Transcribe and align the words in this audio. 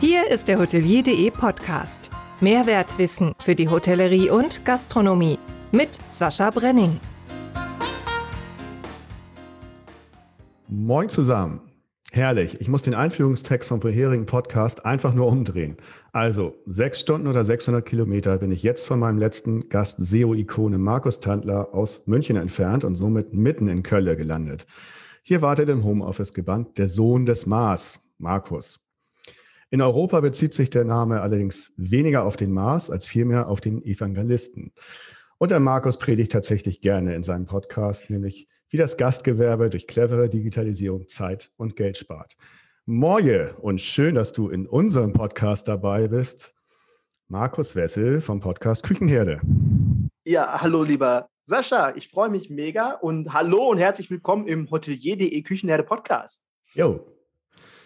Hier 0.00 0.30
ist 0.30 0.48
der 0.48 0.58
Hotelier.de 0.58 1.30
Podcast. 1.30 2.10
Mehrwertwissen 2.40 3.34
für 3.38 3.54
die 3.54 3.68
Hotellerie 3.68 4.30
und 4.30 4.64
Gastronomie 4.64 5.38
mit 5.72 5.90
Sascha 6.10 6.48
Brenning. 6.48 6.98
Moin 10.68 11.10
zusammen. 11.10 11.60
Herrlich. 12.12 12.62
Ich 12.62 12.68
muss 12.68 12.80
den 12.80 12.94
Einführungstext 12.94 13.68
vom 13.68 13.82
vorherigen 13.82 14.24
Podcast 14.24 14.86
einfach 14.86 15.12
nur 15.12 15.26
umdrehen. 15.26 15.76
Also, 16.12 16.54
sechs 16.64 17.00
Stunden 17.00 17.26
oder 17.26 17.44
600 17.44 17.84
Kilometer 17.84 18.38
bin 18.38 18.52
ich 18.52 18.62
jetzt 18.62 18.86
von 18.86 19.00
meinem 19.00 19.18
letzten 19.18 19.68
Gast 19.68 19.98
SEO-Ikone 20.00 20.78
Markus 20.78 21.20
Tandler 21.20 21.74
aus 21.74 22.06
München 22.06 22.36
entfernt 22.36 22.84
und 22.84 22.96
somit 22.96 23.34
mitten 23.34 23.68
in 23.68 23.82
Köln 23.82 24.16
gelandet. 24.16 24.64
Hier 25.22 25.42
wartet 25.42 25.68
im 25.68 25.84
Homeoffice 25.84 26.32
gebannt 26.32 26.78
der 26.78 26.88
Sohn 26.88 27.26
des 27.26 27.44
Mars, 27.44 28.00
Markus. 28.16 28.80
In 29.72 29.82
Europa 29.82 30.18
bezieht 30.20 30.52
sich 30.52 30.68
der 30.70 30.82
Name 30.82 31.20
allerdings 31.20 31.72
weniger 31.76 32.24
auf 32.24 32.36
den 32.36 32.50
Mars 32.50 32.90
als 32.90 33.06
vielmehr 33.06 33.46
auf 33.46 33.60
den 33.60 33.84
Evangelisten. 33.84 34.72
Und 35.38 35.52
der 35.52 35.60
Markus 35.60 35.96
predigt 35.96 36.32
tatsächlich 36.32 36.80
gerne 36.80 37.14
in 37.14 37.22
seinem 37.22 37.46
Podcast, 37.46 38.10
nämlich 38.10 38.48
wie 38.68 38.78
das 38.78 38.96
Gastgewerbe 38.96 39.70
durch 39.70 39.86
clevere 39.86 40.28
Digitalisierung 40.28 41.06
Zeit 41.06 41.52
und 41.56 41.76
Geld 41.76 41.98
spart. 41.98 42.36
Moje 42.84 43.54
und 43.60 43.80
schön, 43.80 44.16
dass 44.16 44.32
du 44.32 44.48
in 44.48 44.66
unserem 44.66 45.12
Podcast 45.12 45.68
dabei 45.68 46.08
bist. 46.08 46.52
Markus 47.28 47.76
Wessel 47.76 48.20
vom 48.20 48.40
Podcast 48.40 48.82
Küchenherde. 48.82 49.40
Ja, 50.24 50.60
hallo 50.60 50.82
lieber 50.82 51.28
Sascha, 51.44 51.94
ich 51.94 52.08
freue 52.08 52.28
mich 52.28 52.50
mega 52.50 52.94
und 52.94 53.32
hallo 53.32 53.68
und 53.68 53.78
herzlich 53.78 54.10
willkommen 54.10 54.48
im 54.48 54.68
Hotelier.de 54.68 55.42
Küchenherde 55.42 55.84
Podcast. 55.84 56.42
Jo, 56.74 57.06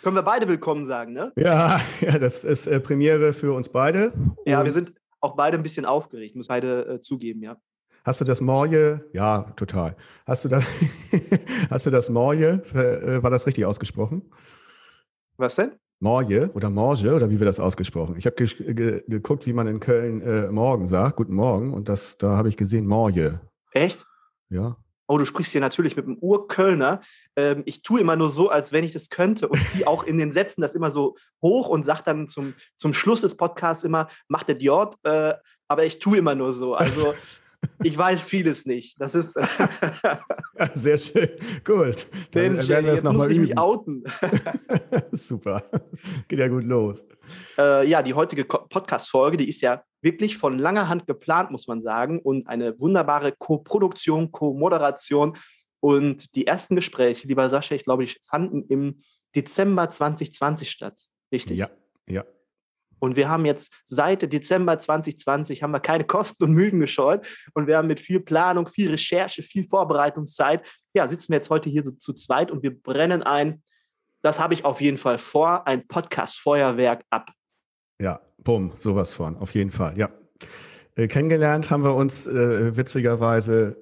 können 0.05 0.17
wir 0.17 0.23
beide 0.23 0.47
willkommen 0.47 0.85
sagen, 0.85 1.15
ne? 1.15 1.33
Ja, 1.35 1.81
ja 2.01 2.19
das 2.19 2.45
ist 2.45 2.67
äh, 2.67 2.79
Premiere 2.79 3.33
für 3.33 3.55
uns 3.55 3.71
beide. 3.71 4.13
Ja, 4.45 4.63
wir 4.63 4.73
sind 4.73 4.93
auch 5.21 5.35
beide 5.35 5.57
ein 5.57 5.63
bisschen 5.63 5.87
aufgeregt, 5.87 6.37
muss 6.37 6.49
beide 6.49 6.87
äh, 6.87 7.01
zugeben, 7.01 7.43
ja. 7.43 7.57
Hast 8.05 8.21
du 8.21 8.27
das 8.27 8.43
Morje? 8.43 9.09
Ja, 9.15 9.51
total. 9.57 9.97
Hast 10.27 10.45
du 10.45 10.51
das, 10.51 10.63
hast 11.71 11.87
du 11.87 11.91
das 11.91 12.11
Morje? 12.11 12.63
Äh, 12.75 13.23
war 13.23 13.31
das 13.31 13.47
richtig 13.47 13.65
ausgesprochen? 13.65 14.31
Was 15.39 15.55
denn? 15.55 15.73
Morje 16.01 16.51
oder 16.53 16.69
Morge 16.69 17.15
oder 17.15 17.31
wie 17.31 17.41
wird 17.41 17.49
das 17.49 17.59
ausgesprochen? 17.59 18.17
Ich 18.19 18.27
habe 18.27 18.37
ge 18.37 18.75
ge 18.75 19.03
geguckt, 19.09 19.47
wie 19.47 19.55
man 19.55 19.67
in 19.67 19.81
Köln 19.81 20.21
äh, 20.21 20.49
morgen 20.51 20.87
sagt, 20.87 21.17
guten 21.17 21.35
Morgen, 21.35 21.73
und 21.73 21.89
das, 21.89 22.19
da 22.19 22.37
habe 22.37 22.51
ich 22.51 22.59
gesehen 22.59 22.87
Morje. 22.87 23.41
Echt? 23.73 24.05
Ja. 24.51 24.77
Oh, 25.07 25.19
du 25.19 25.27
sprichst 25.27 25.53
hier 25.53 25.61
natürlich 25.61 25.97
mit 25.97 26.07
einem 26.07 26.17
Urkölner. 26.19 27.01
Ähm, 27.37 27.63
ich 27.67 27.83
tue 27.83 28.01
immer 28.01 28.17
nur 28.17 28.31
so, 28.31 28.49
als 28.49 28.73
wenn 28.73 28.85
ich 28.85 28.93
das 28.93 29.11
könnte 29.11 29.49
und 29.49 29.63
ziehe 29.67 29.87
auch 29.87 30.05
in 30.05 30.19
den 30.19 30.33
Sätzen 30.33 30.63
das 30.63 30.75
immer 30.75 30.91
so 30.91 31.17
hoch 31.43 31.69
und 31.69 31.85
sage 31.85 32.03
dann 32.05 32.29
zum, 32.29 32.55
zum 32.77 32.95
Schluss 32.95 33.21
des 33.21 33.37
Podcasts 33.37 33.85
immer, 33.85 34.09
macht 34.29 34.49
der 34.49 34.55
Diod, 34.55 34.97
äh, 35.03 35.35
aber 35.69 35.85
ich 35.85 35.99
tue 35.99 36.19
immer 36.19 36.35
nur 36.35 36.53
so. 36.53 36.75
Also 36.75 37.15
ich 37.83 37.97
weiß 37.97 38.23
vieles 38.23 38.67
nicht. 38.67 39.01
Das 39.01 39.15
ist. 39.15 39.37
ja, 39.37 40.21
sehr 40.75 40.99
schön. 40.99 41.29
Gut. 41.65 42.07
Dann 42.33 42.55
Mensch, 42.55 42.69
werden 42.69 42.87
wir 42.87 42.93
jetzt 42.93 43.05
nochmal 43.05 43.31
üben. 43.31 43.43
mich 43.43 43.59
outen. 43.59 44.05
Super. 45.13 45.65
Geht 46.29 46.39
ja 46.39 46.49
gut 46.49 46.65
los. 46.65 47.05
Äh, 47.59 47.89
ja, 47.89 48.03
die 48.03 48.15
heutige 48.15 48.45
Podcast-Folge, 48.45 49.37
die 49.37 49.49
ist 49.49 49.61
ja 49.61 49.83
wirklich 50.03 50.37
von 50.37 50.59
langer 50.59 50.89
Hand 50.89 51.07
geplant, 51.07 51.51
muss 51.51 51.67
man 51.67 51.83
sagen, 51.83 52.21
und 52.21 52.49
eine 52.49 52.79
wunderbare 52.79 53.33
Co-Produktion, 53.33 54.33
Co-Moderation. 54.33 55.37
Und 55.81 56.35
die 56.35 56.47
ersten 56.47 56.77
Gespräche, 56.77 57.29
lieber 57.29 57.49
Sascha, 57.51 57.75
ich 57.75 57.85
glaube, 57.85 58.05
die 58.05 58.17
fanden 58.23 58.65
im 58.69 59.03
Dezember 59.35 59.91
2020 59.91 60.71
statt. 60.71 61.01
Richtig? 61.33 61.59
Ja, 61.59 61.71
ja. 62.07 62.25
Und 63.05 63.17
wir 63.17 63.29
haben 63.29 63.45
jetzt 63.45 63.73
seit 63.85 64.33
Dezember 64.33 64.79
2020 64.79 65.63
haben 65.63 65.73
wir 65.73 65.81
keine 65.81 66.05
Kosten 66.05 66.45
und 66.45 66.53
Mühen 66.53 66.81
gescheut 66.81 67.25
und 67.53 67.67
wir 67.67 67.77
haben 67.77 67.87
mit 67.87 68.01
viel 68.01 68.21
Planung, 68.21 68.67
viel 68.67 68.91
Recherche, 68.91 69.43
viel 69.43 69.65
Vorbereitungszeit, 69.65 70.65
ja, 70.95 71.07
sitzen 71.09 71.31
wir 71.31 71.37
jetzt 71.37 71.51
heute 71.51 71.69
hier 71.69 71.85
so 71.85 71.91
zu 71.91 72.15
zweit 72.15 72.51
und 72.51 72.63
wir 72.63 72.75
brennen 72.75 73.23
ein. 73.23 73.63
Das 74.23 74.41
habe 74.41 74.55
ich 74.55 74.65
auf 74.65 74.81
jeden 74.81 74.97
Fall 74.97 75.19
vor, 75.19 75.67
ein 75.67 75.87
Podcast-Feuerwerk 75.87 77.05
ab. 77.11 77.31
Ja, 78.01 78.21
bumm, 78.39 78.73
sowas 78.77 79.13
von, 79.13 79.37
auf 79.37 79.55
jeden 79.55 79.71
Fall, 79.71 79.99
ja. 79.99 80.09
Äh, 80.97 81.09
kennengelernt 81.09 81.71
haben 81.71 81.85
wir 81.85 81.95
uns 81.95 82.27
äh, 82.27 82.77
witzigerweise, 82.77 83.77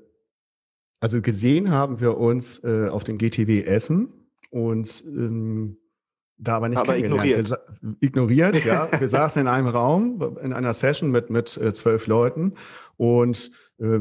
also 1.00 1.20
gesehen 1.20 1.70
haben 1.70 2.00
wir 2.00 2.16
uns 2.16 2.64
äh, 2.64 2.88
auf 2.88 3.04
dem 3.04 3.18
GTW 3.18 3.62
Essen 3.62 4.08
und 4.50 5.04
ähm, 5.06 5.76
da 6.38 6.56
aber 6.56 6.68
nicht 6.68 6.78
aber 6.78 6.96
ignoriert. 6.96 7.50
Wir, 7.50 7.96
ignoriert, 8.00 8.64
ja. 8.64 8.88
Wir 8.98 9.08
saßen 9.08 9.42
in 9.42 9.48
einem 9.48 9.68
Raum, 9.68 10.38
in 10.42 10.52
einer 10.52 10.74
Session 10.74 11.10
mit, 11.10 11.30
mit 11.30 11.56
äh, 11.56 11.72
zwölf 11.72 12.06
Leuten 12.06 12.54
und 12.96 13.50
äh, 13.78 13.98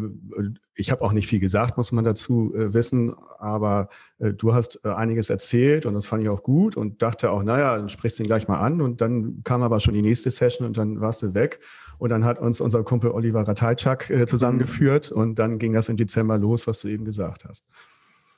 ich 0.75 0.91
habe 0.91 1.01
auch 1.01 1.11
nicht 1.11 1.27
viel 1.27 1.39
gesagt, 1.39 1.77
muss 1.77 1.91
man 1.91 2.03
dazu 2.03 2.53
äh, 2.55 2.73
wissen, 2.73 3.13
aber 3.39 3.89
äh, 4.19 4.33
du 4.33 4.53
hast 4.53 4.79
äh, 4.83 4.89
einiges 4.89 5.29
erzählt 5.29 5.85
und 5.85 5.93
das 5.93 6.07
fand 6.07 6.23
ich 6.23 6.29
auch 6.29 6.43
gut 6.43 6.77
und 6.77 7.01
dachte 7.01 7.31
auch, 7.31 7.43
naja, 7.43 7.77
dann 7.77 7.89
sprichst 7.89 8.19
du 8.19 8.23
ihn 8.23 8.27
gleich 8.27 8.47
mal 8.47 8.59
an 8.59 8.81
und 8.81 9.01
dann 9.01 9.43
kam 9.43 9.63
aber 9.63 9.79
schon 9.79 9.93
die 9.93 10.01
nächste 10.01 10.31
Session 10.31 10.67
und 10.67 10.77
dann 10.77 11.01
warst 11.01 11.21
du 11.21 11.33
weg 11.33 11.59
und 11.97 12.09
dann 12.09 12.25
hat 12.25 12.39
uns 12.39 12.61
unser 12.61 12.83
Kumpel 12.83 13.11
Oliver 13.11 13.47
Ratajczak 13.47 14.09
äh, 14.09 14.25
zusammengeführt 14.25 15.11
mhm. 15.11 15.17
und 15.17 15.35
dann 15.39 15.59
ging 15.59 15.73
das 15.73 15.89
im 15.89 15.97
Dezember 15.97 16.37
los, 16.37 16.67
was 16.67 16.81
du 16.81 16.87
eben 16.87 17.05
gesagt 17.05 17.45
hast. 17.45 17.65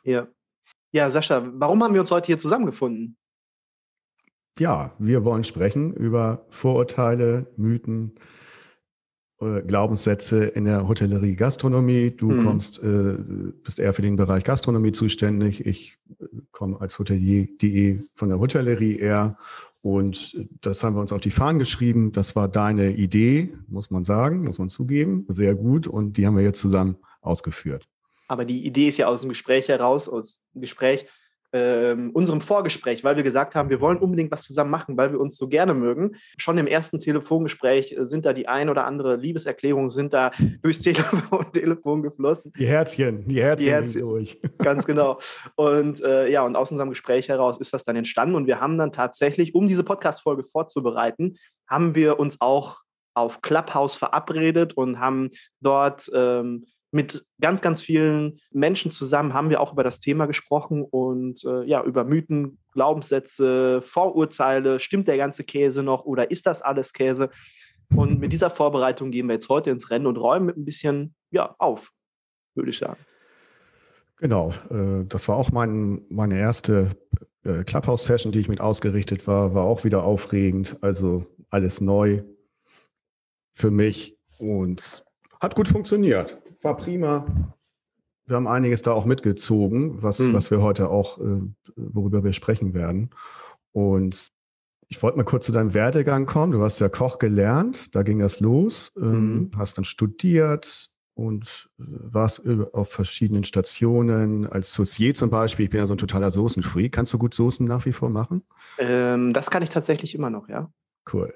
Ja. 0.03 0.27
Ja, 0.91 1.09
Sascha, 1.09 1.43
warum 1.55 1.83
haben 1.83 1.93
wir 1.95 2.01
uns 2.01 2.11
heute 2.11 2.27
hier 2.27 2.37
zusammengefunden? 2.37 3.17
Ja, 4.59 4.93
wir 4.99 5.23
wollen 5.23 5.43
sprechen 5.43 5.93
über 5.93 6.45
Vorurteile, 6.49 7.47
Mythen, 7.57 8.13
äh, 9.41 9.61
Glaubenssätze 9.61 10.45
in 10.45 10.65
der 10.65 10.87
Hotellerie, 10.87 11.35
Gastronomie. 11.35 12.11
Du 12.11 12.31
mhm. 12.31 12.45
kommst, 12.45 12.83
äh, 12.83 13.17
bist 13.63 13.79
eher 13.79 13.93
für 13.93 14.01
den 14.01 14.15
Bereich 14.15 14.43
Gastronomie 14.43 14.91
zuständig. 14.91 15.65
Ich 15.65 15.97
äh, 16.19 16.25
komme 16.51 16.79
als 16.79 16.99
Hotelier.de 16.99 18.01
von 18.13 18.29
der 18.29 18.39
Hotellerie 18.39 18.97
eher. 18.97 19.37
Und 19.81 20.37
das 20.61 20.83
haben 20.83 20.95
wir 20.95 21.01
uns 21.01 21.11
auf 21.11 21.21
die 21.21 21.31
Fahnen 21.31 21.59
geschrieben. 21.59 22.13
Das 22.13 22.35
war 22.35 22.47
deine 22.47 22.93
Idee, 22.95 23.53
muss 23.67 23.91
man 23.91 24.05
sagen, 24.05 24.43
muss 24.43 24.59
man 24.59 24.69
zugeben. 24.69 25.25
Sehr 25.27 25.55
gut. 25.55 25.87
Und 25.87 26.17
die 26.17 26.25
haben 26.25 26.37
wir 26.37 26.43
jetzt 26.43 26.61
zusammen 26.61 26.97
ausgeführt. 27.21 27.89
Aber 28.29 28.45
die 28.45 28.65
Idee 28.65 28.87
ist 28.87 28.97
ja 28.97 29.07
aus 29.07 29.21
dem 29.21 29.29
Gespräch 29.29 29.67
heraus, 29.67 30.07
aus 30.07 30.39
dem 30.53 30.61
Gespräch 30.61 31.05
ähm, 31.53 32.09
unserem 32.11 32.41
Vorgespräch, 32.41 33.03
weil 33.03 33.15
wir 33.15 33.23
gesagt 33.23 33.53
haben, 33.53 33.69
wir 33.69 33.79
wollen 33.79 33.99
unbedingt 33.99 34.31
was 34.31 34.41
zusammen 34.41 34.71
machen, 34.71 34.97
weil 34.97 35.11
wir 35.11 35.19
uns 35.19 35.37
so 35.37 35.47
gerne 35.47 35.73
mögen. 35.75 36.15
Schon 36.37 36.57
im 36.57 36.65
ersten 36.65 36.99
Telefongespräch 36.99 37.95
äh, 37.95 38.05
sind 38.05 38.25
da 38.25 38.33
die 38.33 38.47
ein 38.47 38.69
oder 38.69 38.85
andere 38.85 39.15
Liebeserklärung, 39.15 39.91
sind 39.91 40.13
da 40.13 40.31
durchs 40.63 40.81
Telefon, 40.81 41.45
Telefon 41.53 42.01
geflossen. 42.01 42.51
Die 42.57 42.67
Herzchen, 42.67 43.27
die 43.27 43.41
Herzchen, 43.41 43.65
die 43.65 43.71
Herzchen 43.71 44.01
durch. 44.01 44.41
Ganz 44.57 44.85
genau. 44.85 45.19
Und 45.55 46.01
äh, 46.01 46.29
ja, 46.29 46.41
und 46.43 46.55
aus 46.55 46.71
unserem 46.71 46.89
Gespräch 46.89 47.29
heraus 47.29 47.59
ist 47.59 47.73
das 47.73 47.83
dann 47.83 47.95
entstanden 47.95 48.35
und 48.35 48.47
wir 48.47 48.59
haben 48.59 48.77
dann 48.77 48.91
tatsächlich, 48.91 49.53
um 49.53 49.67
diese 49.67 49.83
Podcast-Folge 49.83 50.43
vorzubereiten, 50.43 51.37
haben 51.69 51.93
wir 51.93 52.19
uns 52.19 52.41
auch 52.41 52.79
auf 53.13 53.41
Clubhouse 53.43 53.95
verabredet 53.95 54.73
und 54.73 54.99
haben 54.99 55.29
dort 55.61 56.09
ähm, 56.15 56.65
mit 56.93 57.25
ganz, 57.41 57.61
ganz 57.61 57.81
vielen 57.81 58.39
Menschen 58.51 58.91
zusammen 58.91 59.33
haben 59.33 59.49
wir 59.49 59.59
auch 59.59 59.73
über 59.73 59.83
das 59.83 59.99
Thema 59.99 60.27
gesprochen 60.27 60.83
und 60.83 61.43
äh, 61.43 61.63
ja, 61.63 61.83
über 61.83 62.03
Mythen, 62.03 62.59
Glaubenssätze, 62.71 63.81
Vorurteile. 63.81 64.79
Stimmt 64.79 65.07
der 65.07 65.17
ganze 65.17 65.43
Käse 65.43 65.81
noch 65.81 66.05
oder 66.05 66.29
ist 66.29 66.45
das 66.45 66.61
alles 66.61 66.93
Käse? 66.93 67.29
Und 67.95 68.19
mit 68.19 68.31
dieser 68.31 68.51
Vorbereitung 68.51 69.09
gehen 69.09 69.27
wir 69.27 69.33
jetzt 69.33 69.49
heute 69.49 69.71
ins 69.71 69.89
Rennen 69.89 70.05
und 70.05 70.17
räumen 70.17 70.45
mit 70.45 70.57
ein 70.57 70.65
bisschen 70.65 71.15
ja, 71.31 71.55
auf, 71.57 71.91
würde 72.53 72.69
ich 72.69 72.77
sagen. 72.77 72.99
Genau, 74.17 74.53
äh, 74.69 75.03
das 75.05 75.27
war 75.27 75.37
auch 75.37 75.51
mein, 75.51 76.01
meine 76.09 76.39
erste 76.39 76.91
äh, 77.43 77.63
Clubhouse-Session, 77.63 78.31
die 78.31 78.39
ich 78.39 78.49
mit 78.49 78.61
ausgerichtet 78.61 79.25
war, 79.25 79.55
war 79.55 79.63
auch 79.63 79.83
wieder 79.83 80.03
aufregend. 80.03 80.77
Also 80.81 81.25
alles 81.49 81.81
neu 81.81 82.21
für 83.53 83.71
mich 83.71 84.15
und 84.37 85.03
hat 85.41 85.55
gut 85.55 85.67
funktioniert 85.67 86.42
war 86.63 86.77
prima. 86.77 87.25
Wir 88.25 88.37
haben 88.37 88.47
einiges 88.47 88.81
da 88.81 88.93
auch 88.93 89.05
mitgezogen, 89.05 90.01
was, 90.01 90.19
mhm. 90.19 90.33
was 90.33 90.49
wir 90.49 90.61
heute 90.61 90.89
auch, 90.89 91.19
äh, 91.19 91.41
worüber 91.75 92.23
wir 92.23 92.33
sprechen 92.33 92.73
werden. 92.73 93.09
Und 93.73 94.27
ich 94.87 95.01
wollte 95.03 95.17
mal 95.17 95.23
kurz 95.23 95.45
zu 95.45 95.51
deinem 95.51 95.73
Werdegang 95.73 96.25
kommen. 96.25 96.53
Du 96.53 96.61
hast 96.61 96.79
ja 96.79 96.87
Koch 96.87 97.19
gelernt, 97.19 97.95
da 97.95 98.03
ging 98.03 98.19
das 98.19 98.39
los, 98.39 98.93
ähm, 98.95 99.33
mhm. 99.33 99.51
hast 99.57 99.77
dann 99.77 99.83
studiert 99.83 100.89
und 101.15 101.69
äh, 101.79 101.83
warst 101.87 102.43
auf 102.71 102.91
verschiedenen 102.91 103.43
Stationen, 103.43 104.47
als 104.47 104.73
Saucier 104.73 105.13
zum 105.15 105.29
Beispiel. 105.29 105.65
Ich 105.65 105.71
bin 105.71 105.79
ja 105.79 105.85
so 105.85 105.95
ein 105.95 105.97
totaler 105.97 106.31
Soßenfreak. 106.31 106.93
Kannst 106.93 107.13
du 107.13 107.17
gut 107.17 107.33
Soßen 107.33 107.67
nach 107.67 107.85
wie 107.85 107.93
vor 107.93 108.09
machen? 108.09 108.43
Ähm, 108.77 109.33
das 109.33 109.51
kann 109.51 109.63
ich 109.63 109.69
tatsächlich 109.69 110.15
immer 110.15 110.29
noch, 110.29 110.47
ja. 110.47 110.71
Cool 111.11 111.33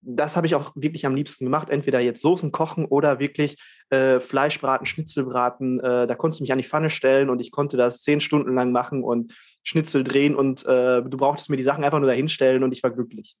das 0.00 0.36
habe 0.36 0.46
ich 0.46 0.54
auch 0.54 0.72
wirklich 0.74 1.06
am 1.06 1.14
liebsten 1.14 1.44
gemacht. 1.44 1.70
Entweder 1.70 2.00
jetzt 2.00 2.22
Soßen 2.22 2.52
kochen 2.52 2.84
oder 2.84 3.18
wirklich 3.18 3.56
äh, 3.90 4.20
Fleischbraten, 4.20 4.86
Schnitzelbraten. 4.86 5.80
Äh, 5.80 6.06
da 6.06 6.14
konntest 6.14 6.40
du 6.40 6.44
mich 6.44 6.52
an 6.52 6.58
die 6.58 6.64
Pfanne 6.64 6.90
stellen 6.90 7.30
und 7.30 7.40
ich 7.40 7.50
konnte 7.50 7.76
das 7.76 8.00
zehn 8.00 8.20
Stunden 8.20 8.54
lang 8.54 8.72
machen 8.72 9.02
und 9.02 9.34
Schnitzel 9.62 10.04
drehen 10.04 10.34
und 10.34 10.64
äh, 10.66 11.02
du 11.02 11.16
brauchtest 11.16 11.50
mir 11.50 11.56
die 11.56 11.62
Sachen 11.64 11.84
einfach 11.84 11.98
nur 11.98 12.08
dahinstellen 12.08 12.62
und 12.62 12.72
ich 12.72 12.82
war 12.82 12.90
glücklich. 12.90 13.36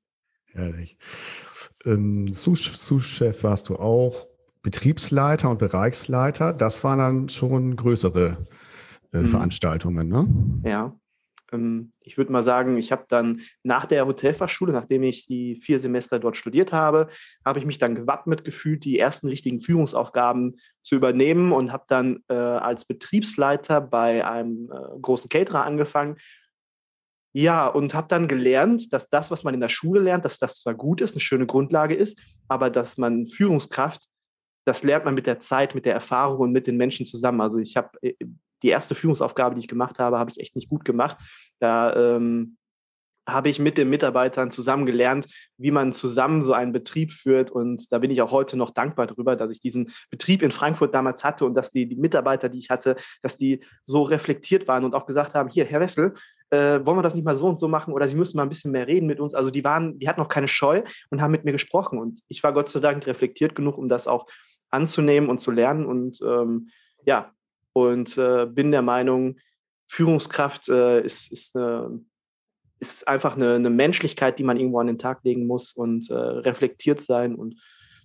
Ehrlich. 0.54 0.98
Ähm, 1.84 2.28
Sous-Chef 2.28 3.44
warst 3.44 3.68
du 3.68 3.76
auch, 3.76 4.26
Betriebsleiter 4.62 5.50
und 5.50 5.58
Bereichsleiter. 5.58 6.52
Das 6.52 6.82
waren 6.84 6.98
dann 6.98 7.28
schon 7.28 7.76
größere 7.76 8.36
äh, 9.12 9.18
mhm. 9.18 9.26
Veranstaltungen, 9.26 10.08
ne? 10.08 10.68
Ja. 10.68 10.96
Ähm, 11.52 11.92
ich 12.00 12.16
würde 12.16 12.32
mal 12.32 12.44
sagen, 12.44 12.76
ich 12.76 12.92
habe 12.92 13.04
dann 13.08 13.40
nach 13.62 13.86
der 13.86 14.06
Hotelfachschule, 14.06 14.72
nachdem 14.72 15.02
ich 15.02 15.26
die 15.26 15.56
vier 15.56 15.78
Semester 15.78 16.18
dort 16.18 16.36
studiert 16.36 16.72
habe, 16.72 17.08
habe 17.44 17.58
ich 17.58 17.64
mich 17.64 17.78
dann 17.78 17.94
gewappnet 17.94 18.44
gefühlt, 18.44 18.84
die 18.84 18.98
ersten 18.98 19.28
richtigen 19.28 19.60
Führungsaufgaben 19.60 20.58
zu 20.82 20.94
übernehmen 20.94 21.52
und 21.52 21.72
habe 21.72 21.84
dann 21.88 22.22
äh, 22.28 22.34
als 22.34 22.84
Betriebsleiter 22.84 23.80
bei 23.80 24.26
einem 24.26 24.70
äh, 24.70 25.00
großen 25.00 25.28
Caterer 25.28 25.64
angefangen. 25.64 26.16
Ja, 27.34 27.66
und 27.66 27.94
habe 27.94 28.08
dann 28.08 28.26
gelernt, 28.26 28.92
dass 28.92 29.10
das, 29.10 29.30
was 29.30 29.44
man 29.44 29.54
in 29.54 29.60
der 29.60 29.68
Schule 29.68 30.00
lernt, 30.00 30.24
dass 30.24 30.38
das 30.38 30.60
zwar 30.60 30.74
gut 30.74 31.00
ist, 31.00 31.12
eine 31.12 31.20
schöne 31.20 31.46
Grundlage 31.46 31.94
ist, 31.94 32.18
aber 32.48 32.70
dass 32.70 32.96
man 32.96 33.26
Führungskraft, 33.26 34.06
das 34.64 34.82
lernt 34.82 35.04
man 35.04 35.14
mit 35.14 35.26
der 35.26 35.38
Zeit, 35.38 35.74
mit 35.74 35.84
der 35.84 35.94
Erfahrung 35.94 36.38
und 36.38 36.52
mit 36.52 36.66
den 36.66 36.76
Menschen 36.76 37.06
zusammen. 37.06 37.40
Also 37.40 37.58
ich 37.58 37.76
habe 37.76 37.90
äh, 38.02 38.14
die 38.62 38.68
erste 38.68 38.94
Führungsaufgabe, 38.94 39.54
die 39.54 39.60
ich 39.60 39.68
gemacht 39.68 39.98
habe, 39.98 40.18
habe 40.18 40.30
ich 40.30 40.40
echt 40.40 40.56
nicht 40.56 40.68
gut 40.68 40.84
gemacht. 40.84 41.16
Da 41.60 41.94
ähm, 41.94 42.58
habe 43.28 43.50
ich 43.50 43.58
mit 43.58 43.76
den 43.76 43.90
Mitarbeitern 43.90 44.50
zusammen 44.50 44.86
gelernt, 44.86 45.26
wie 45.58 45.70
man 45.70 45.92
zusammen 45.92 46.42
so 46.42 46.54
einen 46.54 46.72
Betrieb 46.72 47.12
führt. 47.12 47.50
Und 47.50 47.92
da 47.92 47.98
bin 47.98 48.10
ich 48.10 48.22
auch 48.22 48.32
heute 48.32 48.56
noch 48.56 48.70
dankbar 48.70 49.06
darüber, 49.06 49.36
dass 49.36 49.50
ich 49.50 49.60
diesen 49.60 49.90
Betrieb 50.10 50.42
in 50.42 50.50
Frankfurt 50.50 50.94
damals 50.94 51.22
hatte 51.24 51.44
und 51.44 51.54
dass 51.54 51.70
die, 51.70 51.86
die 51.86 51.96
Mitarbeiter, 51.96 52.48
die 52.48 52.58
ich 52.58 52.70
hatte, 52.70 52.96
dass 53.22 53.36
die 53.36 53.62
so 53.84 54.02
reflektiert 54.02 54.66
waren 54.66 54.84
und 54.84 54.94
auch 54.94 55.06
gesagt 55.06 55.34
haben, 55.34 55.50
hier, 55.50 55.66
Herr 55.66 55.80
Wessel, 55.80 56.14
äh, 56.50 56.80
wollen 56.84 56.96
wir 56.96 57.02
das 57.02 57.14
nicht 57.14 57.24
mal 57.24 57.36
so 57.36 57.46
und 57.46 57.58
so 57.58 57.68
machen 57.68 57.92
oder 57.92 58.08
sie 58.08 58.16
müssen 58.16 58.38
mal 58.38 58.44
ein 58.44 58.48
bisschen 58.48 58.72
mehr 58.72 58.86
reden 58.86 59.06
mit 59.06 59.20
uns. 59.20 59.34
Also 59.34 59.50
die 59.50 59.62
waren, 59.62 59.98
die 59.98 60.08
hatten 60.08 60.20
noch 60.20 60.30
keine 60.30 60.48
Scheu 60.48 60.82
und 61.10 61.20
haben 61.20 61.32
mit 61.32 61.44
mir 61.44 61.52
gesprochen. 61.52 61.98
Und 61.98 62.20
ich 62.28 62.42
war 62.42 62.54
Gott 62.54 62.70
sei 62.70 62.80
Dank 62.80 63.06
reflektiert 63.06 63.54
genug, 63.54 63.76
um 63.76 63.90
das 63.90 64.06
auch 64.06 64.26
anzunehmen 64.70 65.28
und 65.28 65.38
zu 65.38 65.50
lernen. 65.50 65.84
Und 65.84 66.18
ähm, 66.22 66.70
ja, 67.04 67.32
und 67.86 68.16
äh, 68.18 68.46
bin 68.46 68.70
der 68.70 68.82
Meinung, 68.82 69.36
Führungskraft 69.88 70.68
äh, 70.68 71.00
ist, 71.00 71.32
ist, 71.32 71.56
eine, 71.56 72.00
ist 72.78 73.08
einfach 73.08 73.36
eine, 73.36 73.54
eine, 73.54 73.70
Menschlichkeit, 73.70 74.38
die 74.38 74.44
man 74.44 74.58
irgendwo 74.58 74.80
an 74.80 74.86
den 74.86 74.98
Tag 74.98 75.24
legen 75.24 75.46
muss 75.46 75.72
und 75.72 76.10
äh, 76.10 76.14
reflektiert 76.14 77.00
sein. 77.00 77.34
Und 77.34 77.56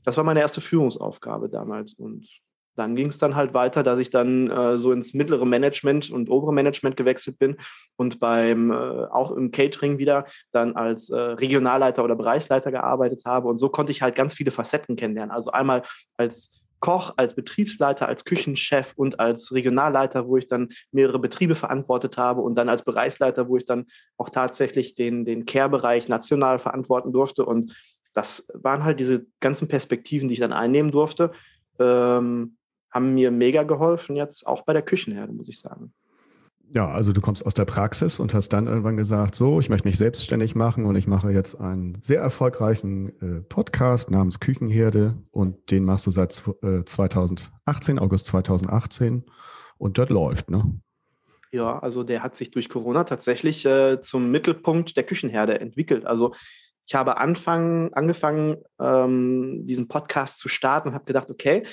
das 0.06 0.18
war 0.18 0.24
meine 0.24 0.40
erste 0.40 0.62
Führungsaufgabe 0.62 1.50
damals. 1.50 1.94
Und 1.94 2.28
dann 2.76 2.96
ging 2.96 3.08
es 3.08 3.18
dann 3.18 3.36
halt 3.36 3.54
weiter, 3.54 3.84
dass 3.84 4.00
ich 4.00 4.10
dann 4.10 4.50
äh, 4.50 4.78
so 4.78 4.92
ins 4.92 5.14
mittlere 5.14 5.46
Management 5.46 6.10
und 6.10 6.30
obere 6.30 6.54
Management 6.54 6.98
gewechselt 6.98 7.38
bin 7.38 7.58
und 7.98 8.20
beim 8.20 8.72
äh, 8.72 9.06
auch 9.12 9.32
im 9.32 9.52
Catering 9.52 9.98
wieder 9.98 10.26
dann 10.52 10.76
als 10.76 11.10
äh, 11.10 11.18
Regionalleiter 11.18 12.04
oder 12.04 12.16
Bereichsleiter 12.16 12.72
gearbeitet 12.72 13.24
habe. 13.26 13.48
Und 13.48 13.60
so 13.60 13.70
konnte 13.70 13.92
ich 13.92 14.02
halt 14.02 14.16
ganz 14.16 14.34
viele 14.34 14.52
Facetten 14.52 14.96
kennenlernen. 14.96 15.32
Also 15.36 15.52
einmal 15.52 15.84
als 16.18 16.63
Koch, 16.84 17.14
als 17.16 17.34
Betriebsleiter, 17.34 18.10
als 18.10 18.26
Küchenchef 18.26 18.92
und 18.98 19.18
als 19.18 19.54
Regionalleiter, 19.54 20.28
wo 20.28 20.36
ich 20.36 20.48
dann 20.48 20.68
mehrere 20.92 21.18
Betriebe 21.18 21.56
verantwortet 21.56 22.18
habe 22.18 22.42
und 22.42 22.56
dann 22.56 22.68
als 22.68 22.84
Bereichsleiter, 22.84 23.48
wo 23.48 23.56
ich 23.56 23.64
dann 23.64 23.86
auch 24.18 24.30
tatsächlich 24.30 24.94
den, 24.94 25.24
den 25.24 25.46
Care-Bereich 25.46 26.10
national 26.10 26.60
verantworten 26.60 27.14
durfte. 27.14 27.46
Und 27.46 27.74
das 28.14 28.50
waren 28.54 28.84
halt 28.84 29.00
diese 29.00 29.26
ganzen 29.40 29.70
Perspektiven, 29.70 30.28
die 30.28 30.34
ich 30.34 30.42
dann 30.42 30.52
einnehmen 30.52 30.92
durfte, 30.92 31.32
ähm, 31.80 32.58
haben 32.92 33.14
mir 33.14 33.32
mega 33.32 33.64
geholfen, 33.64 34.18
jetzt 34.18 34.46
auch 34.46 34.64
bei 34.64 34.74
der 34.74 34.82
Küchenherde, 34.82 35.32
muss 35.32 35.48
ich 35.48 35.62
sagen. 35.62 35.94
Ja, 36.76 36.90
also 36.90 37.14
du 37.14 37.22
kommst 37.22 37.46
aus 37.46 37.54
der 37.54 37.66
Praxis 37.66 38.20
und 38.20 38.34
hast 38.34 38.50
dann 38.50 38.66
irgendwann 38.66 38.98
gesagt, 38.98 39.36
so, 39.36 39.60
ich 39.60 39.70
möchte 39.70 39.88
mich 39.88 39.98
selbstständig 39.98 40.56
machen 40.56 40.86
und 40.86 40.96
ich 40.96 41.06
mache 41.06 41.32
jetzt 41.32 41.54
einen 41.62 42.00
sehr 42.02 42.20
erfolgreichen 42.20 43.10
äh, 43.22 43.42
Podcast 43.42 44.10
namens 44.10 44.40
Küchenherde 44.40 45.14
und 45.30 45.70
den 45.70 45.86
machst 45.86 46.08
du 46.08 46.12
seit 46.12 46.42
äh, 46.64 46.84
2018, 46.84 48.00
August 48.00 48.26
2018 48.26 49.24
und 49.78 50.00
das 50.00 50.10
läuft, 50.10 50.50
ne? 50.50 50.80
Ja, 51.52 51.78
also 51.78 52.02
der 52.02 52.24
hat 52.24 52.36
sich 52.36 52.50
durch 52.50 52.70
Corona 52.70 53.04
tatsächlich 53.04 53.64
äh, 53.68 54.02
zum 54.02 54.32
Mittelpunkt 54.32 54.98
der 54.98 55.04
Küchenherde 55.04 55.60
entwickelt. 55.60 56.08
Also 56.08 56.34
ich 56.88 56.96
habe 56.96 57.18
Anfang, 57.18 57.94
angefangen, 57.94 58.58
ähm, 58.80 59.68
diesen 59.68 59.88
Podcast 59.88 60.40
zu 60.40 60.50
starten 60.50 60.88
und 60.88 60.94
habe 60.96 61.06
gedacht, 61.06 61.30
okay, 61.30 61.68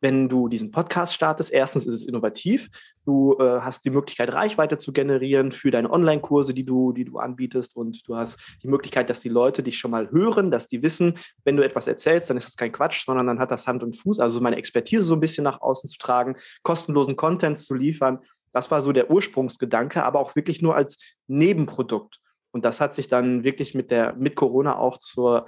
wenn 0.00 0.28
du 0.28 0.48
diesen 0.48 0.70
Podcast 0.70 1.14
startest, 1.14 1.52
erstens 1.52 1.86
ist 1.86 1.94
es 1.94 2.06
innovativ, 2.06 2.70
du 3.08 3.36
äh, 3.40 3.60
hast 3.60 3.86
die 3.86 3.90
Möglichkeit, 3.90 4.32
Reichweite 4.32 4.76
zu 4.76 4.92
generieren 4.92 5.50
für 5.50 5.70
deine 5.70 5.90
Online-Kurse, 5.90 6.52
die 6.52 6.64
du, 6.64 6.92
die 6.92 7.06
du 7.06 7.18
anbietest 7.18 7.74
und 7.74 8.06
du 8.06 8.16
hast 8.16 8.38
die 8.62 8.68
Möglichkeit, 8.68 9.08
dass 9.08 9.20
die 9.20 9.30
Leute 9.30 9.62
dich 9.62 9.78
schon 9.78 9.90
mal 9.90 10.10
hören, 10.10 10.50
dass 10.50 10.68
die 10.68 10.82
wissen, 10.82 11.14
wenn 11.44 11.56
du 11.56 11.64
etwas 11.64 11.86
erzählst, 11.86 12.28
dann 12.28 12.36
ist 12.36 12.46
das 12.46 12.56
kein 12.56 12.70
Quatsch, 12.70 13.06
sondern 13.06 13.26
dann 13.26 13.38
hat 13.38 13.50
das 13.50 13.66
Hand 13.66 13.82
und 13.82 13.96
Fuß, 13.96 14.20
also 14.20 14.40
meine 14.40 14.56
Expertise 14.56 15.04
so 15.04 15.14
ein 15.14 15.20
bisschen 15.20 15.44
nach 15.44 15.62
außen 15.62 15.88
zu 15.88 15.98
tragen, 15.98 16.36
kostenlosen 16.62 17.16
Content 17.16 17.58
zu 17.58 17.74
liefern. 17.74 18.18
Das 18.52 18.70
war 18.70 18.82
so 18.82 18.92
der 18.92 19.10
Ursprungsgedanke, 19.10 20.04
aber 20.04 20.20
auch 20.20 20.36
wirklich 20.36 20.60
nur 20.60 20.76
als 20.76 20.98
Nebenprodukt. 21.28 22.20
Und 22.50 22.64
das 22.64 22.80
hat 22.80 22.94
sich 22.94 23.08
dann 23.08 23.42
wirklich 23.42 23.74
mit 23.74 23.90
der 23.90 24.14
mit 24.14 24.36
Corona 24.36 24.76
auch 24.76 24.98
zur 24.98 25.46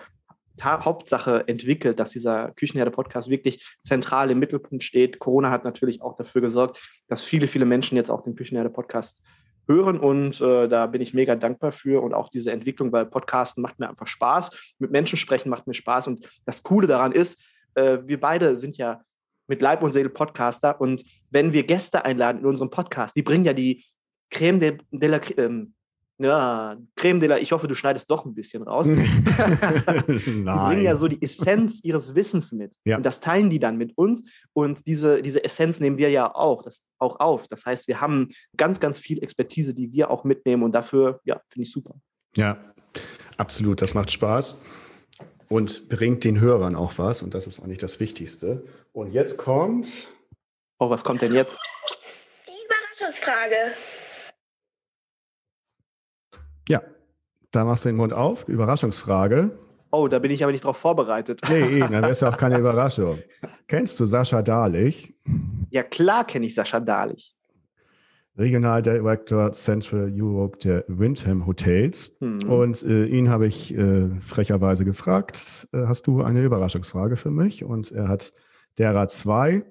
Hauptsache 0.62 1.44
entwickelt, 1.48 1.98
dass 1.98 2.10
dieser 2.10 2.52
Küchenherde-Podcast 2.52 3.30
wirklich 3.30 3.64
zentral 3.82 4.30
im 4.30 4.38
Mittelpunkt 4.38 4.84
steht. 4.84 5.18
Corona 5.18 5.50
hat 5.50 5.64
natürlich 5.64 6.02
auch 6.02 6.16
dafür 6.16 6.40
gesorgt, 6.42 6.86
dass 7.08 7.22
viele, 7.22 7.48
viele 7.48 7.64
Menschen 7.64 7.96
jetzt 7.96 8.10
auch 8.10 8.22
den 8.22 8.36
Küchenherde-Podcast 8.36 9.22
hören 9.66 10.00
und 10.00 10.40
äh, 10.40 10.68
da 10.68 10.86
bin 10.86 11.00
ich 11.00 11.14
mega 11.14 11.36
dankbar 11.36 11.72
für 11.72 12.02
und 12.02 12.12
auch 12.12 12.28
diese 12.28 12.50
Entwicklung, 12.50 12.92
weil 12.92 13.06
Podcasten 13.06 13.62
macht 13.62 13.78
mir 13.78 13.88
einfach 13.88 14.06
Spaß. 14.06 14.74
Mit 14.78 14.90
Menschen 14.90 15.16
sprechen 15.16 15.48
macht 15.48 15.66
mir 15.66 15.74
Spaß 15.74 16.08
und 16.08 16.28
das 16.44 16.62
Coole 16.62 16.86
daran 16.86 17.12
ist, 17.12 17.40
äh, 17.74 17.98
wir 18.04 18.20
beide 18.20 18.56
sind 18.56 18.76
ja 18.76 19.02
mit 19.46 19.62
Leib 19.62 19.82
und 19.82 19.92
Seele 19.92 20.10
Podcaster 20.10 20.80
und 20.80 21.04
wenn 21.30 21.52
wir 21.52 21.62
Gäste 21.64 22.04
einladen 22.04 22.40
in 22.40 22.46
unserem 22.46 22.70
Podcast, 22.70 23.16
die 23.16 23.22
bringen 23.22 23.44
ja 23.44 23.52
die 23.52 23.84
Creme 24.30 24.60
de, 24.60 24.78
de 24.90 25.08
la, 25.08 25.20
ähm, 25.36 25.74
ja, 26.22 26.76
Creme 26.96 27.18
de 27.18 27.28
la, 27.30 27.38
ich 27.38 27.52
hoffe, 27.52 27.66
du 27.66 27.74
schneidest 27.74 28.10
doch 28.10 28.26
ein 28.26 28.34
bisschen 28.34 28.62
raus. 28.62 28.86
Nein. 28.88 29.06
die 30.06 30.42
bringen 30.42 30.82
ja 30.82 30.94
so 30.94 31.08
die 31.08 31.22
Essenz 31.22 31.80
ihres 31.82 32.14
Wissens 32.14 32.52
mit. 32.52 32.76
Ja. 32.84 32.98
Und 32.98 33.06
das 33.06 33.20
teilen 33.20 33.48
die 33.48 33.58
dann 33.58 33.78
mit 33.78 33.96
uns. 33.96 34.22
Und 34.52 34.86
diese, 34.86 35.22
diese 35.22 35.42
Essenz 35.42 35.80
nehmen 35.80 35.96
wir 35.96 36.10
ja 36.10 36.34
auch, 36.34 36.62
das, 36.62 36.82
auch 36.98 37.20
auf. 37.20 37.48
Das 37.48 37.64
heißt, 37.64 37.88
wir 37.88 38.02
haben 38.02 38.28
ganz, 38.54 38.80
ganz 38.80 38.98
viel 38.98 39.22
Expertise, 39.22 39.72
die 39.72 39.92
wir 39.92 40.10
auch 40.10 40.24
mitnehmen. 40.24 40.62
Und 40.62 40.72
dafür, 40.72 41.20
ja, 41.24 41.40
finde 41.48 41.62
ich 41.62 41.72
super. 41.72 41.94
Ja, 42.36 42.58
absolut. 43.38 43.80
Das 43.80 43.94
macht 43.94 44.10
Spaß 44.10 44.60
und 45.48 45.88
bringt 45.88 46.24
den 46.24 46.38
Hörern 46.38 46.76
auch 46.76 46.98
was. 46.98 47.22
Und 47.22 47.34
das 47.34 47.46
ist 47.46 47.60
eigentlich 47.60 47.78
das 47.78 47.98
Wichtigste. 47.98 48.62
Und 48.92 49.12
jetzt 49.12 49.38
kommt. 49.38 50.10
Oh, 50.78 50.90
was 50.90 51.02
kommt 51.02 51.22
denn 51.22 51.32
jetzt? 51.32 51.56
Die 52.46 52.52
Überraschungsfrage. 52.66 53.72
Ja, 56.70 56.82
da 57.50 57.64
machst 57.64 57.84
du 57.84 57.88
den 57.88 57.96
Mund 57.96 58.12
auf. 58.12 58.48
Überraschungsfrage. 58.48 59.58
Oh, 59.92 60.06
da 60.06 60.20
bin 60.20 60.30
ich 60.30 60.42
aber 60.42 60.52
nicht 60.52 60.64
drauf 60.64 60.76
vorbereitet. 60.76 61.40
Nee, 61.48 61.80
dann 61.90 62.04
ist 62.04 62.22
ja 62.22 62.30
auch 62.30 62.36
keine 62.36 62.58
Überraschung. 62.58 63.18
Kennst 63.66 63.98
du 63.98 64.06
Sascha 64.06 64.42
Dahlich? 64.42 65.14
Ja, 65.70 65.82
klar 65.82 66.24
kenne 66.24 66.46
ich 66.46 66.54
Sascha 66.54 66.78
Dahlich. 66.80 67.34
Regionaldirektor 68.38 69.52
Central 69.52 70.12
Europe 70.14 70.58
der 70.58 70.84
Windham 70.86 71.46
Hotels. 71.46 72.16
Hm. 72.20 72.48
Und 72.48 72.82
äh, 72.82 73.04
ihn 73.06 73.28
habe 73.28 73.46
ich 73.46 73.74
äh, 73.76 74.08
frecherweise 74.20 74.84
gefragt, 74.84 75.68
äh, 75.72 75.86
hast 75.86 76.06
du 76.06 76.22
eine 76.22 76.42
Überraschungsfrage 76.42 77.16
für 77.16 77.30
mich? 77.30 77.64
Und 77.64 77.90
er 77.90 78.08
hat 78.08 78.32
derer 78.78 79.08
zwei. 79.08 79.64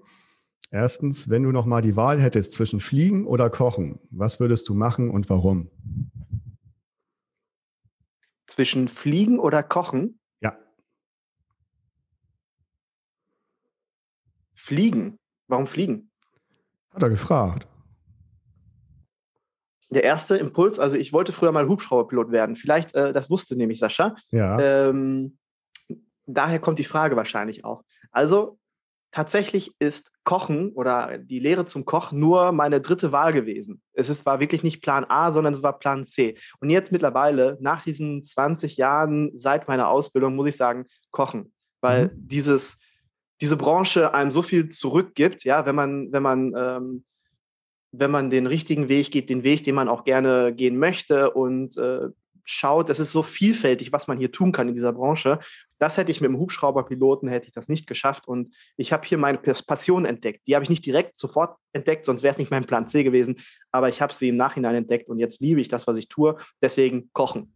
Erstens, 0.72 1.30
wenn 1.30 1.44
du 1.44 1.52
nochmal 1.52 1.82
die 1.82 1.96
Wahl 1.96 2.22
hättest 2.22 2.54
zwischen 2.54 2.80
Fliegen 2.80 3.26
oder 3.26 3.50
Kochen, 3.50 4.00
was 4.12 4.40
würdest 4.40 4.70
du 4.70 4.76
machen 4.76 5.10
und 5.10 5.30
warum? 5.30 5.72
Zwischen 8.50 8.88
Fliegen 8.88 9.40
oder 9.40 9.64
Kochen? 9.64 10.20
Ja. 10.42 10.58
Fliegen. 14.54 15.18
Warum 15.48 15.68
fliegen? 15.68 16.12
Hat 16.92 17.04
er 17.04 17.10
gefragt. 17.10 17.68
Der 19.92 20.04
erste 20.04 20.38
Impuls, 20.38 20.78
also 20.78 20.98
ich 20.98 21.14
wollte 21.14 21.32
früher 21.32 21.52
mal 21.52 21.68
Hubschrauberpilot 21.68 22.32
werden. 22.32 22.56
Vielleicht, 22.56 22.94
äh, 22.94 23.14
das 23.14 23.30
wusste 23.30 23.56
nämlich 23.56 23.80
Sascha. 23.80 24.16
Ja. 24.30 24.60
Ähm, 24.60 25.38
daher 26.26 26.60
kommt 26.60 26.78
die 26.78 26.84
Frage 26.84 27.16
wahrscheinlich 27.16 27.66
auch. 27.66 27.84
Also 28.12 28.59
tatsächlich 29.12 29.74
ist 29.80 30.12
Kochen 30.24 30.72
oder 30.74 31.18
die 31.18 31.40
Lehre 31.40 31.66
zum 31.66 31.86
Koch 31.86 32.12
nur 32.12 32.52
meine 32.52 32.82
dritte 32.82 33.12
Wahl 33.12 33.34
gewesen. 33.34 33.82
Es 33.94 34.10
ist, 34.10 34.26
war 34.26 34.40
wirklich 34.40 34.64
nicht 34.64 34.82
Plan 34.82 35.06
A, 35.06 35.32
sondern 35.32 35.54
es 35.54 35.64
war 35.64 35.80
Plan 35.80 36.06
C. 36.06 36.38
Und 36.60 36.70
jetzt 36.70 36.92
mittlerweile, 36.92 37.58
nach 37.60 37.84
diesen 37.84 38.24
20 38.24 38.78
Jahren 38.78 39.32
seit 39.36 39.68
meiner 39.68 39.88
Ausbildung, 39.88 40.36
muss 40.36 40.48
ich 40.48 40.58
sagen, 40.58 40.86
Kochen. 41.12 41.52
Weil 41.82 42.06
mhm. 42.06 42.12
dieses, 42.28 42.78
diese 43.42 43.58
Branche 43.58 44.14
einem 44.14 44.32
so 44.32 44.42
viel 44.42 44.70
zurückgibt, 44.70 45.44
ja, 45.44 45.66
wenn 45.66 45.76
man, 45.76 46.12
wenn 46.12 46.24
man, 46.24 46.54
ähm, 46.56 47.06
wenn 47.92 48.12
man 48.12 48.30
den 48.30 48.46
richtigen 48.46 48.90
Weg 48.90 49.10
geht, 49.10 49.30
den 49.30 49.44
Weg, 49.44 49.64
den 49.64 49.76
man 49.76 49.90
auch 49.90 50.04
gerne 50.04 50.54
gehen 50.54 50.78
möchte 50.78 51.32
und 51.32 51.78
äh, 51.78 52.10
schaut, 52.50 52.90
es 52.90 53.00
ist 53.00 53.12
so 53.12 53.22
vielfältig, 53.22 53.94
was 53.94 54.08
man 54.08 54.18
hier 54.18 54.32
tun 54.32 54.52
kann 54.52 54.68
in 54.68 54.74
dieser 54.74 54.92
Branche. 54.92 55.40
Das 55.78 55.98
hätte 55.98 56.12
ich 56.12 56.20
mit 56.20 56.30
dem 56.30 56.40
Hubschrauberpiloten, 56.40 57.30
hätte 57.30 57.48
ich 57.48 57.54
das 57.54 57.68
nicht 57.68 57.86
geschafft. 57.86 58.28
Und 58.28 58.54
ich 58.76 58.92
habe 58.92 59.06
hier 59.06 59.18
meine 59.18 59.38
Passion 59.38 60.06
entdeckt. 60.06 60.42
Die 60.48 60.56
habe 60.56 60.64
ich 60.64 60.70
nicht 60.70 60.86
direkt 60.86 61.20
sofort 61.20 61.58
entdeckt, 61.74 62.06
sonst 62.06 62.24
wäre 62.24 62.32
es 62.32 62.40
nicht 62.40 62.52
mein 62.52 62.66
Plan 62.66 62.88
C 62.88 63.04
gewesen. 63.04 63.40
Aber 63.72 63.88
ich 63.88 64.02
habe 64.02 64.14
sie 64.14 64.30
im 64.30 64.36
Nachhinein 64.36 64.76
entdeckt 64.76 65.10
und 65.10 65.20
jetzt 65.20 65.42
liebe 65.42 65.62
ich 65.62 65.68
das, 65.68 65.86
was 65.86 65.98
ich 65.98 66.10
tue. 66.10 66.38
Deswegen 66.62 67.10
kochen. 67.14 67.54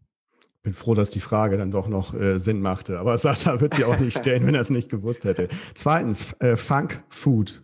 Bin 0.62 0.74
froh, 0.74 0.94
dass 0.94 1.10
die 1.10 1.20
Frage 1.20 1.58
dann 1.58 1.72
doch 1.72 1.88
noch 1.88 2.14
äh, 2.14 2.40
Sinn 2.40 2.62
machte. 2.62 3.00
Aber 3.00 3.18
Sascha 3.18 3.60
wird 3.60 3.74
sie 3.74 3.86
auch 3.86 4.00
nicht 4.00 4.18
stellen, 4.20 4.46
wenn 4.46 4.56
er 4.56 4.62
es 4.62 4.70
nicht 4.70 4.90
gewusst 4.90 5.26
hätte. 5.26 5.50
Zweitens, 5.74 6.34
äh, 6.40 6.56
Funk 6.56 7.04
Food. 7.10 7.64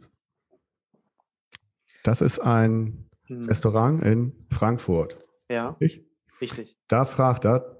Das 2.03 2.21
ist 2.21 2.39
ein 2.39 3.07
hm. 3.27 3.45
Restaurant 3.45 4.03
in 4.03 4.33
Frankfurt. 4.49 5.17
Ja. 5.47 5.75
Ich? 5.79 6.08
Richtig. 6.41 6.77
Da 6.87 7.05
fragt 7.05 7.45
er 7.45 7.77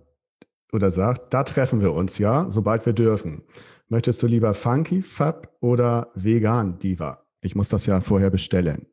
oder 0.71 0.91
sagt, 0.91 1.33
da 1.33 1.43
treffen 1.43 1.81
wir 1.81 1.93
uns, 1.93 2.17
ja, 2.17 2.49
sobald 2.49 2.85
wir 2.85 2.93
dürfen. 2.93 3.43
Möchtest 3.87 4.21
du 4.21 4.27
lieber 4.27 4.53
Funky 4.53 5.01
Fab 5.01 5.55
oder 5.61 6.11
Vegan 6.13 6.77
Diva? 6.77 7.25
Ich 7.41 7.55
muss 7.55 7.69
das 7.69 7.85
ja 7.85 8.01
vorher 8.01 8.29
bestellen. 8.29 8.85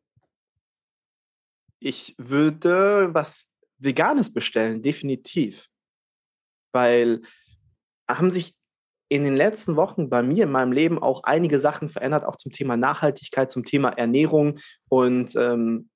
Ich 1.81 2.15
würde 2.19 3.11
was 3.13 3.47
Veganes 3.79 4.33
bestellen, 4.33 4.83
definitiv. 4.83 5.69
Weil 6.73 7.23
haben 8.09 8.31
sich 8.31 8.55
in 9.09 9.25
den 9.25 9.37
letzten 9.37 9.77
Wochen 9.77 10.09
bei 10.09 10.23
mir 10.23 10.45
in 10.45 10.51
meinem 10.51 10.73
Leben 10.73 10.99
auch 10.99 11.23
einige 11.25 11.59
Sachen 11.59 11.89
verändert, 11.89 12.25
auch 12.25 12.37
zum 12.37 12.53
Thema 12.53 12.77
Nachhaltigkeit, 12.77 13.51
zum 13.51 13.65
Thema 13.65 13.91
Ernährung. 13.91 14.59
Und 14.89 15.37
ähm, 15.37 15.91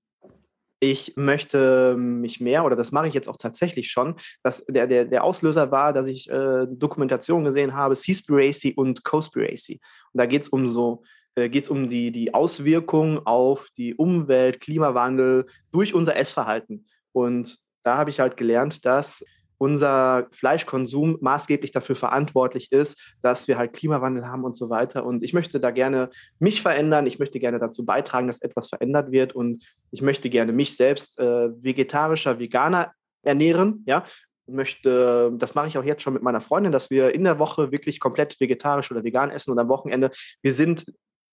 ich 0.81 1.13
möchte 1.17 1.95
mich 1.97 2.41
mehr, 2.41 2.65
oder 2.65 2.75
das 2.75 2.91
mache 2.91 3.07
ich 3.07 3.15
jetzt 3.15 3.29
auch 3.29 3.37
tatsächlich 3.37 3.91
schon, 3.91 4.17
dass 4.43 4.65
der, 4.67 4.87
der, 4.87 5.05
der 5.05 5.23
Auslöser 5.25 5.71
war, 5.71 5.93
dass 5.93 6.07
ich 6.07 6.31
äh, 6.31 6.67
Dokumentationen 6.69 7.45
gesehen 7.45 7.75
habe, 7.75 7.95
Seaspiracy 7.95 8.73
und 8.75 9.05
Cospiracy. 9.05 9.81
Und 10.13 10.19
da 10.19 10.25
geht 10.25 10.43
es 10.43 10.49
um 10.49 10.71
so, 10.71 11.03
äh, 11.35 11.51
geht 11.51 11.65
es 11.65 11.71
um 11.71 11.91
die, 11.91 12.11
die 12.11 12.33
Auswirkungen 12.33 13.19
auf 13.27 13.69
die 13.77 13.95
Umwelt, 13.95 14.61
Klimawandel 14.61 15.47
durch 15.71 15.93
unser 15.93 16.17
Essverhalten. 16.17 16.87
Und 17.13 17.59
da 17.83 17.99
habe 17.99 18.09
ich 18.09 18.21
halt 18.21 18.39
gelernt, 18.39 18.85
dass 18.87 19.23
unser 19.61 20.27
Fleischkonsum 20.31 21.19
maßgeblich 21.21 21.71
dafür 21.71 21.95
verantwortlich 21.95 22.73
ist, 22.73 22.99
dass 23.21 23.47
wir 23.47 23.59
halt 23.59 23.75
Klimawandel 23.75 24.27
haben 24.27 24.43
und 24.45 24.57
so 24.57 24.71
weiter. 24.71 25.05
Und 25.05 25.23
ich 25.23 25.35
möchte 25.35 25.61
da 25.61 25.71
gerne 25.71 26.09
mich 26.39 26.63
verändern. 26.63 27.07
Ich 27.07 27.19
möchte 27.19 27.39
gerne 27.39 27.59
dazu 27.59 27.85
beitragen, 27.85 28.27
dass 28.27 28.41
etwas 28.41 28.71
verändert 28.71 29.13
wird. 29.13 29.35
Und 29.35 29.67
ich 29.91 30.01
möchte 30.01 30.31
gerne 30.31 30.53
mich 30.53 30.77
selbst 30.77 31.19
äh, 31.19 31.51
vegetarischer, 31.63 32.39
veganer 32.39 32.93
ernähren. 33.23 33.85
Ja, 33.87 34.07
möchte, 34.47 35.31
das 35.37 35.55
mache 35.55 35.69
ich 35.69 35.77
auch 35.77 35.85
jetzt 35.85 36.03
schon 36.03 36.15
mit 36.15 36.23
meiner 36.23 36.41
Freundin, 36.41 36.73
dass 36.73 36.89
wir 36.89 37.15
in 37.15 37.25
der 37.25 37.39
Woche 37.39 37.71
wirklich 37.71 38.01
komplett 38.01 38.41
vegetarisch 38.41 38.91
oder 38.91 39.05
vegan 39.05 39.31
essen 39.31 39.51
und 39.51 39.59
am 39.59 39.69
Wochenende, 39.69 40.11
wir 40.41 40.55
sind 40.55 40.87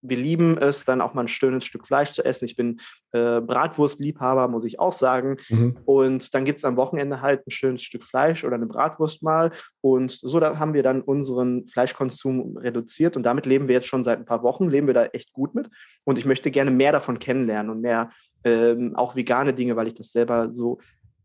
wir 0.10 0.18
lieben 0.18 0.58
es, 0.58 0.86
dann 0.86 1.02
auch 1.02 1.14
mal 1.14 1.22
ein 1.22 1.28
schönes 1.28 1.66
Stück 1.66 1.88
Fleisch 1.88 2.12
zu 2.12 2.24
essen. 2.24 2.46
Ich 2.46 2.56
bin 2.56 2.80
äh, 3.12 3.42
Bratwurstliebhaber, 3.42 4.48
muss 4.48 4.66
ich 4.66 4.80
auch 4.80 4.94
sagen. 4.94 5.38
Mhm. 5.50 5.78
Und 5.86 6.34
dann 6.34 6.46
gibt 6.46 6.60
es 6.60 6.66
am 6.66 6.78
Wochenende 6.78 7.22
halt 7.22 7.46
ein 7.46 7.52
schönes 7.52 7.84
Stück 7.84 8.04
Fleisch 8.04 8.44
oder 8.44 8.56
eine 8.56 8.66
Bratwurst 8.66 9.24
mal. 9.24 9.52
Und 9.82 10.12
so 10.12 10.42
haben 10.42 10.74
wir 10.74 10.84
dann 10.84 11.02
unseren 11.02 11.68
Fleischkonsum 11.68 12.58
reduziert. 12.58 13.16
Und 13.18 13.24
damit 13.24 13.46
leben 13.46 13.68
wir 13.68 13.76
jetzt 13.76 13.88
schon 13.88 14.04
seit 14.04 14.20
ein 14.20 14.26
paar 14.26 14.44
Wochen, 14.44 14.70
leben 14.70 14.88
wir 14.88 14.94
da 14.94 15.06
echt 15.06 15.34
gut 15.34 15.56
mit. 15.56 15.70
Und 16.04 16.18
ich 16.18 16.26
möchte 16.26 16.52
gerne 16.52 16.72
mehr 16.72 16.92
davon 16.92 17.20
kennenlernen 17.20 17.72
und 17.72 17.82
mehr 17.82 18.12
ähm, 18.44 18.96
auch 18.96 19.16
vegane 19.16 19.54
Dinge, 19.54 19.76
weil 19.76 19.88
ich 19.88 19.96
das 19.96 20.12
selber 20.12 20.50
so 20.54 20.80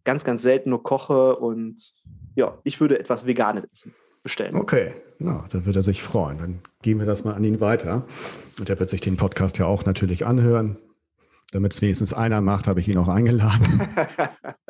ganz, 0.04 0.24
ganz 0.24 0.42
selten 0.42 0.70
nur 0.70 0.82
koche. 0.82 1.36
Und 1.36 1.94
ja, 2.34 2.58
ich 2.64 2.80
würde 2.80 2.98
etwas 2.98 3.26
Veganes 3.26 3.64
essen 3.70 3.94
bestellen. 4.22 4.56
Okay, 4.56 4.92
na, 5.18 5.46
dann 5.50 5.66
wird 5.66 5.76
er 5.76 5.82
sich 5.82 6.02
freuen. 6.02 6.38
Dann 6.38 6.60
geben 6.82 7.00
wir 7.00 7.06
das 7.06 7.24
mal 7.24 7.34
an 7.34 7.44
ihn 7.44 7.60
weiter. 7.60 8.06
Und 8.58 8.68
er 8.68 8.78
wird 8.78 8.90
sich 8.90 9.00
den 9.00 9.16
Podcast 9.16 9.58
ja 9.58 9.66
auch 9.66 9.84
natürlich 9.84 10.26
anhören. 10.26 10.76
Damit 11.52 11.74
es 11.74 11.82
wenigstens 11.82 12.12
einer 12.12 12.40
macht, 12.40 12.66
habe 12.66 12.80
ich 12.80 12.88
ihn 12.88 12.98
auch 12.98 13.08
eingeladen. 13.08 13.88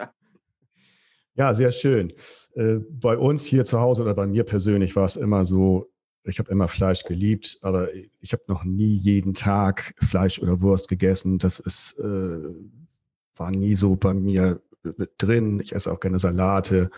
ja, 1.35 1.54
sehr 1.54 1.73
schön. 1.73 2.12
Äh, 2.54 2.78
bei 2.90 3.16
uns 3.16 3.44
hier 3.44 3.64
zu 3.64 3.80
Hause 3.80 4.02
oder 4.02 4.14
bei 4.14 4.26
mir 4.26 4.44
persönlich 4.44 4.97
war 4.97 5.04
es 5.04 5.16
immer 5.16 5.44
so, 5.44 5.88
ich 6.25 6.38
habe 6.38 6.50
immer 6.50 6.68
Fleisch 6.68 7.04
geliebt, 7.04 7.59
aber 7.62 7.88
ich 8.21 8.32
habe 8.32 8.42
noch 8.47 8.64
nie 8.64 8.94
jeden 8.94 9.35
Tag 9.35 9.94
Fleisch 9.99 10.40
oder 10.40 10.61
Wurst 10.61 10.88
gegessen. 10.88 11.38
Das 11.38 11.61
ist, 11.61 11.99
äh, 11.99 12.38
war 13.37 13.50
nie 13.50 13.75
so 13.75 13.97
bei 13.97 14.14
mir 14.14 14.61
mit 14.82 15.12
drin. 15.18 15.61
Ich 15.61 15.75
esse 15.75 15.90
auch 15.90 16.00
gerne 16.00 16.18
Salate 16.18 16.90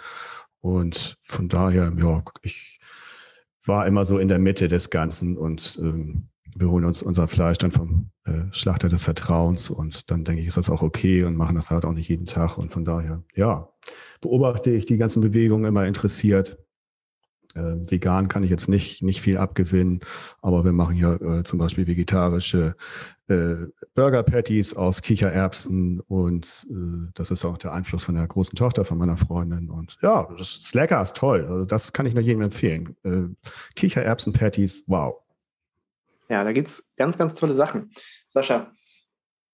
und 0.65 1.19
von 1.21 1.51
daher, 1.51 1.93
ja, 1.95 2.25
ich 2.41 2.81
war 3.67 3.87
immer 3.87 4.07
so 4.07 4.19
in 4.19 4.29
der 4.29 4.39
Mitte 4.39 4.67
des 4.67 4.89
Ganzen 4.89 5.37
und 5.37 5.79
ähm, 5.83 6.29
wir 6.57 6.71
holen 6.71 6.87
uns 6.87 7.03
unser 7.03 7.29
Fleisch 7.29 7.59
dann 7.59 7.71
vom 7.71 8.09
äh, 8.25 8.45
Schlachter 8.51 8.89
des 8.89 9.05
Vertrauens 9.05 9.69
und 9.69 10.11
dann 10.11 10.25
denke 10.25 10.41
ich, 10.41 10.47
ist 10.47 10.57
das 10.57 10.71
auch 10.71 10.81
okay 10.81 11.25
und 11.25 11.37
machen 11.37 11.57
das 11.57 11.71
halt 11.71 11.85
auch 11.85 11.93
nicht 11.93 12.09
jeden 12.09 12.25
Tag. 12.25 12.57
Und 12.57 12.73
von 12.73 12.87
daher, 12.87 13.23
ja, 13.35 13.69
beobachte 14.23 14.71
ich 14.71 14.87
die 14.87 14.97
ganzen 14.97 15.21
Bewegungen 15.21 15.67
immer 15.67 15.85
interessiert 15.85 16.57
äh, 17.55 17.91
vegan 17.91 18.29
kann 18.29 18.43
ich 18.43 18.51
jetzt 18.51 18.69
nicht, 18.69 19.03
nicht 19.03 19.21
viel 19.21 19.39
abgewinnen, 19.39 20.01
aber 20.43 20.65
wir 20.65 20.73
machen 20.73 20.95
hier 20.95 21.21
äh, 21.21 21.43
zum 21.45 21.59
Beispiel 21.59 21.87
vegetarische 21.87 22.77
äh, 23.29 23.55
Burger 23.95 24.23
Patties 24.23 24.75
aus 24.77 25.03
Kichererbsen 25.03 26.01
und 26.01 26.67
äh, 26.71 27.11
das 27.15 27.31
ist 27.31 27.45
auch 27.45 27.59
der 27.59 27.73
Einfluss 27.73 28.05
von 28.05 28.15
der 28.15 28.27
großen 28.27 28.57
Tochter 28.57 28.85
von 28.85 28.99
meiner 28.99 29.17
Freundin. 29.17 29.71
Und 29.71 29.97
ja, 30.03 30.29
das 30.37 30.57
ist 30.57 30.75
lecker, 30.75 31.01
ist 31.01 31.17
toll. 31.17 31.47
Also 31.49 31.65
das 31.65 31.93
kann 31.93 32.07
ich 32.07 32.15
nur 32.15 32.23
jedem 32.23 32.43
empfehlen. 32.43 32.97
Äh, 33.05 33.51
Kichererbsen 33.75 34.33
Patties, 34.33 34.85
wow. 34.87 35.17
Ja, 36.29 36.45
da 36.45 36.53
gibt 36.53 36.69
es 36.69 36.91
ganz, 36.97 37.17
ganz 37.17 37.35
tolle 37.35 37.55
Sachen. 37.55 37.93
Sascha, 38.31 38.73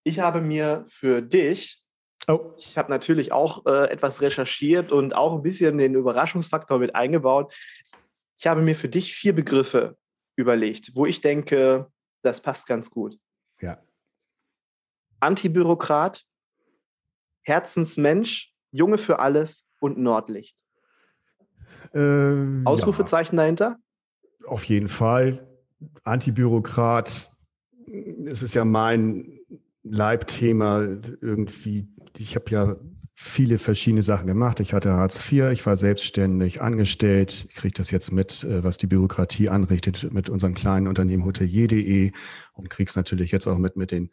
ich 0.05 0.21
habe 0.21 0.41
mir 0.41 0.85
für 0.89 1.21
dich 1.21 1.81
Oh. 2.29 2.53
Ich 2.59 2.77
habe 2.77 2.91
natürlich 2.91 3.33
auch 3.33 3.65
äh, 3.67 3.91
etwas 3.91 4.21
recherchiert 4.21 4.93
und 4.93 5.15
auch 5.15 5.35
ein 5.35 5.43
bisschen 5.43 5.79
den 5.79 5.95
Überraschungsfaktor 5.95 6.79
mit 6.79 6.95
eingebaut. 6.95 7.55
Ich 8.41 8.47
habe 8.47 8.63
mir 8.63 8.75
für 8.75 8.89
dich 8.89 9.13
vier 9.13 9.35
Begriffe 9.35 9.99
überlegt, 10.35 10.97
wo 10.97 11.05
ich 11.05 11.21
denke, 11.21 11.93
das 12.23 12.41
passt 12.41 12.67
ganz 12.67 12.89
gut. 12.89 13.19
Ja. 13.61 13.83
Antibürokrat, 15.21 16.25
Herzensmensch, 17.43 18.55
Junge 18.71 18.97
für 18.97 19.19
alles 19.19 19.67
und 19.79 19.99
Nordlicht. 19.99 20.57
Ähm, 21.93 22.63
Ausrufezeichen 22.65 23.37
ja. 23.37 23.43
dahinter? 23.43 23.77
Auf 24.47 24.65
jeden 24.65 24.89
Fall. 24.89 25.47
Antibürokrat, 26.05 27.31
es 28.25 28.43
ist 28.43 28.55
ja 28.55 28.65
mein 28.65 29.39
Leibthema 29.83 30.81
irgendwie. 30.81 31.89
Ich 32.17 32.37
habe 32.37 32.51
ja 32.51 32.77
viele 33.23 33.59
verschiedene 33.59 34.03
Sachen 34.03 34.27
gemacht. 34.27 34.61
Ich 34.61 34.73
hatte 34.73 34.95
Hartz 34.95 35.31
IV, 35.31 35.51
ich 35.53 35.67
war 35.67 35.77
selbstständig 35.77 36.63
angestellt. 36.63 37.45
Ich 37.51 37.55
kriege 37.55 37.75
das 37.75 37.91
jetzt 37.91 38.13
mit, 38.13 38.45
äh, 38.45 38.65
was 38.65 38.79
die 38.79 38.87
Bürokratie 38.87 39.51
anrichtet 39.51 40.11
mit 40.11 40.31
unserem 40.31 40.55
kleinen 40.55 40.89
Unternehmen 40.89 41.27
hotelier.de 41.27 42.13
und 42.55 42.71
kriege 42.71 42.89
es 42.89 42.97
natürlich 42.97 43.31
jetzt 43.31 43.47
auch 43.47 43.59
mit 43.59 43.77
mit 43.77 43.91
den 43.91 44.09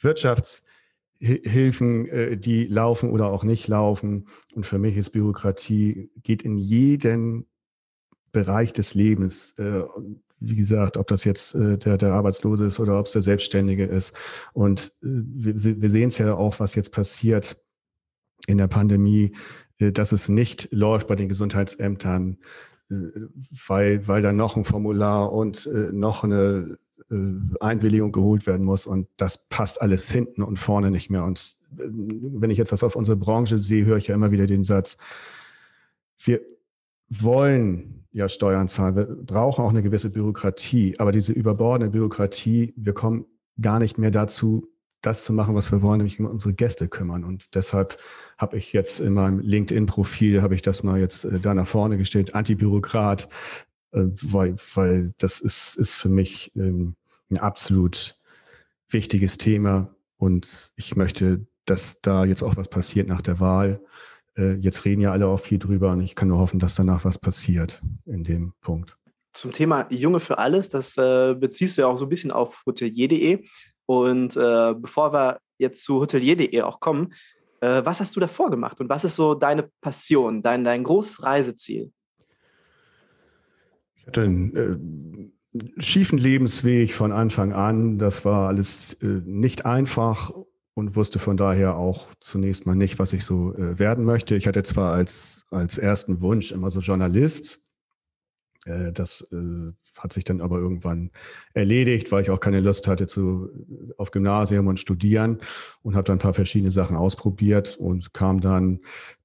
Wirtschaftshilfen, 0.00 2.08
äh, 2.08 2.36
die 2.36 2.66
laufen 2.66 3.10
oder 3.10 3.30
auch 3.30 3.44
nicht 3.44 3.68
laufen. 3.68 4.26
Und 4.52 4.66
für 4.66 4.80
mich 4.80 4.96
ist 4.96 5.10
Bürokratie, 5.10 6.10
geht 6.24 6.42
in 6.42 6.58
jeden 6.58 7.46
Bereich 8.32 8.72
des 8.72 8.94
Lebens. 8.94 9.52
Äh, 9.52 9.82
wie 10.40 10.56
gesagt, 10.56 10.96
ob 10.96 11.06
das 11.06 11.22
jetzt 11.22 11.54
der, 11.54 11.96
der 11.96 12.12
Arbeitslose 12.12 12.66
ist 12.66 12.78
oder 12.78 12.98
ob 12.98 13.06
es 13.06 13.12
der 13.12 13.22
Selbstständige 13.22 13.86
ist. 13.86 14.14
Und 14.52 14.94
wir, 15.00 15.82
wir 15.82 15.90
sehen 15.90 16.08
es 16.08 16.18
ja 16.18 16.34
auch, 16.34 16.60
was 16.60 16.76
jetzt 16.76 16.92
passiert 16.92 17.56
in 18.46 18.58
der 18.58 18.68
Pandemie, 18.68 19.32
äh, 19.78 19.92
dass 19.92 20.12
es 20.12 20.28
nicht 20.28 20.68
läuft 20.72 21.08
bei 21.08 21.16
den 21.16 21.28
Gesundheitsämtern, 21.28 22.38
äh, 22.90 22.94
weil, 23.66 24.06
weil 24.06 24.22
da 24.22 24.32
noch 24.32 24.56
ein 24.56 24.64
Formular 24.64 25.32
und 25.32 25.66
äh, 25.66 25.92
noch 25.92 26.24
eine 26.24 26.78
Einwilligung 27.60 28.12
geholt 28.12 28.46
werden 28.46 28.66
muss 28.66 28.86
und 28.86 29.08
das 29.16 29.48
passt 29.48 29.80
alles 29.80 30.10
hinten 30.10 30.42
und 30.42 30.58
vorne 30.58 30.90
nicht 30.90 31.08
mehr. 31.08 31.24
Und 31.24 31.56
wenn 31.70 32.50
ich 32.50 32.58
jetzt 32.58 32.72
das 32.72 32.84
auf 32.84 32.96
unsere 32.96 33.16
Branche 33.16 33.58
sehe, 33.58 33.86
höre 33.86 33.96
ich 33.96 34.08
ja 34.08 34.14
immer 34.14 34.30
wieder 34.30 34.46
den 34.46 34.62
Satz, 34.62 34.98
wir 36.18 36.40
wollen 37.08 38.04
ja 38.12 38.28
Steuern 38.28 38.68
zahlen, 38.68 38.96
wir 38.96 39.06
brauchen 39.06 39.64
auch 39.64 39.70
eine 39.70 39.82
gewisse 39.82 40.10
Bürokratie, 40.10 40.96
aber 40.98 41.12
diese 41.12 41.32
überbordende 41.32 41.90
Bürokratie, 41.90 42.74
wir 42.76 42.92
kommen 42.92 43.24
gar 43.58 43.78
nicht 43.78 43.96
mehr 43.96 44.10
dazu, 44.10 44.68
das 45.02 45.24
zu 45.24 45.32
machen, 45.32 45.54
was 45.54 45.70
wir 45.70 45.82
wollen, 45.82 45.98
nämlich 45.98 46.18
um 46.18 46.26
unsere 46.26 46.52
Gäste 46.52 46.88
kümmern. 46.88 47.24
Und 47.24 47.54
deshalb 47.54 47.98
habe 48.36 48.58
ich 48.58 48.72
jetzt 48.72 49.00
in 49.00 49.12
meinem 49.12 49.38
LinkedIn-Profil, 49.40 50.42
habe 50.42 50.54
ich 50.54 50.62
das 50.62 50.82
mal 50.82 50.98
jetzt 50.98 51.24
äh, 51.24 51.38
da 51.38 51.54
nach 51.54 51.68
vorne 51.68 51.98
gestellt, 51.98 52.34
Antibürokrat, 52.34 53.28
äh, 53.92 54.04
weil, 54.22 54.56
weil 54.74 55.12
das 55.18 55.40
ist, 55.40 55.76
ist 55.76 55.94
für 55.94 56.08
mich 56.08 56.52
ähm, 56.56 56.96
ein 57.30 57.38
absolut 57.38 58.18
wichtiges 58.88 59.38
Thema. 59.38 59.94
Und 60.16 60.72
ich 60.74 60.96
möchte, 60.96 61.46
dass 61.64 62.00
da 62.00 62.24
jetzt 62.24 62.42
auch 62.42 62.56
was 62.56 62.68
passiert 62.68 63.06
nach 63.08 63.22
der 63.22 63.38
Wahl. 63.38 63.80
äh, 64.36 64.54
jetzt 64.54 64.84
reden 64.84 65.00
ja 65.00 65.12
alle 65.12 65.28
auch 65.28 65.40
viel 65.40 65.58
drüber 65.58 65.92
und 65.92 66.00
ich 66.00 66.16
kann 66.16 66.28
nur 66.28 66.38
hoffen, 66.38 66.58
dass 66.58 66.74
danach 66.74 67.04
was 67.04 67.18
passiert 67.18 67.80
in 68.04 68.24
dem 68.24 68.52
Punkt. 68.60 68.96
Zum 69.32 69.52
Thema 69.52 69.86
Junge 69.90 70.18
für 70.18 70.38
alles, 70.38 70.68
das 70.68 70.94
beziehst 70.96 71.76
du 71.76 71.82
ja 71.82 71.86
auch 71.86 71.98
so 71.98 72.06
ein 72.06 72.08
bisschen 72.08 72.32
auf 72.32 72.62
hotelier.de. 72.66 73.44
Und 73.88 74.36
äh, 74.36 74.74
bevor 74.74 75.14
wir 75.14 75.40
jetzt 75.56 75.82
zu 75.82 75.98
hotelier.de 75.98 76.60
auch 76.60 76.78
kommen, 76.78 77.14
äh, 77.62 77.82
was 77.86 78.00
hast 78.00 78.14
du 78.14 78.20
davor 78.20 78.50
gemacht 78.50 78.80
und 78.80 78.90
was 78.90 79.02
ist 79.02 79.16
so 79.16 79.34
deine 79.34 79.70
Passion, 79.80 80.42
dein, 80.42 80.62
dein 80.62 80.84
großes 80.84 81.22
Reiseziel? 81.22 81.90
Ich 83.94 84.06
hatte 84.06 84.20
einen 84.20 85.32
äh, 85.54 85.80
schiefen 85.80 86.18
Lebensweg 86.18 86.92
von 86.92 87.12
Anfang 87.12 87.54
an. 87.54 87.98
Das 87.98 88.26
war 88.26 88.48
alles 88.48 88.92
äh, 89.02 89.22
nicht 89.24 89.64
einfach 89.64 90.34
und 90.74 90.94
wusste 90.94 91.18
von 91.18 91.38
daher 91.38 91.76
auch 91.76 92.08
zunächst 92.20 92.66
mal 92.66 92.76
nicht, 92.76 92.98
was 92.98 93.14
ich 93.14 93.24
so 93.24 93.54
äh, 93.54 93.78
werden 93.78 94.04
möchte. 94.04 94.36
Ich 94.36 94.46
hatte 94.46 94.64
zwar 94.64 94.92
als, 94.92 95.46
als 95.50 95.78
ersten 95.78 96.20
Wunsch 96.20 96.52
immer 96.52 96.70
so 96.70 96.80
Journalist. 96.80 97.62
Äh, 98.66 98.92
das 98.92 99.22
äh, 99.32 99.72
hat 99.98 100.12
sich 100.12 100.24
dann 100.24 100.40
aber 100.40 100.58
irgendwann 100.58 101.10
erledigt, 101.54 102.10
weil 102.12 102.22
ich 102.22 102.30
auch 102.30 102.40
keine 102.40 102.60
Lust 102.60 102.86
hatte 102.86 103.06
zu, 103.06 103.50
auf 103.96 104.10
Gymnasium 104.10 104.66
und 104.66 104.80
studieren 104.80 105.38
und 105.82 105.94
habe 105.94 106.04
dann 106.04 106.16
ein 106.16 106.20
paar 106.20 106.34
verschiedene 106.34 106.70
Sachen 106.70 106.96
ausprobiert 106.96 107.76
und 107.76 108.14
kam 108.14 108.40
dann 108.40 108.80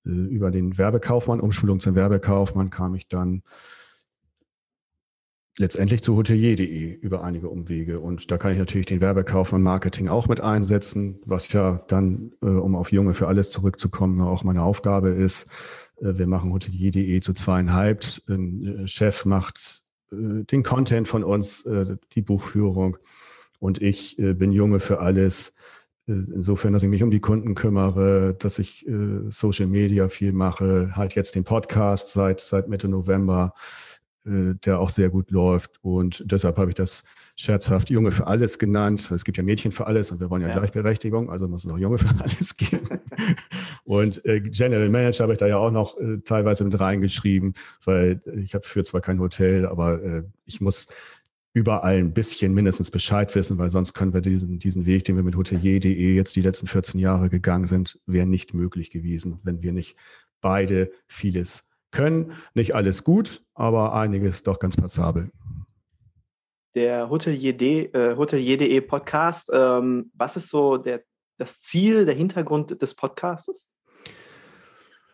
äh, 0.05 0.09
über 0.09 0.51
den 0.51 0.77
Werbekaufmann, 0.77 1.39
Umschulung 1.39 1.79
zum 1.79 1.95
Werbekaufmann, 1.95 2.69
kam 2.69 2.95
ich 2.95 3.07
dann 3.07 3.43
letztendlich 5.57 6.01
zu 6.01 6.15
hotelier.de 6.15 6.93
über 6.93 7.23
einige 7.23 7.49
Umwege. 7.49 7.99
Und 7.99 8.31
da 8.31 8.37
kann 8.37 8.53
ich 8.53 8.57
natürlich 8.57 8.87
den 8.87 9.01
Werbekauf 9.01 9.53
und 9.53 9.61
Marketing 9.61 10.07
auch 10.07 10.27
mit 10.27 10.41
einsetzen, 10.41 11.19
was 11.25 11.51
ja 11.53 11.83
dann, 11.87 12.31
äh, 12.41 12.47
um 12.47 12.75
auf 12.75 12.91
Junge 12.91 13.13
für 13.13 13.27
alles 13.27 13.51
zurückzukommen, 13.51 14.21
auch 14.21 14.43
meine 14.43 14.63
Aufgabe 14.63 15.09
ist. 15.09 15.47
Äh, 16.01 16.17
wir 16.17 16.27
machen 16.27 16.51
hotelier.de 16.51 17.19
zu 17.19 17.33
zweieinhalb. 17.33 18.03
Ein 18.27 18.85
äh, 18.85 18.87
Chef 18.87 19.25
macht 19.25 19.82
den 20.13 20.63
Content 20.63 21.07
von 21.07 21.23
uns, 21.23 21.65
äh, 21.65 21.97
die 22.13 22.21
Buchführung. 22.21 22.97
Und 23.59 23.81
ich 23.81 24.19
äh, 24.19 24.33
bin 24.33 24.51
Junge 24.51 24.79
für 24.79 24.99
alles. 24.99 25.53
Insofern, 26.05 26.73
dass 26.73 26.83
ich 26.83 26.89
mich 26.89 27.01
um 27.01 27.11
die 27.11 27.21
Kunden 27.21 27.55
kümmere, 27.55 28.35
dass 28.37 28.59
ich 28.59 28.85
Social 29.29 29.67
Media 29.67 30.09
viel 30.09 30.33
mache, 30.33 30.91
halt 30.97 31.15
jetzt 31.15 31.33
den 31.33 31.45
Podcast 31.45 32.09
seit, 32.09 32.41
seit 32.41 32.67
Mitte 32.67 32.89
November 32.89 33.53
äh, 34.25 34.55
der 34.65 34.79
auch 34.79 34.89
sehr 34.89 35.09
gut 35.09 35.31
läuft. 35.31 35.83
Und 35.83 36.23
deshalb 36.25 36.57
habe 36.57 36.71
ich 36.71 36.75
das 36.75 37.03
scherzhaft 37.35 37.89
Junge 37.89 38.11
für 38.11 38.27
alles 38.27 38.59
genannt. 38.59 39.11
Es 39.11 39.25
gibt 39.25 39.37
ja 39.37 39.43
Mädchen 39.43 39.71
für 39.71 39.87
alles 39.87 40.11
und 40.11 40.19
wir 40.19 40.29
wollen 40.29 40.43
ja, 40.43 40.49
ja. 40.49 40.57
Gleichberechtigung, 40.57 41.29
also 41.29 41.47
muss 41.47 41.65
es 41.65 41.71
auch 41.71 41.77
Junge 41.77 41.97
für 41.97 42.09
alles 42.19 42.55
geben. 42.57 42.99
und 43.83 44.23
äh, 44.25 44.41
General 44.41 44.89
Manager 44.89 45.23
habe 45.23 45.33
ich 45.33 45.39
da 45.39 45.47
ja 45.47 45.57
auch 45.57 45.71
noch 45.71 45.97
äh, 45.99 46.19
teilweise 46.19 46.63
mit 46.63 46.79
reingeschrieben, 46.79 47.53
weil 47.85 48.21
ich 48.37 48.53
habe 48.53 48.65
für 48.65 48.83
zwar 48.83 49.01
kein 49.01 49.19
Hotel, 49.19 49.65
aber 49.65 50.01
äh, 50.03 50.23
ich 50.45 50.61
muss 50.61 50.87
überall 51.53 51.97
ein 51.97 52.13
bisschen 52.13 52.53
mindestens 52.53 52.89
Bescheid 52.89 53.33
wissen, 53.35 53.57
weil 53.57 53.69
sonst 53.69 53.93
können 53.93 54.13
wir 54.13 54.21
diesen, 54.21 54.59
diesen 54.59 54.85
Weg, 54.85 55.05
den 55.05 55.15
wir 55.15 55.23
mit 55.23 55.35
hotelier.de 55.35 56.15
jetzt 56.15 56.35
die 56.35 56.41
letzten 56.41 56.67
14 56.67 56.99
Jahre 56.99 57.29
gegangen 57.29 57.67
sind, 57.67 57.99
wäre 58.07 58.25
nicht 58.25 58.53
möglich 58.53 58.89
gewesen, 58.89 59.39
wenn 59.43 59.61
wir 59.61 59.71
nicht 59.71 59.95
beide 60.41 60.91
vieles 61.07 61.67
können. 61.91 62.33
Nicht 62.55 62.73
alles 62.73 63.03
gut, 63.03 63.43
aber 63.53 63.93
einiges 63.93 64.43
doch 64.43 64.59
ganz 64.59 64.75
passabel. 64.75 65.31
Der 66.75 67.09
Hotelier.de 67.09 67.91
äh, 67.93 68.15
Hotelier 68.17 68.81
Podcast, 68.81 69.51
ähm, 69.53 70.11
was 70.15 70.35
ist 70.35 70.49
so 70.49 70.77
der, 70.77 71.03
das 71.37 71.59
Ziel, 71.59 72.05
der 72.05 72.15
Hintergrund 72.15 72.81
des 72.81 72.95
Podcastes? 72.95 73.69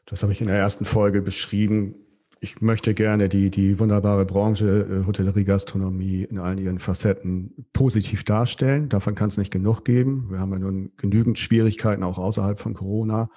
Das 0.05 0.23
habe 0.23 0.31
ich 0.31 0.41
in 0.41 0.47
der 0.47 0.57
ersten 0.57 0.85
Folge 0.85 1.21
beschrieben. 1.21 1.95
Ich 2.39 2.61
möchte 2.61 2.93
gerne 2.93 3.27
die, 3.27 3.49
die 3.49 3.77
wunderbare 3.77 4.25
Branche 4.25 4.65
äh, 4.65 5.05
Hotellerie, 5.05 5.43
Gastronomie 5.43 6.23
in 6.23 6.39
allen 6.39 6.57
ihren 6.57 6.79
Facetten 6.79 7.67
positiv 7.73 8.23
darstellen. 8.23 8.87
Davon 8.87 9.13
kann 9.13 9.27
es 9.27 9.37
nicht 9.37 9.51
genug 9.51 9.83
geben. 9.83 10.27
Wir 10.31 10.39
haben 10.39 10.53
ja 10.53 10.59
nun 10.59 10.93
genügend 10.95 11.37
Schwierigkeiten 11.37 12.03
auch 12.03 12.17
außerhalb 12.17 12.57
von 12.57 12.73
Corona. 12.73 13.29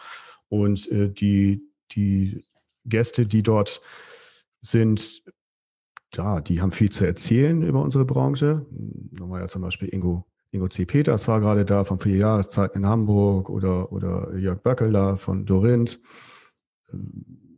Und 0.49 0.89
äh, 0.93 1.11
die, 1.11 1.63
die 1.91 2.45
Gäste, 2.85 3.27
die 3.27 3.43
dort 3.43 3.83
sind, 4.61 5.25
ja, 6.15 6.41
die 6.41 6.61
haben 6.61 6.71
viel 6.71 6.91
zu 6.91 7.05
erzählen 7.05 7.63
über 7.63 7.83
unsere 7.83 8.05
Branche. 8.05 8.67
Nochmal 9.19 9.41
ja 9.41 9.49
zum 9.49 9.63
Beispiel 9.63 9.89
Ingo, 9.89 10.27
Ingo 10.51 10.69
C. 10.69 10.85
Peters 10.85 11.29
war 11.29 11.41
gerade 11.41 11.65
da 11.65 11.85
von 11.85 11.99
vier 11.99 12.17
Jahreszeiten 12.17 12.79
in 12.79 12.87
Hamburg 12.87 13.49
oder, 13.49 13.93
oder 13.93 14.37
Jörg 14.37 14.63
Böckeler 14.63 15.17
von 15.17 15.47
Dorinth 15.47 16.01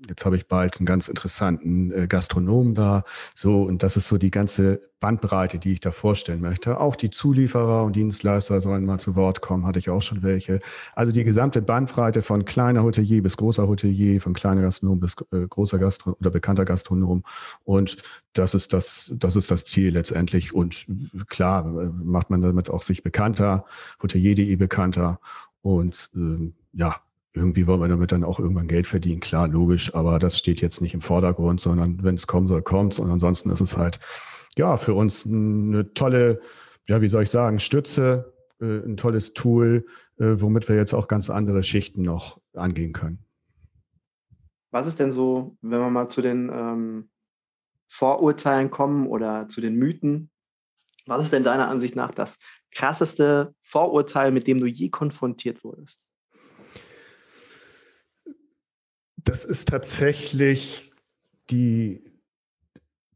jetzt 0.09 0.25
habe 0.25 0.37
ich 0.37 0.47
bald 0.47 0.79
einen 0.79 0.87
ganz 0.87 1.09
interessanten 1.09 1.93
äh, 1.93 2.07
Gastronomen 2.07 2.75
da. 2.75 3.05
So, 3.35 3.63
und 3.63 3.83
das 3.83 3.97
ist 3.97 4.09
so 4.09 4.19
die 4.19 4.31
ganze 4.31 4.81
Bandbreite, 5.01 5.59
die 5.59 5.73
ich 5.73 5.81
da 5.81 5.93
vorstellen 5.93 6.41
möchte. 6.41 6.81
Auch 6.81 6.97
die 6.97 7.11
Zulieferer 7.11 7.85
und 7.85 7.95
Dienstleister 7.95 8.61
sollen 8.61 8.87
mal 8.87 8.99
zu 8.99 9.17
Wort 9.17 9.43
kommen, 9.43 9.67
hatte 9.67 9.79
ich 9.79 9.91
auch 9.91 10.01
schon 10.01 10.23
welche. 10.23 10.61
Also 10.95 11.13
die 11.13 11.25
gesamte 11.25 11.61
Bandbreite 11.61 12.23
von 12.23 12.45
kleiner 12.45 12.83
Hotelier 12.83 13.23
bis 13.23 13.37
großer 13.37 13.69
Hotelier, 13.69 14.21
von 14.21 14.33
kleiner 14.33 14.63
Gastronom 14.63 15.01
bis 15.01 15.17
äh, 15.33 15.47
großer 15.47 15.79
Gastronom 15.79 16.17
oder 16.21 16.31
bekannter 16.31 16.65
Gastronom. 16.65 17.23
Und 17.65 17.99
das 18.33 18.55
ist 18.55 18.73
das, 18.73 19.13
das 19.19 19.37
ist 19.37 19.51
das 19.51 19.67
Ziel 19.67 19.93
letztendlich. 19.93 20.55
Und 20.55 20.87
klar, 21.29 21.67
äh, 21.67 21.91
macht 22.03 22.31
man 22.31 22.41
damit 22.41 22.71
auch 22.71 22.83
sich 22.83 23.03
bekannter, 23.03 23.67
hotelier.de 24.03 24.57
bekannter. 24.57 25.21
Und 25.61 26.11
ähm, 26.15 26.55
ja, 26.73 26.97
irgendwie 27.35 27.67
wollen 27.67 27.81
wir 27.81 27.89
damit 27.89 28.13
dann 28.13 28.25
auch 28.25 28.39
irgendwann 28.39 28.69
Geld 28.69 28.87
verdienen, 28.87 29.21
klar, 29.21 29.49
logisch, 29.49 29.95
aber 29.95 30.19
das 30.19 30.39
steht 30.39 30.61
jetzt 30.61 30.81
nicht 30.81 30.95
im 30.95 31.01
Vordergrund, 31.01 31.61
sondern 31.61 32.03
wenn 32.03 32.15
es 32.15 32.29
kommen 32.29 32.47
soll, 32.47 32.63
kommt's. 32.63 33.01
Und 33.01 33.11
ansonsten 33.11 33.51
ist 33.51 33.61
es 33.61 33.77
halt, 33.77 33.99
ja, 34.57 34.77
für 34.77 34.95
uns 34.95 35.27
eine 35.27 35.93
tolle, 35.95 36.41
ja, 36.87 37.01
wie 37.03 37.09
soll 37.09 37.25
ich 37.25 37.31
sagen, 37.31 37.59
Stütze, 37.59 38.33
äh, 38.61 38.87
ein 38.87 38.97
tolles 38.97 39.35
Tool, 39.35 39.85
äh, 40.19 40.37
womit 40.37 40.69
wir 40.69 40.77
jetzt 40.77 40.95
auch 40.95 41.09
ganz 41.09 41.29
andere 41.29 41.65
Schichten 41.65 42.03
noch 42.03 42.41
angehen 42.55 42.93
können. 42.93 43.19
Was 44.71 44.87
ist 44.87 45.01
denn 45.01 45.11
so, 45.11 45.57
wenn 45.61 45.81
wir 45.81 45.91
mal 45.91 46.09
zu 46.09 46.23
den 46.23 46.51
ähm, 46.53 47.11
Vorurteilen 47.89 48.71
kommen 48.71 49.09
oder 49.09 49.49
zu 49.49 49.61
den 49.61 49.75
Mythen? 49.75 50.31
Was 51.07 51.23
ist 51.23 51.33
denn 51.33 51.45
deiner 51.45 51.69
Ansicht 51.69 51.97
nach 51.97 52.13
das 52.13 52.39
krasseste 52.71 53.55
Vorurteil, 53.63 54.31
mit 54.31 54.47
dem 54.47 54.59
du 54.59 54.67
je 54.67 54.89
konfrontiert 54.89 55.65
wurdest? 55.65 56.01
Das 59.25 59.45
ist 59.45 59.69
tatsächlich 59.69 60.93
die 61.51 62.03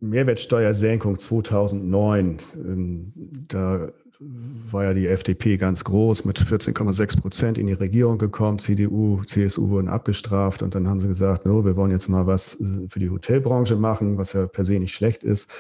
Mehrwertsteuersenkung 0.01 1.19
2009. 1.19 2.39
Ähm, 2.55 3.13
da 3.49 3.89
war 4.21 4.85
ja 4.85 4.95
die 4.95 5.07
FDP 5.07 5.57
ganz 5.59 5.85
groß 5.85 6.25
mit 6.25 6.41
14,6 6.41 7.21
Prozent 7.21 7.59
in 7.59 7.67
die 7.69 7.73
Regierung 7.73 8.19
gekommen. 8.19 8.59
CDU, 8.59 9.23
CSU 9.23 9.69
wurden 9.69 9.89
abgestraft 9.89 10.63
und 10.63 10.75
dann 10.75 10.89
haben 10.89 11.01
sie 11.01 11.09
gesagt, 11.09 11.47
no, 11.47 11.65
wir 11.65 11.77
wollen 11.77 11.93
jetzt 11.93 12.09
mal 12.09 12.27
was 12.27 12.61
äh, 12.61 12.89
für 12.89 12.99
die 12.99 13.11
Hotelbranche 13.11 13.77
machen, 13.77 14.19
was 14.19 14.33
ja 14.33 14.47
per 14.47 14.65
se 14.65 14.79
nicht 14.79 14.95
schlecht 14.95 15.23
ist. 15.23 15.51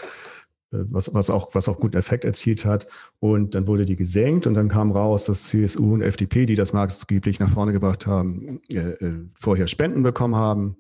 Äh, 0.73 0.85
was, 0.91 1.13
was, 1.15 1.31
auch, 1.31 1.55
was 1.55 1.69
auch 1.69 1.81
guten 1.81 1.97
Effekt 1.97 2.25
erzielt 2.25 2.65
hat. 2.65 2.87
Und 3.21 3.55
dann 3.55 3.67
wurde 3.67 3.85
die 3.85 3.97
gesenkt 3.97 4.47
und 4.47 4.55
dann 4.55 4.69
kam 4.69 4.93
raus, 4.93 5.25
dass 5.25 5.45
CSU 5.45 5.95
und 5.95 6.03
FDP, 6.03 6.47
die 6.47 6.55
das 6.55 6.73
maßgeblich 6.73 7.41
nach 7.41 7.51
vorne 7.51 7.73
gebracht 7.73 8.07
haben, 8.07 8.61
äh, 8.73 8.79
äh, 8.79 9.25
vorher 9.35 9.67
Spenden 9.67 10.03
bekommen 10.03 10.37
haben 10.37 10.77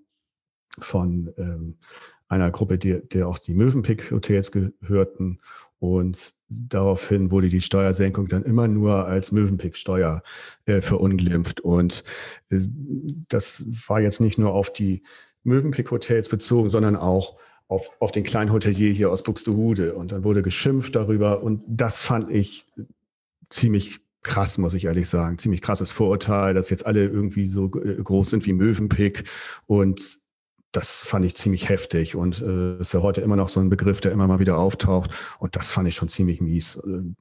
von 0.80 1.32
ähm, 1.38 1.76
einer 2.28 2.50
Gruppe, 2.50 2.78
der, 2.78 3.00
der 3.00 3.26
auch 3.26 3.38
die 3.38 3.54
Mövenpick-Hotels 3.54 4.52
gehörten. 4.52 5.40
Und 5.80 6.34
daraufhin 6.48 7.30
wurde 7.30 7.48
die 7.48 7.60
Steuersenkung 7.60 8.28
dann 8.28 8.42
immer 8.42 8.68
nur 8.68 9.06
als 9.06 9.32
Mövenpick-Steuer 9.32 10.22
äh, 10.66 10.80
verunglimpft. 10.82 11.60
Und 11.60 12.04
äh, 12.50 12.58
das 13.28 13.64
war 13.88 14.00
jetzt 14.00 14.20
nicht 14.20 14.38
nur 14.38 14.52
auf 14.52 14.72
die 14.72 15.02
Mövenpick-Hotels 15.44 16.28
bezogen, 16.28 16.68
sondern 16.68 16.96
auch 16.96 17.38
auf, 17.68 17.90
auf 18.00 18.12
den 18.12 18.24
kleinen 18.24 18.52
Hotelier 18.52 18.92
hier 18.92 19.10
aus 19.10 19.22
Buxtehude. 19.22 19.94
Und 19.94 20.12
dann 20.12 20.24
wurde 20.24 20.42
geschimpft 20.42 20.96
darüber. 20.96 21.42
Und 21.42 21.62
das 21.66 21.98
fand 21.98 22.30
ich 22.30 22.66
ziemlich 23.50 24.00
krass, 24.22 24.58
muss 24.58 24.74
ich 24.74 24.86
ehrlich 24.86 25.08
sagen. 25.08 25.38
Ziemlich 25.38 25.62
krasses 25.62 25.92
Vorurteil, 25.92 26.54
dass 26.54 26.70
jetzt 26.70 26.86
alle 26.86 27.04
irgendwie 27.04 27.46
so 27.46 27.66
äh, 27.76 28.02
groß 28.02 28.30
sind 28.30 28.46
wie 28.46 28.52
Möwenpick 28.52 29.24
und 29.66 30.18
das 30.72 30.96
fand 30.96 31.24
ich 31.24 31.34
ziemlich 31.34 31.68
heftig. 31.68 32.14
Und 32.14 32.42
äh, 32.42 32.78
ist 32.80 32.92
ja 32.92 33.00
heute 33.00 33.20
immer 33.22 33.36
noch 33.36 33.48
so 33.48 33.60
ein 33.60 33.70
Begriff, 33.70 34.00
der 34.00 34.12
immer 34.12 34.26
mal 34.26 34.38
wieder 34.38 34.58
auftaucht. 34.58 35.10
Und 35.38 35.56
das 35.56 35.70
fand 35.70 35.88
ich 35.88 35.94
schon 35.94 36.08
ziemlich 36.08 36.40
mies. 36.40 36.76
Äh, 36.76 37.14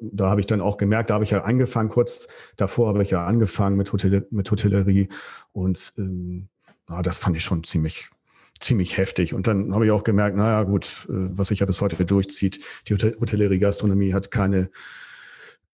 da 0.00 0.30
habe 0.30 0.40
ich 0.40 0.46
dann 0.46 0.60
auch 0.60 0.76
gemerkt, 0.76 1.10
da 1.10 1.14
habe 1.14 1.24
ich 1.24 1.30
ja 1.30 1.42
angefangen, 1.42 1.88
kurz 1.88 2.28
davor 2.56 2.88
habe 2.88 3.02
ich 3.02 3.10
ja 3.10 3.26
angefangen 3.26 3.76
mit, 3.76 3.92
Hotel, 3.92 4.26
mit 4.30 4.50
Hotellerie. 4.50 5.08
Und 5.52 5.92
ähm, 5.98 6.48
na, 6.88 7.02
das 7.02 7.18
fand 7.18 7.36
ich 7.36 7.44
schon 7.44 7.64
ziemlich 7.64 8.10
ziemlich 8.60 8.96
heftig. 8.96 9.34
Und 9.34 9.46
dann 9.46 9.74
habe 9.74 9.86
ich 9.86 9.90
auch 9.90 10.04
gemerkt, 10.04 10.36
naja 10.36 10.62
gut, 10.62 11.06
äh, 11.08 11.12
was 11.36 11.48
sich 11.48 11.60
ja 11.60 11.66
bis 11.66 11.80
heute 11.80 12.04
durchzieht, 12.04 12.60
die 12.88 12.94
Hotellerie 12.94 13.58
Gastronomie 13.58 14.14
hat 14.14 14.30
keine 14.30 14.70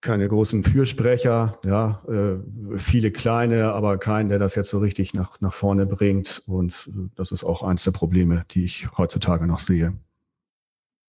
keine 0.03 0.29
großen 0.29 0.62
Fürsprecher, 0.62 1.59
ja, 1.64 2.03
äh, 2.09 2.79
viele 2.79 3.11
kleine, 3.11 3.72
aber 3.72 3.99
keinen, 3.99 4.29
der 4.29 4.38
das 4.38 4.55
jetzt 4.55 4.68
so 4.68 4.79
richtig 4.79 5.14
nach, 5.14 5.40
nach 5.40 5.55
vorne 5.55 5.85
bringt. 5.85 6.42
Und 6.46 6.88
äh, 6.88 7.09
das 7.16 7.33
ist 7.33 7.42
auch 7.42 7.62
eins 7.62 7.83
der 7.85 7.90
Probleme, 7.90 8.44
die 8.53 8.64
ich 8.64 8.87
heutzutage 8.96 9.46
noch 9.46 9.59
sehe. 9.59 9.94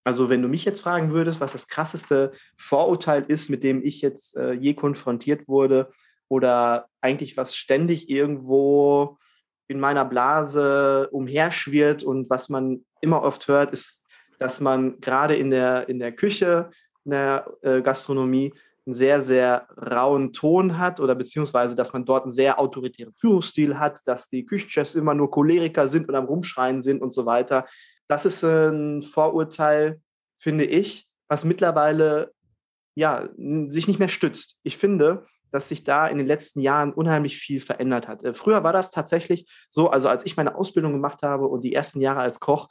Also 0.03 0.29
wenn 0.29 0.41
du 0.41 0.47
mich 0.47 0.63
jetzt 0.63 0.79
fragen 0.79 1.11
würdest, 1.11 1.41
was 1.41 1.51
das 1.51 1.67
krasseste 1.67 2.31
Vorurteil 2.55 3.25
ist, 3.27 3.49
mit 3.49 3.61
dem 3.61 3.83
ich 3.83 4.01
jetzt 4.01 4.37
äh, 4.37 4.53
je 4.53 4.73
konfrontiert 4.73 5.47
wurde 5.47 5.91
oder 6.29 6.87
eigentlich 7.01 7.37
was 7.37 7.55
ständig 7.55 8.09
irgendwo 8.09 9.17
in 9.67 9.79
meiner 9.79 10.05
Blase 10.05 11.09
umherschwirrt 11.11 12.03
und 12.03 12.29
was 12.29 12.49
man 12.49 12.85
immer 13.01 13.21
oft 13.23 13.47
hört, 13.47 13.71
ist, 13.71 14.03
dass 14.39 14.59
man 14.59 14.99
gerade 15.01 15.35
in 15.35 15.49
der, 15.49 15.89
in 15.89 15.99
der 15.99 16.11
Küche, 16.11 16.69
in 17.05 17.11
der 17.11 17.51
äh, 17.61 17.81
Gastronomie 17.81 18.53
einen 18.85 18.93
sehr, 18.93 19.21
sehr 19.21 19.67
rauen 19.75 20.31
Ton 20.31 20.77
hat 20.77 20.99
oder 20.99 21.13
beziehungsweise, 21.13 21.75
dass 21.75 21.91
man 21.91 22.05
dort 22.05 22.23
einen 22.23 22.31
sehr 22.31 22.59
autoritären 22.59 23.13
Führungsstil 23.13 23.77
hat, 23.77 23.99
dass 24.05 24.29
die 24.29 24.45
Küchenchefs 24.45 24.95
immer 24.95 25.13
nur 25.13 25.29
Choleriker 25.29 25.87
sind 25.89 26.07
und 26.07 26.15
am 26.15 26.25
Rumschreien 26.25 26.81
sind 26.81 27.01
und 27.01 27.13
so 27.13 27.25
weiter. 27.25 27.65
Das 28.07 28.25
ist 28.25 28.43
ein 28.43 29.01
Vorurteil, 29.01 29.99
finde 30.39 30.65
ich, 30.65 31.07
was 31.27 31.43
mittlerweile 31.43 32.31
ja, 32.95 33.27
sich 33.67 33.87
nicht 33.87 33.99
mehr 33.99 34.09
stützt. 34.09 34.57
Ich 34.63 34.77
finde, 34.77 35.25
dass 35.51 35.69
sich 35.69 35.83
da 35.83 36.07
in 36.07 36.17
den 36.17 36.27
letzten 36.27 36.59
Jahren 36.59 36.93
unheimlich 36.93 37.37
viel 37.37 37.61
verändert 37.61 38.07
hat. 38.07 38.23
Äh, 38.23 38.33
früher 38.33 38.63
war 38.63 38.73
das 38.73 38.91
tatsächlich 38.91 39.49
so, 39.69 39.89
also 39.89 40.09
als 40.09 40.25
ich 40.25 40.37
meine 40.37 40.55
Ausbildung 40.55 40.93
gemacht 40.93 41.23
habe 41.23 41.47
und 41.47 41.61
die 41.61 41.73
ersten 41.73 42.01
Jahre 42.01 42.21
als 42.21 42.39
Koch, 42.39 42.69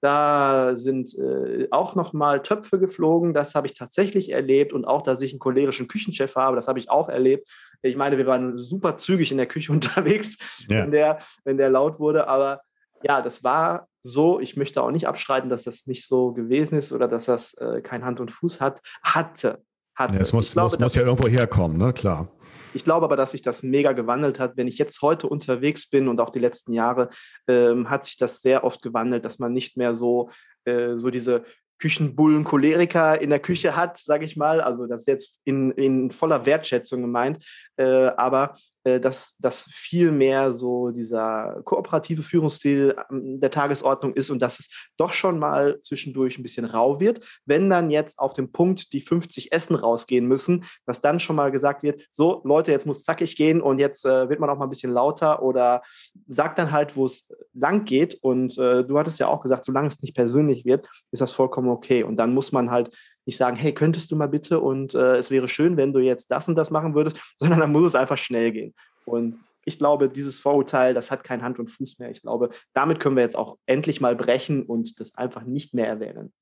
da 0.00 0.76
sind 0.76 1.14
äh, 1.18 1.68
auch 1.70 1.94
noch 1.94 2.12
mal 2.12 2.42
Töpfe 2.42 2.78
geflogen. 2.78 3.34
Das 3.34 3.54
habe 3.54 3.66
ich 3.66 3.74
tatsächlich 3.74 4.30
erlebt. 4.30 4.72
Und 4.72 4.86
auch, 4.86 5.02
dass 5.02 5.20
ich 5.20 5.32
einen 5.32 5.40
cholerischen 5.40 5.88
Küchenchef 5.88 6.36
habe, 6.36 6.56
das 6.56 6.68
habe 6.68 6.78
ich 6.78 6.90
auch 6.90 7.08
erlebt. 7.08 7.50
Ich 7.82 7.96
meine, 7.96 8.16
wir 8.16 8.26
waren 8.26 8.56
super 8.58 8.96
zügig 8.96 9.30
in 9.30 9.36
der 9.36 9.46
Küche 9.46 9.72
unterwegs, 9.72 10.38
ja. 10.68 10.82
wenn, 10.82 10.90
der, 10.90 11.18
wenn 11.44 11.58
der 11.58 11.68
laut 11.68 11.98
wurde. 11.98 12.28
Aber 12.28 12.62
ja, 13.02 13.20
das 13.20 13.44
war 13.44 13.88
so. 14.02 14.40
Ich 14.40 14.56
möchte 14.56 14.82
auch 14.82 14.90
nicht 14.90 15.06
abstreiten, 15.06 15.50
dass 15.50 15.64
das 15.64 15.86
nicht 15.86 16.06
so 16.06 16.32
gewesen 16.32 16.78
ist 16.78 16.92
oder 16.92 17.06
dass 17.06 17.26
das 17.26 17.52
äh, 17.54 17.82
kein 17.82 18.04
Hand 18.04 18.20
und 18.20 18.30
Fuß 18.30 18.60
hat. 18.60 18.80
Hatte. 19.02 19.62
Hatte. 20.00 20.14
Ja, 20.14 20.20
es 20.20 20.32
muss, 20.32 20.52
glaube, 20.52 20.70
muss, 20.72 20.78
muss 20.80 20.94
ja 20.96 21.02
irgendwo 21.02 21.28
herkommen, 21.28 21.76
ne? 21.78 21.92
Klar. 21.92 22.28
Ich 22.74 22.84
glaube 22.84 23.04
aber, 23.04 23.16
dass 23.16 23.32
sich 23.32 23.42
das 23.42 23.62
mega 23.62 23.92
gewandelt 23.92 24.38
hat. 24.38 24.56
Wenn 24.56 24.68
ich 24.68 24.78
jetzt 24.78 25.02
heute 25.02 25.28
unterwegs 25.28 25.88
bin 25.88 26.08
und 26.08 26.20
auch 26.20 26.30
die 26.30 26.38
letzten 26.38 26.72
Jahre, 26.72 27.10
ähm, 27.48 27.90
hat 27.90 28.06
sich 28.06 28.16
das 28.16 28.40
sehr 28.40 28.64
oft 28.64 28.82
gewandelt, 28.82 29.24
dass 29.24 29.38
man 29.38 29.52
nicht 29.52 29.76
mehr 29.76 29.94
so, 29.94 30.30
äh, 30.64 30.96
so 30.96 31.10
diese 31.10 31.44
Küchenbullen, 31.78 32.44
Choleriker 32.44 33.20
in 33.20 33.30
der 33.30 33.38
Küche 33.38 33.74
hat, 33.74 33.98
sage 33.98 34.24
ich 34.24 34.36
mal. 34.36 34.60
Also 34.60 34.86
das 34.86 35.02
ist 35.02 35.06
jetzt 35.08 35.40
in, 35.44 35.72
in 35.72 36.10
voller 36.10 36.46
Wertschätzung 36.46 37.00
gemeint. 37.00 37.44
Äh, 37.76 38.10
aber 38.16 38.56
äh, 38.84 39.00
dass 39.00 39.36
das 39.38 39.68
viel 39.70 40.10
mehr 40.10 40.52
so 40.52 40.90
dieser 40.90 41.60
kooperative 41.64 42.22
Führungsstil 42.22 42.96
ähm, 43.10 43.40
der 43.40 43.50
Tagesordnung 43.50 44.14
ist 44.14 44.30
und 44.30 44.40
dass 44.40 44.58
es 44.58 44.68
doch 44.96 45.12
schon 45.12 45.38
mal 45.38 45.78
zwischendurch 45.82 46.38
ein 46.38 46.42
bisschen 46.42 46.64
rau 46.64 46.98
wird. 46.98 47.20
Wenn 47.44 47.68
dann 47.68 47.90
jetzt 47.90 48.18
auf 48.18 48.32
dem 48.32 48.52
Punkt 48.52 48.92
die 48.92 49.00
50 49.00 49.52
Essen 49.52 49.76
rausgehen 49.76 50.26
müssen, 50.26 50.64
dass 50.86 51.00
dann 51.00 51.20
schon 51.20 51.36
mal 51.36 51.50
gesagt 51.50 51.82
wird, 51.82 52.06
so 52.10 52.40
Leute, 52.44 52.72
jetzt 52.72 52.86
muss 52.86 53.02
zackig 53.02 53.36
gehen 53.36 53.60
und 53.60 53.78
jetzt 53.78 54.06
äh, 54.06 54.28
wird 54.28 54.40
man 54.40 54.48
auch 54.48 54.58
mal 54.58 54.66
ein 54.66 54.70
bisschen 54.70 54.92
lauter 54.92 55.42
oder 55.42 55.82
sagt 56.26 56.58
dann 56.58 56.72
halt, 56.72 56.96
wo 56.96 57.06
es 57.06 57.26
lang 57.52 57.84
geht. 57.84 58.18
Und 58.22 58.56
äh, 58.58 58.84
du 58.84 58.98
hattest 58.98 59.18
ja 59.18 59.28
auch 59.28 59.42
gesagt, 59.42 59.64
solange 59.64 59.88
es 59.88 60.00
nicht 60.00 60.14
persönlich 60.14 60.64
wird, 60.64 60.88
ist 61.10 61.20
das 61.20 61.32
vollkommen 61.32 61.68
okay. 61.68 62.02
Und 62.02 62.16
dann 62.16 62.32
muss 62.32 62.52
man 62.52 62.70
halt 62.70 62.90
nicht 63.30 63.36
sagen, 63.36 63.56
hey, 63.56 63.72
könntest 63.72 64.10
du 64.10 64.16
mal 64.16 64.28
bitte 64.28 64.58
und 64.58 64.94
äh, 64.94 65.16
es 65.16 65.30
wäre 65.30 65.48
schön, 65.48 65.76
wenn 65.76 65.92
du 65.92 66.00
jetzt 66.00 66.30
das 66.32 66.48
und 66.48 66.56
das 66.56 66.70
machen 66.70 66.94
würdest, 66.94 67.16
sondern 67.38 67.60
dann 67.60 67.72
muss 67.72 67.86
es 67.88 67.94
einfach 67.94 68.18
schnell 68.18 68.50
gehen. 68.50 68.74
Und 69.04 69.38
ich 69.64 69.78
glaube, 69.78 70.08
dieses 70.08 70.40
Vorurteil, 70.40 70.94
das 70.94 71.12
hat 71.12 71.22
kein 71.22 71.42
Hand 71.42 71.60
und 71.60 71.70
Fuß 71.70 72.00
mehr. 72.00 72.10
Ich 72.10 72.22
glaube, 72.22 72.50
damit 72.74 72.98
können 72.98 73.14
wir 73.14 73.22
jetzt 73.22 73.36
auch 73.36 73.56
endlich 73.66 74.00
mal 74.00 74.16
brechen 74.16 74.64
und 74.64 74.98
das 74.98 75.14
einfach 75.16 75.44
nicht 75.44 75.74
mehr 75.74 75.86
erwähnen. 75.86 76.32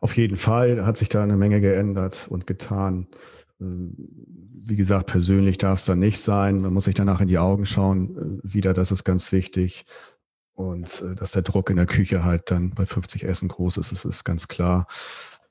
Auf 0.00 0.16
jeden 0.16 0.36
Fall 0.36 0.84
hat 0.84 0.96
sich 0.96 1.08
da 1.08 1.22
eine 1.22 1.36
Menge 1.36 1.60
geändert 1.60 2.26
und 2.28 2.46
getan. 2.46 3.06
Ähm, 3.60 3.94
wie 3.96 4.76
gesagt, 4.76 5.06
persönlich 5.06 5.58
darf 5.58 5.78
es 5.78 5.84
dann 5.84 5.98
nicht 6.00 6.18
sein. 6.18 6.60
Man 6.60 6.72
muss 6.72 6.84
sich 6.84 6.94
danach 6.94 7.20
in 7.20 7.28
die 7.28 7.38
Augen 7.38 7.64
schauen. 7.64 8.42
Äh, 8.44 8.54
wieder, 8.54 8.74
das 8.74 8.90
ist 8.90 9.04
ganz 9.04 9.30
wichtig. 9.30 9.84
Und 10.58 11.02
äh, 11.02 11.14
dass 11.14 11.30
der 11.30 11.42
Druck 11.42 11.70
in 11.70 11.76
der 11.76 11.86
Küche 11.86 12.24
halt 12.24 12.50
dann 12.50 12.70
bei 12.70 12.84
50 12.84 13.22
Essen 13.22 13.46
groß 13.46 13.76
ist, 13.76 13.92
das 13.92 14.04
ist 14.04 14.24
ganz 14.24 14.48
klar. 14.48 14.88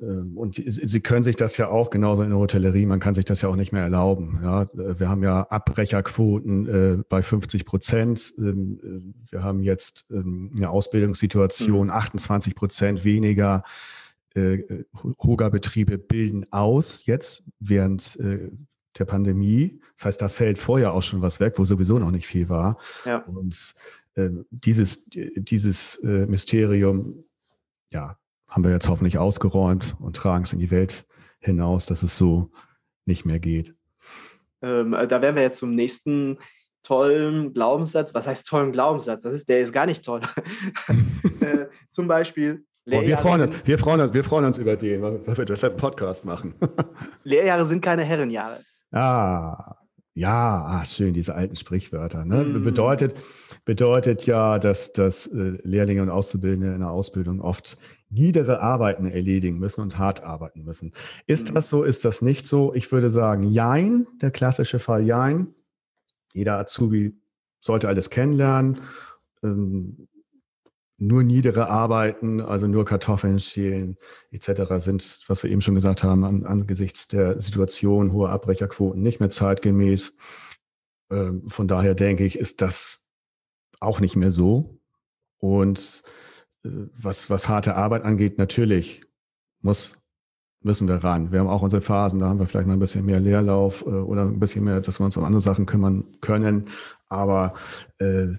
Ähm, 0.01 0.37
und 0.37 0.61
Sie 0.67 0.99
können 0.99 1.23
sich 1.23 1.37
das 1.37 1.55
ja 1.55 1.69
auch 1.69 1.91
genauso 1.91 2.23
in 2.23 2.29
der 2.29 2.37
Hotellerie, 2.37 2.85
man 2.85 2.99
kann 2.99 3.13
sich 3.13 3.23
das 3.23 3.41
ja 3.41 3.47
auch 3.47 3.55
nicht 3.55 3.71
mehr 3.71 3.83
erlauben. 3.83 4.41
Ja, 4.43 4.63
äh, 4.63 4.99
wir 4.99 5.07
haben 5.07 5.23
ja 5.23 5.43
Abbrecherquoten 5.43 6.67
äh, 6.67 7.03
bei 7.07 7.23
50 7.23 7.65
Prozent. 7.65 8.33
Ähm, 8.37 9.13
wir 9.31 9.43
haben 9.43 9.63
jetzt 9.63 10.07
ähm, 10.11 10.51
eine 10.57 10.69
Ausbildungssituation, 10.71 11.89
28 11.89 12.53
mhm. 12.53 12.57
Prozent 12.57 13.03
weniger. 13.05 13.63
Hoga-Betriebe 14.35 15.97
bilden 15.97 16.45
aus 16.51 17.07
jetzt 17.07 17.43
während 17.59 18.19
der 18.19 19.05
Pandemie. 19.05 19.79
Das 19.95 20.05
heißt, 20.05 20.21
da 20.21 20.29
fällt 20.29 20.59
vorher 20.59 20.93
auch 20.93 21.01
schon 21.01 21.23
was 21.23 21.39
weg, 21.39 21.53
wo 21.57 21.65
sowieso 21.65 21.97
noch 21.97 22.11
nicht 22.11 22.27
viel 22.27 22.47
war. 22.47 22.77
Ja. 23.03 23.17
Und 23.23 23.55
äh, 23.55 24.06
dieses, 24.49 25.05
dieses 25.09 25.95
äh, 25.97 26.25
Mysterium, 26.25 27.23
ja, 27.91 28.17
haben 28.47 28.63
wir 28.63 28.71
jetzt 28.71 28.89
hoffentlich 28.89 29.17
ausgeräumt 29.17 29.95
und 29.99 30.15
tragen 30.15 30.43
es 30.43 30.53
in 30.53 30.59
die 30.59 30.71
Welt 30.71 31.05
hinaus, 31.39 31.85
dass 31.85 32.03
es 32.03 32.17
so 32.17 32.51
nicht 33.05 33.25
mehr 33.25 33.39
geht. 33.39 33.75
Ähm, 34.61 34.93
äh, 34.93 35.07
da 35.07 35.21
wären 35.21 35.35
wir 35.35 35.43
jetzt 35.43 35.59
zum 35.59 35.75
nächsten 35.75 36.39
tollen 36.83 37.53
Glaubenssatz. 37.53 38.13
Was 38.13 38.27
heißt 38.27 38.47
tollen 38.47 38.71
Glaubenssatz? 38.71 39.23
Das 39.23 39.33
ist, 39.33 39.49
der 39.49 39.61
ist 39.61 39.73
gar 39.73 39.85
nicht 39.85 40.03
toll. 40.03 40.21
äh, 41.41 41.65
zum 41.91 42.07
Beispiel. 42.07 42.65
Oh, 42.89 43.01
wir, 43.01 43.17
freuen 43.17 43.41
uns, 43.41 43.67
wir, 43.67 43.77
freuen 43.77 43.99
uns, 43.99 44.13
wir 44.13 44.23
freuen 44.23 44.45
uns 44.45 44.57
über 44.57 44.77
den, 44.77 45.01
weil 45.01 45.37
wir 45.37 45.43
deshalb 45.43 45.73
einen 45.73 45.81
Podcast 45.81 46.23
machen. 46.23 46.55
Lehrjahre 47.23 47.65
sind 47.65 47.81
keine 47.81 48.03
Herrenjahre. 48.03 48.61
Ah, 48.89 49.75
ja, 50.17 50.65
ah, 50.65 50.83
schön, 50.83 51.13
diese 51.13 51.35
alten 51.35 51.55
Sprichwörter. 51.55 52.25
Ne? 52.25 52.43
Mm. 52.43 52.63
Bedeutet, 52.63 53.15
bedeutet 53.65 54.25
ja, 54.25 54.57
dass, 54.57 54.91
dass 54.91 55.27
äh, 55.27 55.59
Lehrlinge 55.63 56.01
und 56.01 56.09
Auszubildende 56.09 56.73
in 56.73 56.79
der 56.79 56.89
Ausbildung 56.89 57.39
oft 57.39 57.77
niedere 58.09 58.59
Arbeiten 58.59 59.05
erledigen 59.05 59.59
müssen 59.59 59.81
und 59.81 59.99
hart 59.99 60.23
arbeiten 60.23 60.63
müssen. 60.63 60.91
Ist 61.27 61.51
mm. 61.51 61.53
das 61.53 61.69
so? 61.69 61.83
Ist 61.83 62.03
das 62.03 62.23
nicht 62.23 62.47
so? 62.47 62.73
Ich 62.73 62.91
würde 62.91 63.11
sagen, 63.11 63.43
Jein, 63.43 64.07
der 64.19 64.31
klassische 64.31 64.79
Fall 64.79 65.03
Jein. 65.03 65.53
Jeder 66.33 66.57
Azubi 66.57 67.15
sollte 67.59 67.87
alles 67.87 68.09
kennenlernen. 68.09 68.79
Ähm, 69.43 70.07
nur 70.97 71.23
niedere 71.23 71.69
Arbeiten, 71.69 72.41
also 72.41 72.67
nur 72.67 72.85
Kartoffeln 72.85 73.39
schälen 73.39 73.97
etc. 74.31 74.63
sind, 74.77 75.23
was 75.27 75.43
wir 75.43 75.51
eben 75.51 75.61
schon 75.61 75.75
gesagt 75.75 76.03
haben, 76.03 76.23
an, 76.23 76.45
angesichts 76.45 77.07
der 77.07 77.39
Situation 77.39 78.11
hohe 78.11 78.29
Abbrecherquoten 78.29 79.01
nicht 79.01 79.19
mehr 79.19 79.29
zeitgemäß. 79.29 80.15
Ähm, 81.11 81.45
von 81.45 81.67
daher 81.67 81.93
denke 81.93 82.25
ich, 82.25 82.37
ist 82.39 82.61
das 82.61 83.01
auch 83.79 83.99
nicht 83.99 84.15
mehr 84.15 84.31
so. 84.31 84.79
Und 85.37 86.03
äh, 86.63 86.69
was, 86.99 87.29
was 87.29 87.47
harte 87.47 87.75
Arbeit 87.75 88.03
angeht, 88.03 88.39
natürlich 88.39 89.03
muss, 89.61 90.01
müssen 90.61 90.87
wir 90.87 91.03
ran. 91.03 91.31
Wir 91.31 91.39
haben 91.39 91.47
auch 91.47 91.61
unsere 91.61 91.83
Phasen, 91.83 92.19
da 92.19 92.27
haben 92.27 92.39
wir 92.39 92.47
vielleicht 92.47 92.67
mal 92.67 92.73
ein 92.73 92.79
bisschen 92.79 93.05
mehr 93.05 93.19
Leerlauf 93.19 93.83
äh, 93.83 93.89
oder 93.89 94.23
ein 94.23 94.39
bisschen 94.39 94.63
mehr, 94.63 94.81
dass 94.81 94.99
wir 94.99 95.05
uns 95.05 95.15
um 95.15 95.25
andere 95.25 95.41
Sachen 95.41 95.67
kümmern 95.67 96.05
können. 96.21 96.69
Aber 97.07 97.53
äh, 97.99 98.33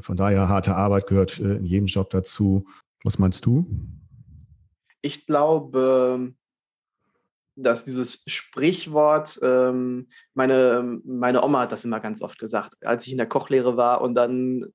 von 0.00 0.16
daher 0.16 0.48
harte 0.48 0.74
Arbeit 0.74 1.06
gehört 1.06 1.38
äh, 1.38 1.56
in 1.56 1.64
jedem 1.64 1.86
Job 1.86 2.10
dazu. 2.10 2.66
Was 3.04 3.18
meinst 3.18 3.44
du? 3.46 3.66
Ich 5.02 5.26
glaube, 5.26 6.32
dass 7.56 7.84
dieses 7.84 8.22
Sprichwort, 8.26 9.38
ähm, 9.42 10.08
meine, 10.34 11.00
meine 11.04 11.42
Oma 11.44 11.60
hat 11.60 11.72
das 11.72 11.84
immer 11.84 12.00
ganz 12.00 12.22
oft 12.22 12.38
gesagt, 12.38 12.74
als 12.84 13.06
ich 13.06 13.12
in 13.12 13.18
der 13.18 13.28
Kochlehre 13.28 13.76
war 13.76 14.00
und 14.00 14.14
dann 14.14 14.72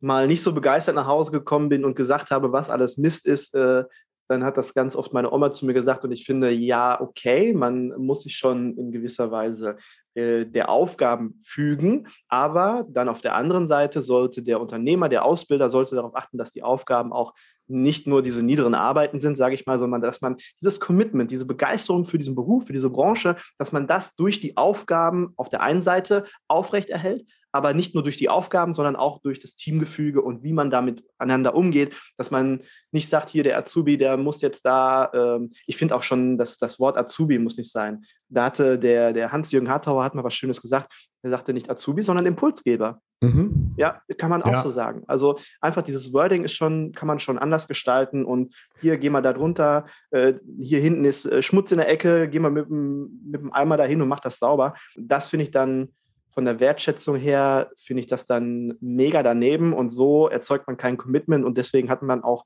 mal 0.00 0.26
nicht 0.26 0.42
so 0.42 0.52
begeistert 0.52 0.96
nach 0.96 1.06
Hause 1.06 1.30
gekommen 1.30 1.68
bin 1.68 1.84
und 1.84 1.94
gesagt 1.94 2.30
habe, 2.30 2.52
was 2.52 2.70
alles 2.70 2.96
Mist 2.96 3.24
ist, 3.24 3.54
äh, 3.54 3.84
dann 4.32 4.44
hat 4.44 4.56
das 4.56 4.74
ganz 4.74 4.96
oft 4.96 5.12
meine 5.12 5.32
Oma 5.32 5.52
zu 5.52 5.66
mir 5.66 5.74
gesagt 5.74 6.04
und 6.04 6.12
ich 6.12 6.24
finde, 6.24 6.50
ja, 6.50 7.00
okay, 7.00 7.52
man 7.52 7.88
muss 7.98 8.22
sich 8.22 8.36
schon 8.36 8.76
in 8.76 8.90
gewisser 8.90 9.30
Weise 9.30 9.76
äh, 10.14 10.46
der 10.46 10.70
Aufgaben 10.70 11.40
fügen, 11.44 12.08
aber 12.28 12.86
dann 12.88 13.08
auf 13.08 13.20
der 13.20 13.34
anderen 13.34 13.66
Seite 13.66 14.00
sollte 14.00 14.42
der 14.42 14.60
Unternehmer, 14.60 15.08
der 15.08 15.24
Ausbilder, 15.24 15.70
sollte 15.70 15.94
darauf 15.94 16.16
achten, 16.16 16.38
dass 16.38 16.50
die 16.50 16.62
Aufgaben 16.62 17.12
auch 17.12 17.34
nicht 17.68 18.06
nur 18.06 18.22
diese 18.22 18.44
niederen 18.44 18.74
Arbeiten 18.74 19.20
sind, 19.20 19.36
sage 19.36 19.54
ich 19.54 19.66
mal, 19.66 19.78
sondern 19.78 20.00
dass 20.00 20.20
man 20.20 20.36
dieses 20.60 20.80
Commitment, 20.80 21.30
diese 21.30 21.46
Begeisterung 21.46 22.04
für 22.04 22.18
diesen 22.18 22.34
Beruf, 22.34 22.66
für 22.66 22.72
diese 22.72 22.90
Branche, 22.90 23.36
dass 23.58 23.72
man 23.72 23.86
das 23.86 24.16
durch 24.16 24.40
die 24.40 24.56
Aufgaben 24.56 25.32
auf 25.36 25.48
der 25.48 25.60
einen 25.60 25.82
Seite 25.82 26.24
aufrechterhält, 26.48 27.26
aber 27.52 27.74
nicht 27.74 27.94
nur 27.94 28.02
durch 28.02 28.16
die 28.16 28.28
Aufgaben, 28.28 28.72
sondern 28.72 28.96
auch 28.96 29.20
durch 29.20 29.38
das 29.38 29.54
Teamgefüge 29.54 30.22
und 30.22 30.42
wie 30.42 30.52
man 30.52 30.70
damit 30.70 31.04
aneinander 31.18 31.54
umgeht, 31.54 31.94
dass 32.16 32.30
man 32.30 32.62
nicht 32.90 33.08
sagt, 33.08 33.28
hier 33.28 33.44
der 33.44 33.58
Azubi, 33.58 33.96
der 33.96 34.16
muss 34.16 34.40
jetzt 34.40 34.64
da, 34.64 35.10
ähm, 35.14 35.50
ich 35.66 35.76
finde 35.76 35.94
auch 35.94 36.02
schon, 36.02 36.38
dass 36.38 36.58
das 36.58 36.80
Wort 36.80 36.96
Azubi 36.96 37.38
muss 37.38 37.56
nicht 37.56 37.70
sein. 37.70 38.04
Da 38.28 38.46
hatte 38.46 38.78
der, 38.78 39.12
der 39.12 39.30
Hans-Jürgen 39.30 39.68
Hartauer 39.68 40.02
hat 40.02 40.14
mal 40.14 40.24
was 40.24 40.34
Schönes 40.34 40.60
gesagt, 40.60 40.92
er 41.22 41.30
sagte 41.30 41.52
nicht 41.52 41.70
Azubi, 41.70 42.02
sondern 42.02 42.26
Impulsgeber. 42.26 43.00
Mhm. 43.20 43.74
Ja, 43.76 44.02
kann 44.18 44.30
man 44.30 44.42
auch 44.42 44.52
ja. 44.52 44.62
so 44.62 44.70
sagen. 44.70 45.04
Also 45.06 45.38
einfach 45.60 45.82
dieses 45.82 46.12
Wording 46.12 46.42
ist 46.42 46.54
schon, 46.54 46.90
kann 46.92 47.06
man 47.06 47.20
schon 47.20 47.38
anders 47.38 47.68
gestalten 47.68 48.24
und 48.24 48.54
hier 48.80 48.98
geh 48.98 49.10
mal 49.10 49.22
da 49.22 49.32
drunter, 49.32 49.86
äh, 50.10 50.34
hier 50.60 50.80
hinten 50.80 51.04
ist 51.04 51.26
äh, 51.26 51.40
Schmutz 51.40 51.70
in 51.70 51.78
der 51.78 51.88
Ecke, 51.88 52.28
geh 52.28 52.40
mal 52.40 52.50
mit 52.50 52.68
dem, 52.68 53.20
mit 53.24 53.40
dem 53.40 53.52
Eimer 53.52 53.76
dahin 53.76 54.02
und 54.02 54.08
mach 54.08 54.20
das 54.20 54.38
sauber. 54.38 54.74
Das 54.96 55.28
finde 55.28 55.44
ich 55.44 55.50
dann 55.52 55.90
von 56.32 56.44
der 56.44 56.60
Wertschätzung 56.60 57.16
her, 57.16 57.70
finde 57.76 58.00
ich 58.00 58.06
das 58.06 58.26
dann 58.26 58.76
mega 58.80 59.22
daneben 59.22 59.72
und 59.72 59.90
so 59.90 60.28
erzeugt 60.28 60.66
man 60.66 60.76
kein 60.76 60.96
Commitment 60.96 61.44
und 61.44 61.58
deswegen 61.58 61.90
hat 61.90 62.02
man 62.02 62.24
auch 62.24 62.44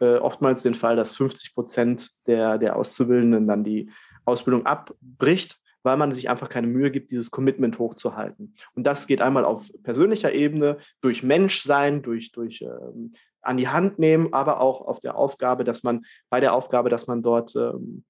äh, 0.00 0.16
oftmals 0.16 0.62
den 0.62 0.74
Fall, 0.74 0.96
dass 0.96 1.16
50 1.16 1.54
Prozent 1.54 2.10
der, 2.26 2.58
der 2.58 2.76
Auszubildenden 2.76 3.46
dann 3.46 3.64
die 3.64 3.90
Ausbildung 4.24 4.66
abbricht 4.66 5.58
weil 5.82 5.96
man 5.96 6.12
sich 6.12 6.28
einfach 6.28 6.48
keine 6.48 6.66
Mühe 6.66 6.90
gibt, 6.90 7.12
dieses 7.12 7.30
Commitment 7.30 7.78
hochzuhalten. 7.78 8.54
Und 8.74 8.84
das 8.84 9.06
geht 9.06 9.22
einmal 9.22 9.44
auf 9.44 9.70
persönlicher 9.82 10.32
Ebene, 10.32 10.78
durch 11.00 11.22
Menschsein, 11.22 12.02
durch, 12.02 12.32
durch 12.32 12.62
ähm, 12.62 13.12
an 13.40 13.56
die 13.56 13.68
Hand 13.68 13.98
nehmen, 13.98 14.32
aber 14.32 14.60
auch 14.60 14.82
auf 14.82 15.00
der 15.00 15.16
Aufgabe, 15.16 15.64
dass 15.64 15.82
man 15.82 16.04
bei 16.28 16.40
der 16.40 16.52
Aufgabe, 16.52 16.90
dass 16.90 17.06
man 17.06 17.22
dort 17.22 17.54
ähm, 17.56 18.04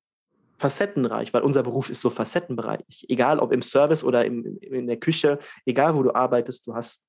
facettenreich, 0.59 1.33
weil 1.33 1.43
unser 1.43 1.63
Beruf 1.63 1.89
ist 1.89 2.01
so 2.01 2.11
facettenbereich. 2.11 3.07
Egal 3.09 3.39
ob 3.39 3.53
im 3.53 3.63
Service 3.63 4.03
oder 4.05 4.25
im, 4.25 4.59
in 4.61 4.87
der 4.87 4.99
Küche, 4.99 5.39
egal 5.65 5.95
wo 5.95 6.03
du 6.03 6.15
arbeitest, 6.15 6.67
du 6.67 6.75
hast 6.75 7.03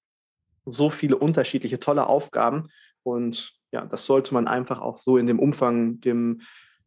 so 0.65 0.89
viele 0.89 1.17
unterschiedliche 1.17 1.79
tolle 1.79 2.07
Aufgaben 2.07 2.69
und 3.03 3.53
ja, 3.71 3.85
das 3.85 4.05
sollte 4.05 4.33
man 4.33 4.47
einfach 4.47 4.79
auch 4.79 4.97
so 4.97 5.17
in 5.17 5.27
dem 5.27 5.39
Umfang 5.39 5.99
dem 6.01 6.41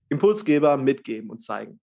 Impulsgeber 0.08 0.76
mitgeben 0.76 1.30
und 1.30 1.42
zeigen. 1.42 1.80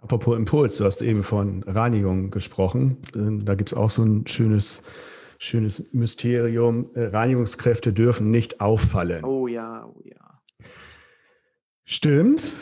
Apropos 0.00 0.36
Impuls, 0.36 0.76
du 0.76 0.84
hast 0.84 1.02
eben 1.02 1.22
von 1.22 1.64
Reinigung 1.64 2.30
gesprochen. 2.30 2.98
Ähm, 3.16 3.44
da 3.44 3.54
gibt 3.54 3.70
es 3.70 3.76
auch 3.76 3.90
so 3.90 4.04
ein 4.04 4.26
schönes, 4.26 4.82
schönes 5.38 5.92
Mysterium. 5.92 6.90
Äh, 6.94 7.06
Reinigungskräfte 7.06 7.92
dürfen 7.92 8.30
nicht 8.30 8.60
auffallen. 8.60 9.24
Oh 9.24 9.48
ja, 9.48 9.86
oh 9.86 10.00
ja. 10.04 10.40
Stimmt, 11.84 12.52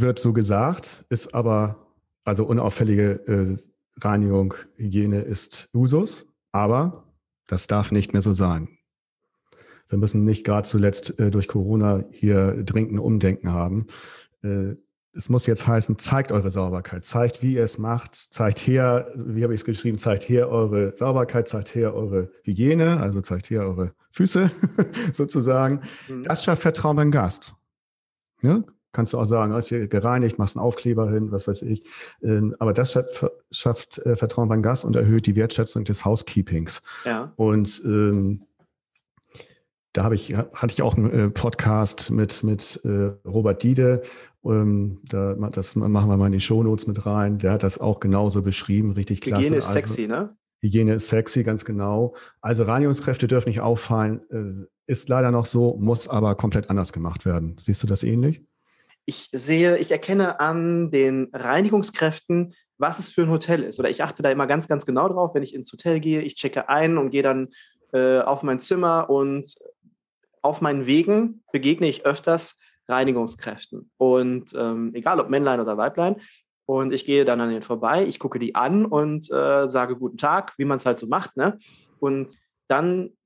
wird 0.00 0.18
so 0.18 0.32
gesagt, 0.32 1.04
ist 1.08 1.34
aber, 1.34 1.86
also 2.24 2.44
unauffällige 2.44 3.20
äh, 3.26 3.56
Reinigung, 4.00 4.54
Hygiene 4.76 5.22
ist 5.22 5.68
Usus, 5.74 6.26
aber 6.52 7.04
das 7.46 7.66
darf 7.66 7.92
nicht 7.92 8.12
mehr 8.12 8.22
so 8.22 8.32
sein. 8.32 8.68
Wir 9.88 9.98
müssen 9.98 10.24
nicht 10.24 10.44
gerade 10.44 10.68
zuletzt 10.68 11.18
äh, 11.18 11.30
durch 11.30 11.48
Corona 11.48 12.04
hier 12.10 12.62
dringend 12.62 13.00
Umdenken 13.00 13.52
haben 13.52 13.86
es 15.18 15.28
muss 15.28 15.46
jetzt 15.46 15.66
heißen, 15.66 15.98
zeigt 15.98 16.30
eure 16.30 16.50
Sauberkeit, 16.50 17.04
zeigt, 17.04 17.42
wie 17.42 17.54
ihr 17.54 17.64
es 17.64 17.76
macht, 17.76 18.14
zeigt 18.14 18.60
her, 18.60 19.10
wie 19.16 19.42
habe 19.42 19.52
ich 19.52 19.62
es 19.62 19.64
geschrieben, 19.64 19.98
zeigt 19.98 20.28
her 20.28 20.48
eure 20.48 20.94
Sauberkeit, 20.94 21.48
zeigt 21.48 21.74
her 21.74 21.92
eure 21.94 22.30
Hygiene, 22.44 23.00
also 23.00 23.20
zeigt 23.20 23.50
her 23.50 23.62
eure 23.62 23.94
Füße 24.12 24.50
sozusagen. 25.12 25.82
Mhm. 26.08 26.22
Das 26.22 26.44
schafft 26.44 26.62
Vertrauen 26.62 26.96
beim 26.96 27.10
Gast. 27.10 27.54
Ja? 28.42 28.62
Kannst 28.92 29.12
du 29.12 29.18
auch 29.18 29.26
sagen, 29.26 29.52
hast 29.52 29.68
hier 29.68 29.86
gereinigt, 29.86 30.38
machst 30.38 30.56
einen 30.56 30.64
Aufkleber 30.64 31.10
hin, 31.10 31.30
was 31.30 31.46
weiß 31.46 31.62
ich. 31.62 31.84
Ähm, 32.22 32.56
aber 32.58 32.72
das 32.72 32.98
schafft, 33.50 33.98
äh, 33.98 34.16
Vertrauen 34.16 34.48
beim 34.48 34.62
Gast 34.62 34.84
und 34.84 34.96
erhöht 34.96 35.26
die 35.26 35.36
Wertschätzung 35.36 35.84
des 35.84 36.04
Housekeepings. 36.04 36.80
Ja. 37.04 37.32
Und 37.36 37.82
ähm, 37.84 38.44
da 39.92 40.04
habe 40.04 40.14
ich, 40.14 40.34
hatte 40.34 40.72
ich 40.72 40.80
auch 40.80 40.96
einen 40.96 41.10
äh, 41.10 41.28
Podcast 41.28 42.10
mit, 42.10 42.42
mit 42.42 42.80
äh, 42.84 43.10
Robert 43.26 43.62
Diede. 43.62 44.02
Ähm, 44.44 45.00
da, 45.04 45.34
das 45.34 45.76
machen 45.76 46.08
wir 46.08 46.16
mal 46.16 46.26
in 46.26 46.32
die 46.32 46.40
Shownotes 46.40 46.86
mit 46.86 47.04
rein. 47.04 47.38
Der 47.38 47.52
hat 47.52 47.62
das 47.62 47.78
auch 47.78 48.00
genauso 48.00 48.42
beschrieben, 48.42 48.92
richtig 48.92 49.20
klasse. 49.20 49.42
Hygiene 49.42 49.56
ist 49.58 49.66
also, 49.66 49.74
sexy, 49.74 50.06
ne? 50.06 50.34
Hygiene 50.60 50.94
ist 50.94 51.08
sexy, 51.08 51.42
ganz 51.42 51.64
genau. 51.64 52.14
Also 52.40 52.64
Reinigungskräfte 52.64 53.28
dürfen 53.28 53.50
nicht 53.50 53.60
auffallen. 53.60 54.66
Ist 54.86 55.08
leider 55.08 55.30
noch 55.30 55.46
so, 55.46 55.76
muss 55.78 56.08
aber 56.08 56.34
komplett 56.34 56.70
anders 56.70 56.92
gemacht 56.92 57.26
werden. 57.26 57.56
Siehst 57.58 57.82
du 57.82 57.86
das 57.86 58.02
ähnlich? 58.02 58.42
Ich 59.08 59.30
sehe, 59.32 59.78
ich 59.78 59.90
erkenne 59.90 60.38
an 60.38 60.90
den 60.90 61.30
Reinigungskräften, 61.32 62.52
was 62.76 62.98
es 62.98 63.10
für 63.10 63.22
ein 63.22 63.30
Hotel 63.30 63.62
ist. 63.62 63.80
Oder 63.80 63.88
ich 63.88 64.02
achte 64.02 64.22
da 64.22 64.30
immer 64.30 64.46
ganz, 64.46 64.68
ganz 64.68 64.84
genau 64.84 65.08
drauf, 65.08 65.34
wenn 65.34 65.42
ich 65.42 65.54
ins 65.54 65.72
Hotel 65.72 65.98
gehe. 65.98 66.20
Ich 66.20 66.34
checke 66.34 66.68
ein 66.68 66.98
und 66.98 67.08
gehe 67.08 67.22
dann 67.22 67.48
äh, 67.94 68.18
auf 68.18 68.42
mein 68.42 68.60
Zimmer 68.60 69.08
und 69.08 69.54
auf 70.42 70.60
meinen 70.60 70.84
Wegen 70.84 71.42
begegne 71.52 71.88
ich 71.88 72.04
öfters 72.04 72.58
Reinigungskräften. 72.86 73.90
Und 73.96 74.52
ähm, 74.54 74.90
egal 74.92 75.20
ob 75.20 75.30
Männlein 75.30 75.60
oder 75.60 75.78
Weiblein. 75.78 76.16
Und 76.66 76.92
ich 76.92 77.06
gehe 77.06 77.24
dann 77.24 77.40
an 77.40 77.48
denen 77.48 77.62
vorbei, 77.62 78.04
ich 78.04 78.18
gucke 78.18 78.38
die 78.38 78.56
an 78.56 78.84
und 78.84 79.30
äh, 79.30 79.70
sage 79.70 79.96
guten 79.96 80.18
Tag, 80.18 80.52
wie 80.58 80.66
man 80.66 80.76
es 80.76 80.84
halt 80.84 80.98
so 80.98 81.06
macht. 81.06 81.34
Ne? 81.34 81.58
Und 81.98 82.34
dann 82.68 83.16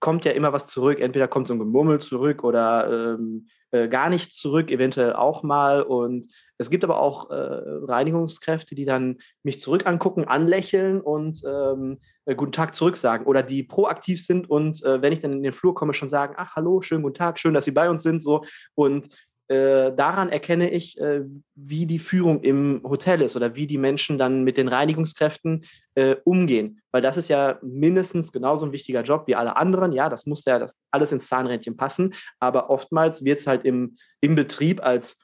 kommt 0.00 0.24
ja 0.24 0.32
immer 0.32 0.52
was 0.52 0.66
zurück. 0.66 0.98
Entweder 0.98 1.28
kommt 1.28 1.46
so 1.46 1.54
ein 1.54 1.58
Gemurmel 1.58 2.00
zurück 2.00 2.42
oder 2.42 3.16
ähm, 3.18 3.48
äh, 3.70 3.88
gar 3.88 4.10
nicht 4.10 4.32
zurück, 4.32 4.70
eventuell 4.70 5.12
auch 5.12 5.42
mal. 5.42 5.82
Und 5.82 6.26
es 6.58 6.70
gibt 6.70 6.82
aber 6.82 6.98
auch 6.98 7.30
äh, 7.30 7.34
Reinigungskräfte, 7.36 8.74
die 8.74 8.84
dann 8.84 9.18
mich 9.42 9.60
zurück 9.60 9.86
angucken, 9.86 10.24
anlächeln 10.24 11.00
und 11.00 11.42
ähm, 11.46 12.00
äh, 12.24 12.34
guten 12.34 12.52
Tag 12.52 12.74
zurück 12.74 12.96
sagen 12.96 13.26
oder 13.26 13.42
die 13.42 13.62
proaktiv 13.62 14.24
sind 14.24 14.48
und 14.50 14.82
äh, 14.84 15.02
wenn 15.02 15.12
ich 15.12 15.20
dann 15.20 15.32
in 15.32 15.42
den 15.42 15.52
Flur 15.52 15.74
komme, 15.74 15.94
schon 15.94 16.08
sagen, 16.08 16.34
ach 16.36 16.56
hallo, 16.56 16.80
schönen 16.80 17.02
guten 17.02 17.14
Tag, 17.14 17.38
schön, 17.38 17.54
dass 17.54 17.64
Sie 17.64 17.70
bei 17.70 17.88
uns 17.88 18.02
sind. 18.02 18.22
So. 18.22 18.44
Und 18.74 19.08
äh, 19.50 19.92
daran 19.96 20.28
erkenne 20.28 20.70
ich, 20.70 20.96
äh, 21.00 21.22
wie 21.56 21.84
die 21.84 21.98
Führung 21.98 22.44
im 22.44 22.82
Hotel 22.84 23.20
ist 23.20 23.34
oder 23.34 23.56
wie 23.56 23.66
die 23.66 23.78
Menschen 23.78 24.16
dann 24.16 24.44
mit 24.44 24.56
den 24.56 24.68
Reinigungskräften 24.68 25.64
äh, 25.96 26.14
umgehen. 26.22 26.80
Weil 26.92 27.02
das 27.02 27.16
ist 27.16 27.28
ja 27.28 27.58
mindestens 27.60 28.30
genauso 28.30 28.64
ein 28.64 28.70
wichtiger 28.70 29.02
Job 29.02 29.26
wie 29.26 29.34
alle 29.34 29.56
anderen. 29.56 29.90
Ja, 29.90 30.08
das 30.08 30.24
muss 30.24 30.44
ja 30.44 30.60
das 30.60 30.76
alles 30.92 31.10
ins 31.10 31.26
Zahnrädchen 31.26 31.76
passen. 31.76 32.14
Aber 32.38 32.70
oftmals 32.70 33.24
wird 33.24 33.40
es 33.40 33.48
halt 33.48 33.64
im, 33.64 33.96
im 34.20 34.36
Betrieb 34.36 34.84
als 34.84 35.18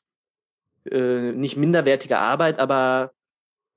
äh, 0.91 1.31
nicht 1.31 1.57
minderwertige 1.57 2.19
Arbeit, 2.19 2.59
aber 2.59 3.13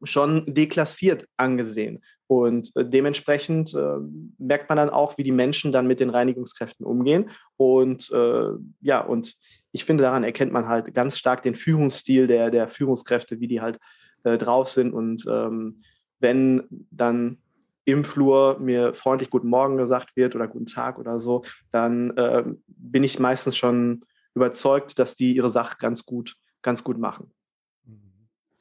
schon 0.02 0.52
deklassiert 0.52 1.28
angesehen. 1.38 2.04
Und 2.30 2.76
äh, 2.76 2.86
dementsprechend 2.86 3.74
äh, 3.74 3.98
merkt 4.38 4.70
man 4.70 4.78
dann 4.78 4.92
auch, 4.92 5.18
wie 5.18 5.24
die 5.24 5.32
Menschen 5.32 5.72
dann 5.72 5.88
mit 5.88 6.00
den 6.00 6.12
Reinigungskräften 6.12 6.86
umgehen. 6.86 7.32
Und 7.58 8.12
äh, 8.12 8.52
ja, 8.82 9.02
und 9.02 9.36
ich 9.72 9.84
finde, 9.84 10.04
daran 10.04 10.24
erkennt 10.24 10.54
man 10.54 10.68
halt 10.68 10.94
ganz 10.94 11.18
stark 11.18 11.42
den 11.42 11.56
Führungsstil 11.56 12.28
der, 12.28 12.52
der 12.52 12.68
Führungskräfte, 12.68 13.40
wie 13.40 13.48
die 13.48 13.62
halt 13.62 13.80
äh, 14.24 14.38
drauf 14.38 14.72
sind. 14.72 14.94
Und 14.94 15.26
ähm, 15.28 15.82
wenn 16.20 16.66
dann 16.92 17.40
im 17.86 18.04
Flur 18.04 18.60
mir 18.60 18.94
freundlich 18.94 19.32
Guten 19.32 19.50
Morgen 19.50 19.78
gesagt 19.78 20.16
wird 20.16 20.36
oder 20.36 20.48
Guten 20.48 20.68
Tag 20.68 21.00
oder 21.00 21.20
so, 21.20 21.44
dann 21.72 22.16
äh, 22.16 22.44
bin 22.68 23.04
ich 23.04 23.18
meistens 23.18 23.58
schon 23.58 24.06
überzeugt, 24.36 25.00
dass 25.00 25.16
die 25.16 25.36
ihre 25.36 25.50
Sache 25.50 25.78
ganz 25.80 26.06
gut, 26.06 26.36
ganz 26.62 26.84
gut 26.84 27.00
machen. 27.00 27.32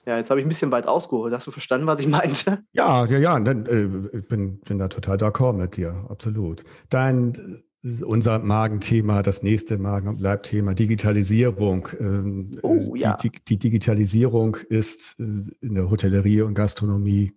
Ja, 0.09 0.17
jetzt 0.17 0.31
habe 0.31 0.41
ich 0.41 0.47
ein 0.47 0.49
bisschen 0.49 0.71
weit 0.71 0.87
ausgeholt. 0.87 1.35
Hast 1.35 1.47
du 1.47 1.51
verstanden, 1.51 1.87
was 1.87 2.01
ich 2.01 2.07
meinte? 2.07 2.65
Ja, 2.73 3.05
ja, 3.05 3.19
ja. 3.19 3.39
Dann, 3.39 3.67
äh, 3.67 4.17
ich 4.17 4.27
bin, 4.27 4.59
bin 4.61 4.79
da 4.79 4.89
total 4.89 5.19
d'accord 5.19 5.53
mit 5.53 5.77
dir, 5.77 6.07
absolut. 6.09 6.65
Dein 6.89 7.63
unser 8.03 8.39
Magenthema, 8.39 9.23
das 9.23 9.43
nächste 9.43 9.77
Magen- 9.77 10.09
und 10.09 10.19
Leibthema, 10.19 10.73
Digitalisierung. 10.73 11.91
Ähm, 12.01 12.59
oh, 12.63 12.95
die, 12.95 13.03
ja. 13.03 13.19
die, 13.19 13.31
die, 13.31 13.59
Digitalisierung 13.59 14.57
ist 14.71 15.21
äh, 15.21 15.25
in 15.61 15.75
der 15.75 15.91
Hotellerie 15.91 16.41
und 16.41 16.55
Gastronomie 16.55 17.35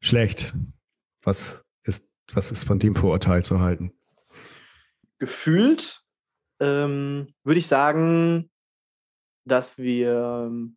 schlecht. 0.00 0.52
Was 1.22 1.64
ist, 1.84 2.04
was 2.32 2.50
ist 2.50 2.64
von 2.64 2.80
dem 2.80 2.96
Vorurteil 2.96 3.44
zu 3.44 3.60
halten? 3.60 3.92
Gefühlt 5.20 6.02
ähm, 6.58 7.28
würde 7.44 7.60
ich 7.60 7.68
sagen, 7.68 8.50
dass 9.44 9.78
wir 9.78 10.48
ähm, 10.48 10.76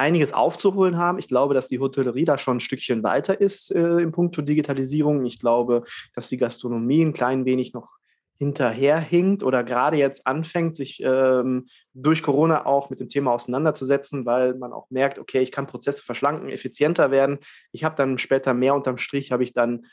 einiges 0.00 0.32
aufzuholen 0.32 0.96
haben. 0.96 1.18
Ich 1.18 1.28
glaube, 1.28 1.54
dass 1.54 1.68
die 1.68 1.78
Hotellerie 1.78 2.24
da 2.24 2.38
schon 2.38 2.56
ein 2.56 2.60
Stückchen 2.60 3.02
weiter 3.02 3.40
ist 3.40 3.70
äh, 3.70 3.98
im 3.98 4.12
Punkt 4.12 4.36
Digitalisierung. 4.36 5.26
Ich 5.26 5.38
glaube, 5.38 5.84
dass 6.14 6.28
die 6.28 6.38
Gastronomie 6.38 7.04
ein 7.04 7.12
klein 7.12 7.44
wenig 7.44 7.74
noch 7.74 8.00
hinterherhinkt 8.38 9.42
oder 9.42 9.62
gerade 9.62 9.98
jetzt 9.98 10.26
anfängt, 10.26 10.74
sich 10.74 11.02
ähm, 11.04 11.66
durch 11.92 12.22
Corona 12.22 12.64
auch 12.64 12.88
mit 12.88 12.98
dem 12.98 13.10
Thema 13.10 13.32
auseinanderzusetzen, 13.32 14.24
weil 14.24 14.54
man 14.54 14.72
auch 14.72 14.88
merkt, 14.88 15.18
okay, 15.18 15.40
ich 15.40 15.52
kann 15.52 15.66
Prozesse 15.66 16.02
verschlanken, 16.02 16.48
effizienter 16.48 17.10
werden. 17.10 17.38
Ich 17.70 17.84
habe 17.84 17.96
dann 17.96 18.16
später 18.16 18.54
mehr 18.54 18.74
unterm 18.74 18.96
Strich, 18.96 19.30
habe 19.30 19.44
ich 19.44 19.52
dann 19.52 19.84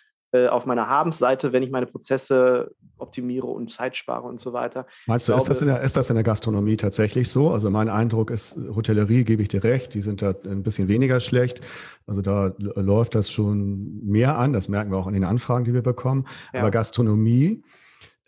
auf 0.45 0.65
meiner 0.65 0.88
Habensseite, 0.88 1.54
wenn 1.54 1.63
ich 1.63 1.71
meine 1.71 1.88
Prozesse 1.88 2.71
optimiere 2.97 3.47
und 3.47 3.71
Zeit 3.71 3.95
spare 3.95 4.28
und 4.28 4.39
so 4.39 4.54
weiter. 4.54 4.86
Meinst 5.06 5.28
du, 5.28 5.32
glaube, 5.32 5.43
ist, 5.43 5.50
das 5.50 5.62
in 5.62 5.67
der, 5.67 5.82
ist 5.82 5.97
das 5.97 6.10
in 6.10 6.15
der 6.15 6.23
Gastronomie 6.23 6.78
tatsächlich 6.78 7.30
so? 7.30 7.52
Also 7.52 7.69
mein 7.69 7.89
Eindruck 7.89 8.32
ist, 8.32 8.58
Hotellerie, 8.76 9.23
gebe 9.23 9.41
ich 9.41 9.50
dir 9.50 9.63
recht, 9.63 9.93
die 9.93 10.02
sind 10.02 10.21
da 10.21 10.34
ein 10.45 10.63
bisschen 10.63 10.88
weniger 10.88 11.19
schlecht. 11.19 11.62
Also 12.06 12.21
da 12.21 12.54
läuft 12.58 13.15
das 13.15 13.32
schon 13.32 14.04
mehr 14.04 14.38
an, 14.38 14.54
das 14.54 14.67
merken 14.67 14.91
wir 14.91 14.97
auch 14.97 15.08
in 15.08 15.13
den 15.13 15.23
Anfragen, 15.23 15.65
die 15.65 15.73
wir 15.73 15.84
bekommen. 15.84 16.26
Ja. 16.54 16.62
Aber 16.62 16.71
Gastronomie, 16.71 17.62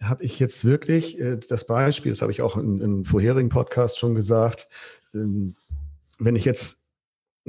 habe 0.02 0.24
ich 0.24 0.40
jetzt 0.40 0.64
wirklich 0.66 1.20
äh, 1.20 1.38
das 1.38 1.66
Beispiel, 1.66 2.12
das 2.12 2.22
habe 2.22 2.32
ich 2.32 2.42
auch 2.42 2.58
in, 2.58 2.80
im 2.80 3.06
vorherigen 3.06 3.50
Podcast 3.50 4.00
schon 4.00 4.16
gesagt, 4.16 4.68
ähm, 5.14 5.56
wenn 6.20 6.36
ich 6.36 6.46
jetzt 6.46 6.80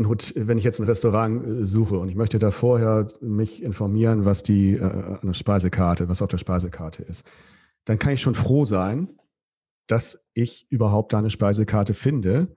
Hotel, 0.08 0.48
wenn 0.48 0.58
ich 0.58 0.64
jetzt 0.64 0.80
ein 0.80 0.86
Restaurant 0.86 1.46
äh, 1.46 1.64
suche 1.64 1.98
und 1.98 2.08
ich 2.08 2.16
möchte 2.16 2.38
da 2.38 2.50
vorher 2.50 3.06
mich 3.20 3.62
informieren, 3.62 4.24
was 4.24 4.42
die 4.42 4.74
äh, 4.74 5.18
eine 5.22 5.34
Speisekarte, 5.34 6.08
was 6.08 6.22
auf 6.22 6.28
der 6.28 6.38
Speisekarte 6.38 7.02
ist, 7.02 7.24
dann 7.84 7.98
kann 7.98 8.12
ich 8.12 8.20
schon 8.20 8.34
froh 8.34 8.64
sein, 8.64 9.08
dass 9.86 10.24
ich 10.34 10.66
überhaupt 10.70 11.12
da 11.12 11.18
eine 11.18 11.30
Speisekarte 11.30 11.94
finde, 11.94 12.56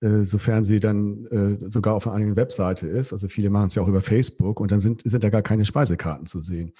äh, 0.00 0.22
sofern 0.22 0.62
sie 0.62 0.78
dann 0.78 1.26
äh, 1.26 1.70
sogar 1.70 1.94
auf 1.94 2.06
einer 2.06 2.16
eigenen 2.16 2.36
Webseite 2.36 2.86
ist. 2.86 3.12
Also 3.12 3.28
viele 3.28 3.48
machen 3.48 3.68
es 3.68 3.74
ja 3.74 3.82
auch 3.82 3.88
über 3.88 4.02
Facebook 4.02 4.60
und 4.60 4.70
dann 4.70 4.80
sind, 4.80 5.02
sind 5.04 5.24
da 5.24 5.30
gar 5.30 5.42
keine 5.42 5.64
Speisekarten 5.64 6.26
zu 6.26 6.42
sehen. 6.42 6.72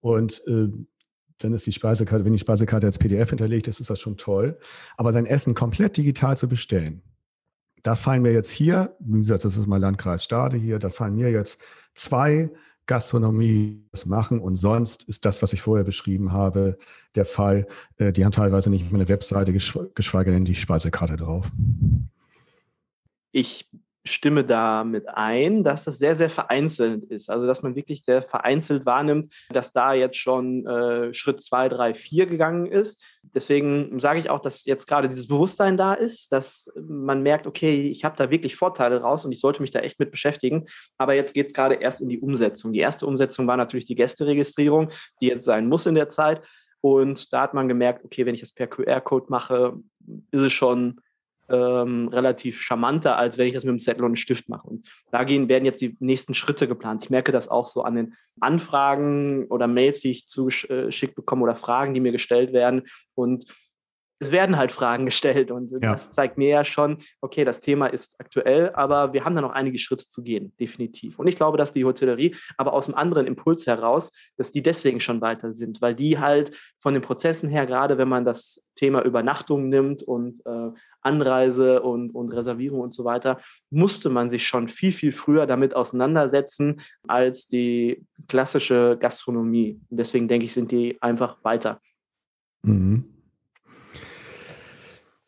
Und 0.00 0.42
äh, 0.48 0.68
dann 1.38 1.52
ist 1.52 1.66
die 1.66 1.72
Speisekarte, 1.72 2.24
wenn 2.24 2.32
die 2.32 2.38
Speisekarte 2.38 2.86
als 2.86 2.98
PDF 2.98 3.30
hinterlegt 3.30 3.68
ist, 3.68 3.80
ist 3.80 3.90
das 3.90 4.00
schon 4.00 4.16
toll. 4.16 4.58
Aber 4.96 5.12
sein 5.12 5.26
Essen 5.26 5.54
komplett 5.54 5.96
digital 5.96 6.36
zu 6.36 6.48
bestellen, 6.48 7.02
da 7.84 7.94
fallen 7.96 8.22
mir 8.22 8.32
jetzt 8.32 8.50
hier, 8.50 8.96
wie 8.98 9.18
gesagt, 9.18 9.44
das 9.44 9.56
ist 9.56 9.66
mein 9.66 9.80
Landkreis 9.80 10.24
Stade 10.24 10.56
hier, 10.56 10.78
da 10.78 10.88
fallen 10.88 11.14
mir 11.14 11.30
jetzt 11.30 11.60
zwei 11.94 12.50
Gastronomie 12.86 13.84
machen 14.06 14.40
und 14.40 14.56
sonst 14.56 15.04
ist 15.04 15.24
das, 15.24 15.42
was 15.42 15.52
ich 15.52 15.62
vorher 15.62 15.84
beschrieben 15.84 16.32
habe, 16.32 16.78
der 17.14 17.26
Fall. 17.26 17.66
Äh, 17.98 18.12
die 18.12 18.24
haben 18.24 18.32
teilweise 18.32 18.70
nicht 18.70 18.90
mehr 18.90 19.00
eine 19.00 19.08
Webseite, 19.08 19.52
geschweige 19.52 20.30
denn 20.30 20.44
die 20.44 20.54
Speisekarte 20.54 21.16
drauf. 21.16 21.50
Ich 23.32 23.68
stimme 24.06 24.44
damit 24.44 25.08
ein, 25.08 25.64
dass 25.64 25.84
das 25.84 25.98
sehr, 25.98 26.14
sehr 26.14 26.28
vereinzelt 26.28 27.04
ist. 27.04 27.30
Also, 27.30 27.46
dass 27.46 27.62
man 27.62 27.74
wirklich 27.74 28.02
sehr 28.04 28.22
vereinzelt 28.22 28.84
wahrnimmt, 28.84 29.32
dass 29.50 29.72
da 29.72 29.94
jetzt 29.94 30.18
schon 30.18 30.66
äh, 30.66 31.14
Schritt 31.14 31.40
zwei, 31.40 31.68
drei, 31.68 31.94
vier 31.94 32.26
gegangen 32.26 32.66
ist. 32.66 33.02
Deswegen 33.22 33.98
sage 33.98 34.18
ich 34.18 34.28
auch, 34.28 34.40
dass 34.40 34.66
jetzt 34.66 34.86
gerade 34.86 35.08
dieses 35.08 35.26
Bewusstsein 35.26 35.76
da 35.76 35.94
ist, 35.94 36.32
dass 36.32 36.70
man 36.76 37.22
merkt, 37.22 37.46
okay, 37.46 37.88
ich 37.88 38.04
habe 38.04 38.16
da 38.16 38.30
wirklich 38.30 38.56
Vorteile 38.56 39.00
raus 39.00 39.24
und 39.24 39.32
ich 39.32 39.40
sollte 39.40 39.62
mich 39.62 39.70
da 39.70 39.80
echt 39.80 39.98
mit 39.98 40.10
beschäftigen. 40.10 40.66
Aber 40.98 41.14
jetzt 41.14 41.32
geht 41.32 41.46
es 41.46 41.54
gerade 41.54 41.76
erst 41.76 42.02
in 42.02 42.08
die 42.08 42.20
Umsetzung. 42.20 42.72
Die 42.72 42.80
erste 42.80 43.06
Umsetzung 43.06 43.46
war 43.46 43.56
natürlich 43.56 43.86
die 43.86 43.94
Gästeregistrierung, 43.94 44.90
die 45.22 45.28
jetzt 45.28 45.44
sein 45.44 45.66
muss 45.66 45.86
in 45.86 45.94
der 45.94 46.10
Zeit. 46.10 46.42
Und 46.82 47.32
da 47.32 47.40
hat 47.40 47.54
man 47.54 47.68
gemerkt, 47.68 48.04
okay, 48.04 48.26
wenn 48.26 48.34
ich 48.34 48.42
das 48.42 48.52
per 48.52 48.66
QR-Code 48.66 49.26
mache, 49.30 49.78
ist 50.30 50.42
es 50.42 50.52
schon 50.52 51.00
ähm, 51.48 52.08
relativ 52.08 52.62
charmanter, 52.62 53.16
als 53.16 53.38
wenn 53.38 53.46
ich 53.46 53.54
das 53.54 53.64
mit 53.64 53.70
einem 53.70 53.78
Zettel 53.78 54.02
und 54.02 54.10
einem 54.10 54.16
Stift 54.16 54.48
mache. 54.48 54.66
Und 54.66 54.86
da 55.10 55.24
gehen, 55.24 55.48
werden 55.48 55.64
jetzt 55.64 55.80
die 55.80 55.96
nächsten 56.00 56.34
Schritte 56.34 56.66
geplant. 56.66 57.04
Ich 57.04 57.10
merke 57.10 57.32
das 57.32 57.48
auch 57.48 57.66
so 57.66 57.82
an 57.82 57.96
den 57.96 58.14
Anfragen 58.40 59.46
oder 59.48 59.66
Mails, 59.66 60.00
die 60.00 60.10
ich 60.10 60.26
zugeschickt 60.26 61.14
bekomme 61.14 61.42
oder 61.42 61.56
Fragen, 61.56 61.94
die 61.94 62.00
mir 62.00 62.12
gestellt 62.12 62.52
werden. 62.52 62.82
Und 63.14 63.46
es 64.18 64.32
werden 64.32 64.56
halt 64.56 64.72
Fragen 64.72 65.04
gestellt 65.04 65.50
und 65.50 65.72
ja. 65.72 65.92
das 65.92 66.10
zeigt 66.12 66.38
mir 66.38 66.48
ja 66.48 66.64
schon, 66.64 66.98
okay, 67.20 67.44
das 67.44 67.60
Thema 67.60 67.86
ist 67.86 68.14
aktuell, 68.18 68.70
aber 68.74 69.12
wir 69.12 69.24
haben 69.24 69.34
da 69.34 69.40
noch 69.40 69.52
einige 69.52 69.78
Schritte 69.78 70.06
zu 70.06 70.22
gehen, 70.22 70.52
definitiv. 70.58 71.18
Und 71.18 71.26
ich 71.26 71.36
glaube, 71.36 71.58
dass 71.58 71.72
die 71.72 71.84
Hotellerie, 71.84 72.34
aber 72.56 72.72
aus 72.72 72.88
einem 72.88 72.96
anderen 72.96 73.26
Impuls 73.26 73.66
heraus, 73.66 74.12
dass 74.36 74.52
die 74.52 74.62
deswegen 74.62 75.00
schon 75.00 75.20
weiter 75.20 75.52
sind, 75.52 75.82
weil 75.82 75.94
die 75.94 76.18
halt 76.18 76.56
von 76.78 76.94
den 76.94 77.02
Prozessen 77.02 77.48
her, 77.48 77.66
gerade 77.66 77.98
wenn 77.98 78.08
man 78.08 78.24
das 78.24 78.64
Thema 78.76 79.02
Übernachtung 79.02 79.68
nimmt 79.68 80.02
und 80.02 80.44
äh, 80.46 80.70
Anreise 81.00 81.82
und, 81.82 82.10
und 82.10 82.32
Reservierung 82.32 82.80
und 82.80 82.94
so 82.94 83.04
weiter, 83.04 83.40
musste 83.70 84.10
man 84.10 84.30
sich 84.30 84.46
schon 84.46 84.68
viel, 84.68 84.92
viel 84.92 85.12
früher 85.12 85.46
damit 85.46 85.74
auseinandersetzen 85.74 86.80
als 87.06 87.46
die 87.46 88.04
klassische 88.28 88.96
Gastronomie. 88.98 89.80
Und 89.90 89.98
deswegen 89.98 90.28
denke 90.28 90.46
ich, 90.46 90.54
sind 90.54 90.72
die 90.72 91.00
einfach 91.02 91.36
weiter. 91.44 91.80
Mhm. 92.62 93.13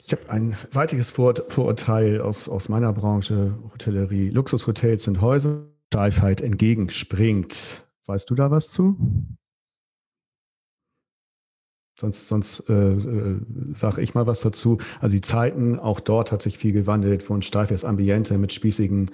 Ich 0.06 0.12
habe 0.12 0.30
ein 0.30 0.56
weiteres 0.70 1.10
Vor 1.10 1.34
Vorurteil 1.48 2.20
aus, 2.20 2.48
aus 2.48 2.68
meiner 2.68 2.92
Branche, 2.92 3.58
Hotellerie. 3.72 4.30
Luxushotels 4.30 5.02
sind 5.02 5.20
Häuser, 5.20 5.66
Steifheit 5.92 6.40
entgegenspringt. 6.40 7.88
Weißt 8.06 8.30
du 8.30 8.36
da 8.36 8.52
was 8.52 8.70
zu? 8.70 8.96
Sonst, 11.98 12.28
sonst 12.28 12.68
äh, 12.68 12.92
äh, 12.92 13.40
sage 13.74 14.00
ich 14.00 14.14
mal 14.14 14.28
was 14.28 14.42
dazu. 14.42 14.78
Also 15.00 15.16
die 15.16 15.22
Zeiten, 15.22 15.80
auch 15.80 15.98
dort 15.98 16.30
hat 16.30 16.40
sich 16.40 16.56
viel 16.56 16.72
gewandelt, 16.72 17.28
wo 17.28 17.34
ein 17.34 17.42
steifes 17.42 17.84
Ambiente 17.84 18.38
mit 18.38 18.52
spießigem 18.52 19.08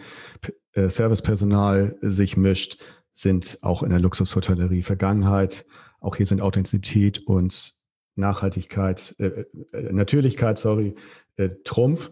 äh, 0.72 0.88
Servicepersonal 0.88 1.96
sich 2.02 2.36
mischt, 2.36 2.82
sind 3.12 3.60
auch 3.62 3.82
in 3.82 3.88
der 3.88 4.00
Luxushotellerie 4.00 4.82
Vergangenheit. 4.82 5.64
Auch 6.00 6.16
hier 6.16 6.26
sind 6.26 6.42
Authentizität 6.42 7.20
und 7.20 7.80
Nachhaltigkeit, 8.16 9.14
äh, 9.18 9.44
äh, 9.72 9.92
Natürlichkeit, 9.92 10.58
sorry, 10.58 10.94
äh, 11.36 11.50
Trumpf. 11.64 12.10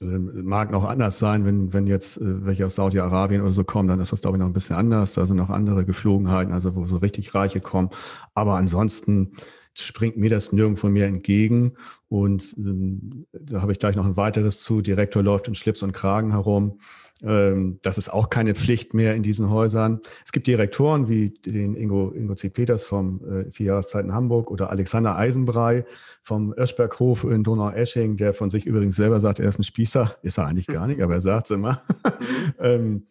Also, 0.00 0.18
mag 0.18 0.72
noch 0.72 0.84
anders 0.84 1.18
sein, 1.18 1.44
wenn, 1.44 1.72
wenn 1.72 1.86
jetzt 1.86 2.16
äh, 2.18 2.44
welche 2.44 2.66
aus 2.66 2.74
Saudi-Arabien 2.74 3.42
oder 3.42 3.52
so 3.52 3.64
kommen, 3.64 3.88
dann 3.88 4.00
ist 4.00 4.12
das, 4.12 4.22
glaube 4.22 4.36
ich, 4.36 4.40
noch 4.40 4.48
ein 4.48 4.52
bisschen 4.52 4.76
anders. 4.76 5.14
Da 5.14 5.24
sind 5.24 5.36
noch 5.36 5.50
andere 5.50 5.84
Geflogenheiten, 5.84 6.52
also 6.52 6.74
wo 6.74 6.86
so 6.86 6.96
richtig 6.96 7.34
Reiche 7.34 7.60
kommen. 7.60 7.90
Aber 8.34 8.56
ansonsten 8.56 9.32
springt 9.74 10.16
mir 10.16 10.30
das 10.30 10.52
nirgendwo 10.52 10.88
mehr 10.88 11.06
entgegen. 11.06 11.74
Und 12.08 12.54
ähm, 12.56 13.26
da 13.32 13.60
habe 13.60 13.72
ich 13.72 13.78
gleich 13.78 13.96
noch 13.96 14.06
ein 14.06 14.16
weiteres 14.16 14.62
zu. 14.62 14.80
Direktor 14.80 15.22
läuft 15.22 15.48
in 15.48 15.54
Schlips 15.54 15.82
und 15.82 15.92
Kragen 15.92 16.30
herum. 16.30 16.78
Ähm, 17.24 17.78
das 17.82 17.98
ist 17.98 18.12
auch 18.12 18.30
keine 18.30 18.54
Pflicht 18.54 18.94
mehr 18.94 19.14
in 19.14 19.22
diesen 19.22 19.50
Häusern. 19.50 20.00
Es 20.24 20.32
gibt 20.32 20.46
Direktoren 20.46 21.08
wie 21.08 21.30
den 21.30 21.74
Ingo, 21.74 22.10
Ingo 22.10 22.34
C. 22.34 22.50
Peters 22.50 22.84
vom 22.84 23.20
äh, 23.24 23.50
Vier 23.50 23.66
Jahreszeiten 23.66 24.12
Hamburg 24.12 24.50
oder 24.50 24.70
Alexander 24.70 25.16
Eisenbrei 25.16 25.84
vom 26.22 26.54
Öschberghof 26.56 27.24
in 27.24 27.42
Donau-Esching, 27.42 28.16
der 28.16 28.34
von 28.34 28.50
sich 28.50 28.66
übrigens 28.66 28.96
selber 28.96 29.20
sagt, 29.20 29.40
er 29.40 29.48
ist 29.48 29.58
ein 29.58 29.64
Spießer. 29.64 30.16
Ist 30.22 30.38
er 30.38 30.46
eigentlich 30.46 30.66
gar 30.66 30.86
nicht, 30.86 31.00
aber 31.00 31.14
er 31.14 31.20
sagt 31.20 31.50
es 31.50 31.56
immer. 31.56 31.82
Mhm. 32.04 32.54
ähm, 32.58 33.02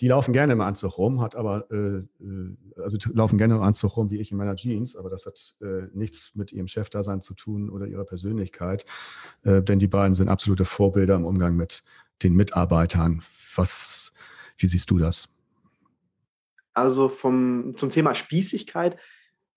die 0.00 0.08
laufen 0.08 0.32
gerne 0.32 0.52
im 0.52 0.60
Anzug 0.60 0.98
rum, 0.98 1.20
hat 1.20 1.36
aber, 1.36 1.70
äh, 1.70 1.98
äh, 1.98 2.56
also 2.82 2.98
laufen 3.12 3.38
gerne 3.38 3.54
im 3.54 3.62
Anzug 3.62 3.96
rum, 3.96 4.10
wie 4.10 4.18
ich 4.18 4.32
in 4.32 4.36
meiner 4.36 4.56
Jeans, 4.56 4.96
aber 4.96 5.10
das 5.10 5.26
hat 5.26 5.54
äh, 5.60 5.86
nichts 5.94 6.34
mit 6.34 6.52
ihrem 6.52 6.66
Chefdasein 6.66 7.22
zu 7.22 7.34
tun 7.34 7.70
oder 7.70 7.86
ihrer 7.86 8.04
Persönlichkeit, 8.04 8.84
äh, 9.44 9.62
denn 9.62 9.78
die 9.78 9.86
beiden 9.86 10.14
sind 10.14 10.28
absolute 10.28 10.64
Vorbilder 10.64 11.14
im 11.14 11.24
Umgang 11.24 11.54
mit 11.54 11.84
den 12.24 12.34
Mitarbeitern. 12.34 13.22
Was, 13.54 14.12
wie 14.58 14.66
siehst 14.66 14.90
du 14.90 14.98
das? 14.98 15.28
Also 16.74 17.08
vom, 17.08 17.74
zum 17.76 17.90
Thema 17.90 18.14
Spießigkeit 18.14 18.98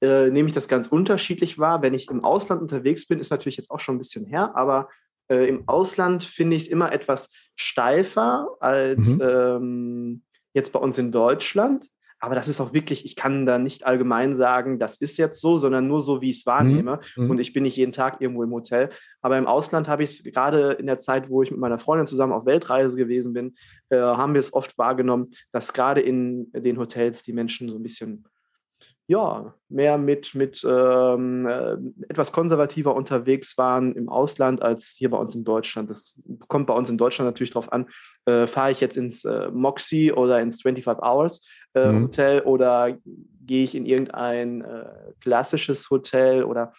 äh, 0.02 0.30
nehme 0.30 0.50
ich 0.50 0.56
das 0.56 0.68
ganz 0.68 0.88
unterschiedlich 0.88 1.58
wahr. 1.58 1.82
Wenn 1.82 1.94
ich 1.94 2.10
im 2.10 2.24
Ausland 2.24 2.62
unterwegs 2.62 3.08
bin, 3.08 3.20
ist 3.20 3.30
natürlich 3.30 3.58
jetzt 3.58 3.72
auch 3.72 3.80
schon 3.80 3.96
ein 3.96 4.00
bisschen 4.00 4.26
her, 4.26 4.56
aber 4.56 4.90
äh, 5.30 5.48
im 5.48 5.68
Ausland 5.68 6.24
finde 6.24 6.56
ich 6.56 6.64
es 6.64 6.68
immer 6.68 6.92
etwas 6.92 7.30
steifer 7.56 8.50
als 8.60 9.16
mhm. 9.16 9.22
ähm, 9.22 10.24
jetzt 10.54 10.72
bei 10.72 10.80
uns 10.80 10.98
in 10.98 11.12
Deutschland. 11.12 11.90
Aber 12.20 12.36
das 12.36 12.48
ist 12.48 12.62
auch 12.62 12.74
wirklich, 12.74 13.06
ich 13.06 13.16
kann 13.16 13.46
da 13.46 13.58
nicht 13.60 13.86
allgemein 13.86 14.36
sagen, 14.36 14.80
das 14.80 14.98
ist 14.98 15.18
jetzt 15.18 15.42
so, 15.42 15.58
sondern 15.58 15.88
nur 15.88 16.02
so, 16.02 16.22
wie 16.22 16.30
ich 16.30 16.40
es 16.40 16.46
wahrnehme. 16.46 17.00
Mhm. 17.16 17.30
Und 17.30 17.40
ich 17.40 17.54
bin 17.54 17.64
nicht 17.64 17.78
jeden 17.78 17.92
Tag 17.92 18.22
irgendwo 18.22 18.44
im 18.44 18.52
Hotel. 18.52 18.90
Aber 19.22 19.38
im 19.38 19.48
Ausland 19.48 19.88
habe 19.88 20.04
ich 20.04 20.12
es 20.12 20.24
gerade 20.24 20.74
in 20.74 20.88
der 20.88 21.00
Zeit, 21.00 21.30
wo 21.30 21.44
ich 21.44 21.52
mit 21.52 21.60
meiner 21.60 21.78
Freundin 21.78 22.08
zusammen 22.08 22.34
auf 22.34 22.46
Weltreise 22.46 22.98
gewesen 22.98 23.34
bin, 23.34 23.56
äh, 23.90 23.98
haben 23.98 24.34
wir 24.34 24.40
es 24.40 24.54
oft 24.54 24.78
wahrgenommen, 24.78 25.30
dass 25.52 25.74
gerade 25.74 26.02
in 26.02 26.52
den 26.54 26.78
Hotels 26.78 27.24
die 27.24 27.34
Menschen 27.34 27.70
so 27.70 27.76
ein 27.76 27.84
bisschen 27.84 28.26
ja, 29.08 29.54
mehr 29.70 29.98
mit, 30.00 30.34
mit 30.34 30.66
ähm, 30.68 31.46
äh, 31.46 31.78
etwas 32.10 32.32
konservativer 32.32 32.96
unterwegs 32.96 33.56
waren 33.58 33.94
im 33.96 34.10
Ausland 34.10 34.64
als 34.64 34.96
hier 34.98 35.12
bei 35.12 35.18
uns 35.18 35.36
in 35.36 35.44
Deutschland. 35.44 35.92
Das 35.92 36.20
kommt 36.48 36.66
bei 36.66 36.74
uns 36.74 36.90
in 36.90 36.98
Deutschland 36.98 37.28
natürlich 37.28 37.52
darauf 37.52 37.72
an, 37.72 37.88
äh, 38.26 38.48
fahre 38.48 38.72
ich 38.72 38.82
jetzt 38.82 38.98
ins 38.98 39.24
äh, 39.24 39.50
Moxie 39.52 40.12
oder 40.12 40.42
ins 40.42 40.64
25 40.64 41.04
Hours 41.04 41.42
äh, 41.76 41.92
mhm. 41.92 42.04
Hotel 42.06 42.42
oder 42.42 42.98
gehe 43.46 43.64
ich 43.64 43.76
in 43.76 43.86
irgendein 43.86 44.62
äh, 44.62 44.86
klassisches 45.22 45.90
Hotel 45.92 46.44
oder 46.44 46.74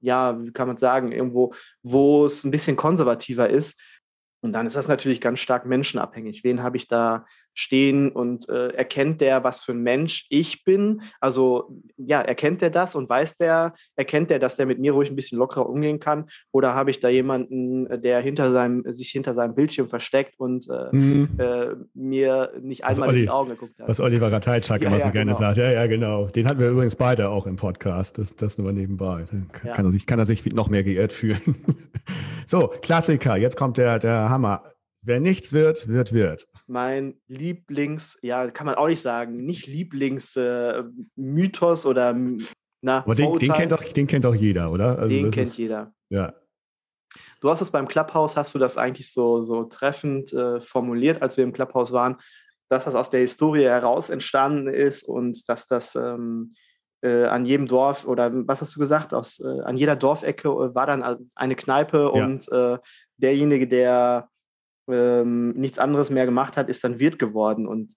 ja, 0.00 0.40
wie 0.40 0.52
kann 0.52 0.68
man 0.68 0.76
sagen, 0.76 1.12
irgendwo, 1.12 1.54
wo 1.82 2.24
es 2.24 2.44
ein 2.44 2.50
bisschen 2.50 2.76
konservativer 2.76 3.50
ist. 3.50 3.80
Und 4.40 4.52
dann 4.52 4.66
ist 4.66 4.76
das 4.76 4.88
natürlich 4.88 5.20
ganz 5.20 5.40
stark 5.40 5.66
menschenabhängig. 5.66 6.44
Wen 6.44 6.62
habe 6.62 6.76
ich 6.76 6.86
da 6.86 7.26
stehen 7.54 8.12
und 8.12 8.48
äh, 8.48 8.68
erkennt 8.68 9.20
der, 9.20 9.42
was 9.42 9.64
für 9.64 9.72
ein 9.72 9.82
Mensch 9.82 10.26
ich 10.30 10.62
bin? 10.62 11.02
Also 11.20 11.76
ja, 11.96 12.20
erkennt 12.20 12.62
der 12.62 12.70
das 12.70 12.94
und 12.94 13.08
weiß 13.08 13.36
der, 13.36 13.74
erkennt 13.96 14.30
der, 14.30 14.38
dass 14.38 14.54
der 14.54 14.66
mit 14.66 14.78
mir 14.78 14.92
ruhig 14.92 15.10
ein 15.10 15.16
bisschen 15.16 15.38
lockerer 15.38 15.68
umgehen 15.68 15.98
kann? 15.98 16.26
Oder 16.52 16.74
habe 16.74 16.92
ich 16.92 17.00
da 17.00 17.08
jemanden, 17.08 18.00
der 18.00 18.20
hinter 18.20 18.52
seinem, 18.52 18.84
sich 18.94 19.10
hinter 19.10 19.34
seinem 19.34 19.56
Bildschirm 19.56 19.88
versteckt 19.88 20.38
und 20.38 20.68
äh, 20.70 20.94
mhm. 20.94 21.30
äh, 21.38 21.74
mir 21.94 22.52
nicht 22.60 22.84
einmal 22.84 23.08
Olli, 23.08 23.18
in 23.18 23.24
die 23.24 23.30
Augen 23.30 23.50
geguckt 23.50 23.76
hat? 23.80 23.88
Was 23.88 23.98
Oliver 23.98 24.30
Rateitschak 24.30 24.80
ja, 24.82 24.86
immer 24.86 25.00
so 25.00 25.06
ja, 25.06 25.10
gerne 25.10 25.32
genau. 25.32 25.38
sagt. 25.38 25.56
Ja, 25.56 25.72
ja, 25.72 25.86
genau. 25.88 26.28
Den 26.28 26.46
hatten 26.46 26.60
wir 26.60 26.70
übrigens 26.70 26.94
beide 26.94 27.28
auch 27.28 27.48
im 27.48 27.56
Podcast. 27.56 28.18
Das, 28.18 28.36
das 28.36 28.56
nur 28.56 28.72
nebenbei. 28.72 29.24
Kann, 29.28 29.50
ja. 29.64 29.74
kann, 29.74 29.84
er 29.84 29.90
sich, 29.90 30.06
kann 30.06 30.20
er 30.20 30.26
sich 30.26 30.46
noch 30.46 30.68
mehr 30.68 30.84
geehrt 30.84 31.12
fühlen. 31.12 31.56
So, 32.48 32.68
Klassiker. 32.82 33.36
Jetzt 33.36 33.56
kommt 33.56 33.76
der, 33.76 33.98
der 33.98 34.30
Hammer. 34.30 34.62
Wer 35.02 35.20
nichts 35.20 35.52
wird, 35.52 35.86
wird, 35.86 36.12
wird. 36.12 36.48
Mein 36.66 37.14
Lieblings, 37.28 38.18
ja, 38.22 38.50
kann 38.50 38.66
man 38.66 38.74
auch 38.74 38.88
nicht 38.88 39.00
sagen, 39.00 39.44
nicht 39.44 39.66
Lieblingsmythos 39.66 41.84
äh, 41.84 41.88
oder 41.88 42.16
na, 42.80 42.98
Aber 42.98 43.14
den, 43.14 43.38
den, 43.38 43.52
kennt 43.52 43.72
doch, 43.72 43.82
den 43.82 44.06
kennt 44.06 44.24
doch 44.24 44.34
jeder, 44.34 44.70
oder? 44.70 44.98
Also 44.98 45.08
den 45.08 45.30
kennt 45.30 45.48
ist, 45.48 45.58
jeder. 45.58 45.92
Ja. 46.10 46.34
Du 47.40 47.50
hast 47.50 47.60
es 47.60 47.70
beim 47.70 47.88
Clubhouse, 47.88 48.36
hast 48.36 48.54
du 48.54 48.58
das 48.58 48.76
eigentlich 48.76 49.12
so, 49.12 49.42
so 49.42 49.64
treffend 49.64 50.32
äh, 50.32 50.60
formuliert, 50.60 51.22
als 51.22 51.36
wir 51.36 51.44
im 51.44 51.52
Clubhouse 51.52 51.92
waren, 51.92 52.16
dass 52.68 52.84
das 52.84 52.94
aus 52.94 53.10
der 53.10 53.20
Historie 53.20 53.64
heraus 53.64 54.10
entstanden 54.10 54.68
ist 54.68 55.02
und 55.02 55.48
dass 55.48 55.66
das 55.66 55.94
ähm, 55.94 56.54
äh, 57.02 57.24
an 57.24 57.46
jedem 57.46 57.66
Dorf 57.66 58.06
oder 58.06 58.30
was 58.46 58.60
hast 58.60 58.74
du 58.74 58.80
gesagt, 58.80 59.14
aus, 59.14 59.40
äh, 59.40 59.60
an 59.62 59.76
jeder 59.76 59.96
Dorfecke 59.96 60.48
äh, 60.48 60.74
war 60.74 60.86
dann 60.86 61.18
eine 61.34 61.56
Kneipe 61.56 62.10
ja. 62.14 62.24
und 62.24 62.50
äh, 62.50 62.78
derjenige, 63.16 63.68
der 63.68 64.28
ähm, 64.88 65.50
nichts 65.52 65.78
anderes 65.78 66.10
mehr 66.10 66.24
gemacht 66.24 66.56
hat, 66.56 66.68
ist 66.68 66.82
dann 66.82 66.98
Wirt 66.98 67.18
geworden. 67.18 67.66
Und 67.66 67.92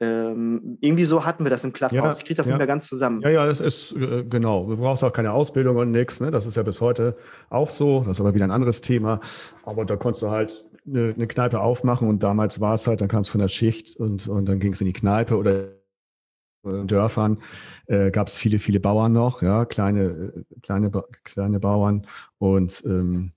ähm, 0.00 0.78
irgendwie 0.80 1.04
so 1.04 1.24
hatten 1.24 1.44
wir 1.44 1.50
das 1.50 1.64
im 1.64 1.72
Clubhouse. 1.72 1.96
Ja, 1.96 2.10
ich 2.18 2.24
kriege 2.24 2.34
das 2.34 2.46
ja. 2.46 2.52
nicht 2.52 2.58
mehr 2.58 2.66
ganz 2.66 2.88
zusammen. 2.88 3.20
Ja, 3.22 3.30
ja, 3.30 3.46
das 3.46 3.60
ist 3.60 3.92
äh, 3.92 4.24
genau. 4.24 4.66
Du 4.66 4.76
brauchst 4.76 5.04
auch 5.04 5.12
keine 5.12 5.32
Ausbildung 5.32 5.76
und 5.76 5.90
nichts. 5.90 6.20
Ne? 6.20 6.30
Das 6.30 6.44
ist 6.44 6.56
ja 6.56 6.62
bis 6.62 6.80
heute 6.80 7.16
auch 7.50 7.70
so. 7.70 8.00
Das 8.00 8.18
ist 8.18 8.20
aber 8.20 8.34
wieder 8.34 8.44
ein 8.44 8.50
anderes 8.50 8.80
Thema. 8.80 9.20
Aber 9.64 9.84
da 9.84 9.96
konntest 9.96 10.22
du 10.22 10.30
halt 10.30 10.64
eine, 10.86 11.14
eine 11.14 11.26
Kneipe 11.26 11.60
aufmachen 11.60 12.08
und 12.08 12.22
damals 12.22 12.60
war 12.60 12.74
es 12.74 12.86
halt, 12.86 13.00
dann 13.00 13.08
kam 13.08 13.22
es 13.22 13.30
von 13.30 13.40
der 13.40 13.48
Schicht 13.48 13.96
und, 13.96 14.26
und 14.26 14.46
dann 14.46 14.58
ging 14.58 14.72
es 14.72 14.80
in 14.80 14.88
die 14.88 14.92
Kneipe 14.92 15.36
oder 15.36 15.68
Dörfern 16.62 17.38
äh, 17.86 18.10
gab 18.10 18.28
es 18.28 18.36
viele, 18.36 18.58
viele 18.58 18.80
Bauern 18.80 19.12
noch, 19.12 19.42
ja, 19.42 19.64
kleine, 19.64 20.02
äh, 20.02 20.60
kleine, 20.62 20.90
kleine 21.24 21.60
Bauern 21.60 22.06
und 22.38 22.82
ähm, 22.86 23.32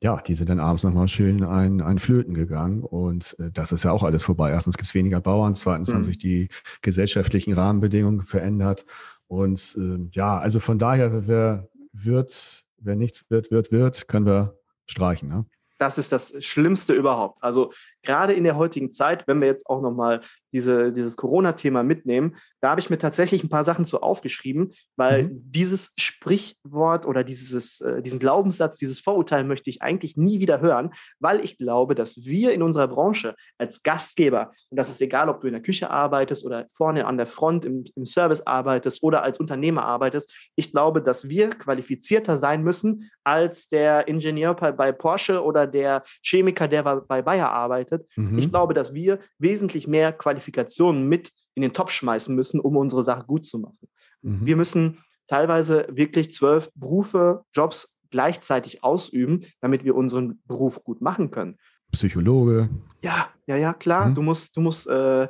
ja, 0.00 0.20
die 0.20 0.36
sind 0.36 0.48
dann 0.48 0.60
abends 0.60 0.84
nochmal 0.84 1.08
schön 1.08 1.42
ein, 1.42 1.80
ein 1.80 1.98
Flöten 1.98 2.34
gegangen 2.34 2.82
und 2.82 3.36
äh, 3.38 3.50
das 3.52 3.72
ist 3.72 3.84
ja 3.84 3.92
auch 3.92 4.04
alles 4.04 4.22
vorbei. 4.22 4.50
Erstens 4.50 4.76
gibt 4.76 4.88
es 4.88 4.94
weniger 4.94 5.20
Bauern, 5.20 5.54
zweitens 5.54 5.88
mhm. 5.88 5.94
haben 5.94 6.04
sich 6.04 6.18
die 6.18 6.48
gesellschaftlichen 6.82 7.52
Rahmenbedingungen 7.52 8.22
verändert 8.22 8.86
und 9.26 9.76
äh, 9.78 10.08
ja, 10.12 10.38
also 10.38 10.60
von 10.60 10.78
daher, 10.78 11.26
wer 11.26 11.68
wird, 11.92 12.64
wer 12.78 12.96
nichts 12.96 13.24
wird, 13.28 13.50
wird, 13.50 13.72
wird, 13.72 14.08
können 14.08 14.26
wir 14.26 14.58
streichen. 14.86 15.28
Ne? 15.28 15.46
Das 15.78 15.96
ist 15.96 16.10
das 16.10 16.34
Schlimmste 16.44 16.92
überhaupt. 16.92 17.42
Also 17.42 17.72
gerade 18.02 18.32
in 18.32 18.44
der 18.44 18.56
heutigen 18.56 18.90
Zeit, 18.90 19.26
wenn 19.26 19.40
wir 19.40 19.48
jetzt 19.48 19.66
auch 19.66 19.80
nochmal 19.80 20.20
diese, 20.52 20.92
dieses 20.92 21.16
Corona-Thema 21.16 21.82
mitnehmen, 21.82 22.36
da 22.60 22.70
habe 22.70 22.80
ich 22.80 22.90
mir 22.90 22.98
tatsächlich 22.98 23.44
ein 23.44 23.50
paar 23.50 23.64
Sachen 23.64 23.84
zu 23.84 24.00
aufgeschrieben, 24.00 24.72
weil 24.96 25.24
mhm. 25.24 25.42
dieses 25.44 25.92
Sprichwort 25.98 27.06
oder 27.06 27.22
dieses, 27.22 27.80
äh, 27.80 28.02
diesen 28.02 28.18
Glaubenssatz, 28.18 28.78
dieses 28.78 29.00
Vorurteil 29.00 29.44
möchte 29.44 29.70
ich 29.70 29.82
eigentlich 29.82 30.16
nie 30.16 30.40
wieder 30.40 30.60
hören, 30.60 30.94
weil 31.20 31.44
ich 31.44 31.58
glaube, 31.58 31.94
dass 31.94 32.24
wir 32.24 32.52
in 32.52 32.62
unserer 32.62 32.88
Branche 32.88 33.34
als 33.58 33.82
Gastgeber, 33.82 34.52
und 34.70 34.78
das 34.78 34.88
ist 34.88 35.00
egal, 35.00 35.28
ob 35.28 35.40
du 35.40 35.46
in 35.46 35.52
der 35.52 35.62
Küche 35.62 35.90
arbeitest 35.90 36.44
oder 36.44 36.66
vorne 36.72 37.06
an 37.06 37.16
der 37.16 37.26
Front 37.26 37.64
im, 37.64 37.84
im 37.94 38.06
Service 38.06 38.40
arbeitest 38.46 39.02
oder 39.02 39.22
als 39.22 39.38
Unternehmer 39.38 39.84
arbeitest, 39.84 40.32
ich 40.56 40.72
glaube, 40.72 41.02
dass 41.02 41.28
wir 41.28 41.50
qualifizierter 41.50 42.38
sein 42.38 42.62
müssen 42.62 43.10
als 43.22 43.68
der 43.68 44.08
Ingenieur 44.08 44.54
bei, 44.54 44.72
bei 44.72 44.92
Porsche 44.92 45.42
oder 45.44 45.66
der 45.66 46.02
Chemiker, 46.22 46.68
der 46.68 46.82
bei 46.82 47.22
Bayer 47.22 47.50
arbeitet. 47.50 47.87
Mhm. 48.16 48.38
Ich 48.38 48.50
glaube, 48.50 48.74
dass 48.74 48.94
wir 48.94 49.18
wesentlich 49.38 49.86
mehr 49.86 50.12
Qualifikationen 50.12 51.08
mit 51.08 51.32
in 51.54 51.62
den 51.62 51.72
Topf 51.72 51.90
schmeißen 51.90 52.34
müssen, 52.34 52.60
um 52.60 52.76
unsere 52.76 53.02
Sache 53.02 53.24
gut 53.26 53.46
zu 53.46 53.58
machen. 53.58 53.88
Mhm. 54.22 54.46
Wir 54.46 54.56
müssen 54.56 54.98
teilweise 55.26 55.86
wirklich 55.90 56.32
zwölf 56.32 56.70
Berufe, 56.74 57.42
Jobs 57.52 57.96
gleichzeitig 58.10 58.82
ausüben, 58.82 59.44
damit 59.60 59.84
wir 59.84 59.94
unseren 59.94 60.40
Beruf 60.46 60.82
gut 60.82 61.00
machen 61.00 61.30
können. 61.30 61.56
Psychologe. 61.92 62.68
Ja, 63.02 63.28
ja, 63.46 63.56
ja, 63.56 63.72
klar. 63.72 64.06
Mhm. 64.06 64.14
Du 64.14 64.22
musst, 64.22 64.56
du 64.56 64.60
musst 64.60 64.86
äh, 64.86 65.28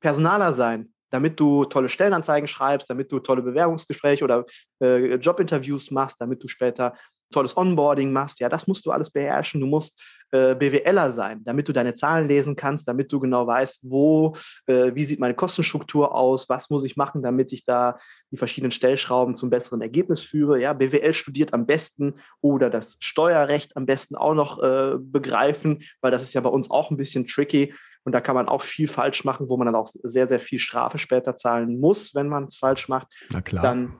Personaler 0.00 0.52
sein, 0.52 0.92
damit 1.10 1.38
du 1.38 1.64
tolle 1.64 1.88
Stellenanzeigen 1.88 2.46
schreibst, 2.46 2.88
damit 2.88 3.10
du 3.12 3.18
tolle 3.18 3.42
Bewerbungsgespräche 3.42 4.24
oder 4.24 4.44
äh, 4.82 5.14
Jobinterviews 5.16 5.90
machst, 5.90 6.20
damit 6.20 6.42
du 6.42 6.48
später 6.48 6.94
tolles 7.30 7.56
Onboarding 7.56 8.12
machst. 8.12 8.40
Ja, 8.40 8.48
das 8.48 8.66
musst 8.66 8.84
du 8.86 8.90
alles 8.90 9.10
beherrschen. 9.10 9.60
Du 9.60 9.66
musst 9.66 10.00
äh, 10.32 10.54
BWLer 10.54 11.10
sein, 11.10 11.42
damit 11.44 11.68
du 11.68 11.72
deine 11.72 11.94
Zahlen 11.94 12.28
lesen 12.28 12.56
kannst, 12.56 12.86
damit 12.86 13.12
du 13.12 13.20
genau 13.20 13.46
weißt, 13.46 13.80
wo, 13.82 14.36
äh, 14.66 14.92
wie 14.94 15.04
sieht 15.04 15.20
meine 15.20 15.34
Kostenstruktur 15.34 16.14
aus, 16.14 16.48
was 16.48 16.70
muss 16.70 16.84
ich 16.84 16.96
machen, 16.96 17.22
damit 17.22 17.52
ich 17.52 17.64
da 17.64 17.98
die 18.30 18.36
verschiedenen 18.36 18.70
Stellschrauben 18.70 19.36
zum 19.36 19.50
besseren 19.50 19.80
Ergebnis 19.80 20.20
führe. 20.20 20.60
Ja, 20.60 20.72
BWL 20.72 21.14
studiert 21.14 21.52
am 21.52 21.66
besten 21.66 22.14
oder 22.40 22.70
das 22.70 22.96
Steuerrecht 23.00 23.76
am 23.76 23.86
besten 23.86 24.14
auch 24.14 24.34
noch 24.34 24.62
äh, 24.62 24.96
begreifen, 24.98 25.82
weil 26.00 26.10
das 26.10 26.22
ist 26.22 26.34
ja 26.34 26.40
bei 26.40 26.50
uns 26.50 26.70
auch 26.70 26.90
ein 26.90 26.96
bisschen 26.96 27.26
tricky. 27.26 27.74
Und 28.04 28.12
da 28.12 28.20
kann 28.20 28.34
man 28.34 28.48
auch 28.48 28.62
viel 28.62 28.88
falsch 28.88 29.24
machen, 29.24 29.48
wo 29.48 29.56
man 29.56 29.66
dann 29.66 29.74
auch 29.74 29.90
sehr, 30.02 30.26
sehr 30.26 30.40
viel 30.40 30.58
Strafe 30.58 30.98
später 30.98 31.36
zahlen 31.36 31.80
muss, 31.80 32.14
wenn 32.14 32.28
man 32.28 32.44
es 32.44 32.56
falsch 32.56 32.88
macht. 32.88 33.08
Na 33.30 33.42
klar. 33.42 33.62
Dann 33.62 33.94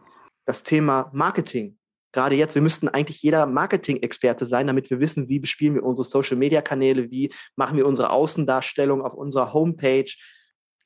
das 0.47 0.63
Thema 0.63 1.11
Marketing 1.13 1.77
gerade 2.13 2.35
jetzt, 2.37 2.55
wir 2.55 2.63
müssten 2.63 2.89
eigentlich 2.89 3.23
jeder 3.23 3.47
Marketing-Experte 3.47 4.47
sein, 4.47 4.67
damit 4.67 4.91
wir 4.91 5.01
wissen, 5.01 5.29
wie 5.29 5.39
bespielen 5.39 5.75
wir 5.75 5.85
unsere 5.85 6.07
Social-Media-Kanäle, 6.07 7.11
wie 7.11 7.33
machen 7.57 7.77
wir 7.77 7.87
unsere 7.87 8.11
Außendarstellung 8.11 9.03
auf 9.03 9.15
unserer 9.15 9.53
Homepage. 9.53 10.11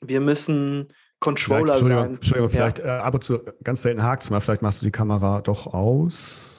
Wir 0.01 0.21
müssen 0.21 0.93
Controller 1.21 1.75
vielleicht, 1.75 1.81
Entschuldigung, 1.81 2.03
sein. 2.03 2.15
Entschuldigung, 2.15 2.51
ja. 2.51 2.57
vielleicht 2.57 2.79
äh, 2.81 2.89
ab 2.89 3.15
und 3.15 3.25
zu, 3.25 3.39
ganz 3.63 3.83
selten 3.83 4.03
hakst 4.03 4.29
du 4.29 4.35
mal, 4.35 4.41
vielleicht 4.41 4.63
machst 4.63 4.83
du 4.83 4.87
die 4.87 4.93
Kamera 4.93 5.41
doch 5.41 5.67
aus. 5.73 6.51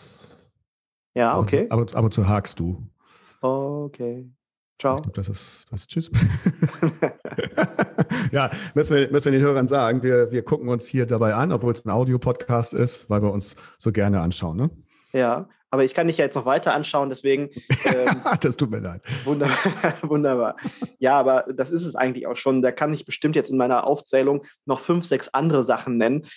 Ja, 1.13 1.37
okay. 1.37 1.67
ab, 1.69 1.79
ab 1.93 2.03
und 2.03 2.13
zu 2.13 2.27
hakst 2.27 2.59
du. 2.59 2.83
Okay. 3.41 4.29
Ciao. 4.77 4.97
Ich 4.97 5.03
glaube, 5.03 5.15
das 5.15 5.29
ist, 5.29 5.65
das 5.71 5.81
ist 5.81 5.89
Tschüss. 5.89 6.11
ja, 8.31 8.51
müssen 8.73 8.97
wir, 8.97 9.09
müssen 9.09 9.31
wir 9.31 9.39
den 9.39 9.47
Hörern 9.47 9.67
sagen, 9.67 10.03
wir, 10.03 10.31
wir 10.31 10.43
gucken 10.43 10.67
uns 10.67 10.85
hier 10.85 11.05
dabei 11.05 11.33
an, 11.33 11.53
obwohl 11.53 11.71
es 11.71 11.85
ein 11.85 11.89
Audio-Podcast 11.89 12.73
ist, 12.73 13.09
weil 13.09 13.21
wir 13.21 13.31
uns 13.31 13.55
so 13.77 13.93
gerne 13.93 14.19
anschauen. 14.19 14.57
Ne? 14.57 14.69
Ja, 15.13 15.47
aber 15.71 15.83
ich 15.83 15.93
kann 15.93 16.07
dich 16.07 16.17
ja 16.17 16.25
jetzt 16.25 16.35
noch 16.35 16.45
weiter 16.45 16.73
anschauen, 16.73 17.09
deswegen. 17.09 17.49
Ähm, 17.85 18.21
das 18.41 18.57
tut 18.57 18.69
mir 18.69 18.79
leid. 18.79 19.01
Wunderbar, 19.23 19.93
wunderbar. 20.03 20.57
Ja, 20.99 21.19
aber 21.19 21.45
das 21.53 21.71
ist 21.71 21.85
es 21.85 21.95
eigentlich 21.95 22.27
auch 22.27 22.35
schon. 22.35 22.61
Da 22.61 22.71
kann 22.71 22.93
ich 22.93 23.05
bestimmt 23.05 23.35
jetzt 23.35 23.49
in 23.49 23.57
meiner 23.57 23.85
Aufzählung 23.85 24.45
noch 24.65 24.81
fünf, 24.81 25.05
sechs 25.05 25.29
andere 25.29 25.63
Sachen 25.63 25.97
nennen, 25.97 26.27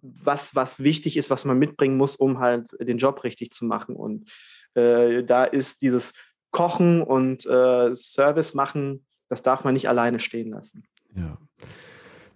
was, 0.00 0.54
was 0.54 0.82
wichtig 0.82 1.16
ist, 1.16 1.30
was 1.30 1.44
man 1.44 1.58
mitbringen 1.58 1.96
muss, 1.96 2.16
um 2.16 2.40
halt 2.40 2.68
den 2.80 2.98
Job 2.98 3.24
richtig 3.24 3.52
zu 3.52 3.64
machen. 3.64 3.96
Und 3.96 4.30
äh, 4.74 5.22
da 5.22 5.44
ist 5.44 5.82
dieses 5.82 6.12
Kochen 6.54 7.02
und 7.02 7.44
äh, 7.44 7.94
Service 7.94 8.54
machen, 8.54 9.04
das 9.28 9.42
darf 9.42 9.64
man 9.64 9.74
nicht 9.74 9.88
alleine 9.88 10.20
stehen 10.20 10.50
lassen. 10.50 10.84
Ja. 11.14 11.36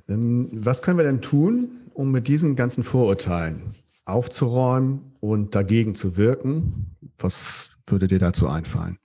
Was 0.06 0.82
können 0.82 0.98
wir 0.98 1.04
denn 1.04 1.22
tun, 1.22 1.70
um 1.94 2.10
mit 2.10 2.28
diesen 2.28 2.56
ganzen 2.56 2.82
Vorurteilen 2.82 3.76
aufzuräumen 4.04 5.12
und 5.20 5.54
dagegen 5.54 5.94
zu 5.94 6.16
wirken? 6.16 6.96
Was 7.16 7.70
würde 7.86 8.08
dir 8.08 8.18
dazu 8.18 8.48
einfallen? 8.48 8.98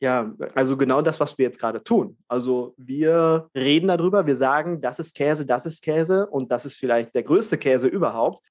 Ja, 0.00 0.32
also 0.54 0.76
genau 0.76 1.02
das, 1.02 1.18
was 1.18 1.36
wir 1.36 1.46
jetzt 1.46 1.58
gerade 1.58 1.82
tun. 1.82 2.16
Also 2.28 2.74
wir 2.76 3.48
reden 3.56 3.88
darüber, 3.88 4.26
wir 4.26 4.36
sagen, 4.36 4.80
das 4.80 5.00
ist 5.00 5.14
Käse, 5.14 5.44
das 5.44 5.66
ist 5.66 5.82
Käse 5.82 6.26
und 6.28 6.52
das 6.52 6.64
ist 6.66 6.76
vielleicht 6.76 7.14
der 7.16 7.24
größte 7.24 7.58
Käse 7.58 7.88
überhaupt. 7.88 8.44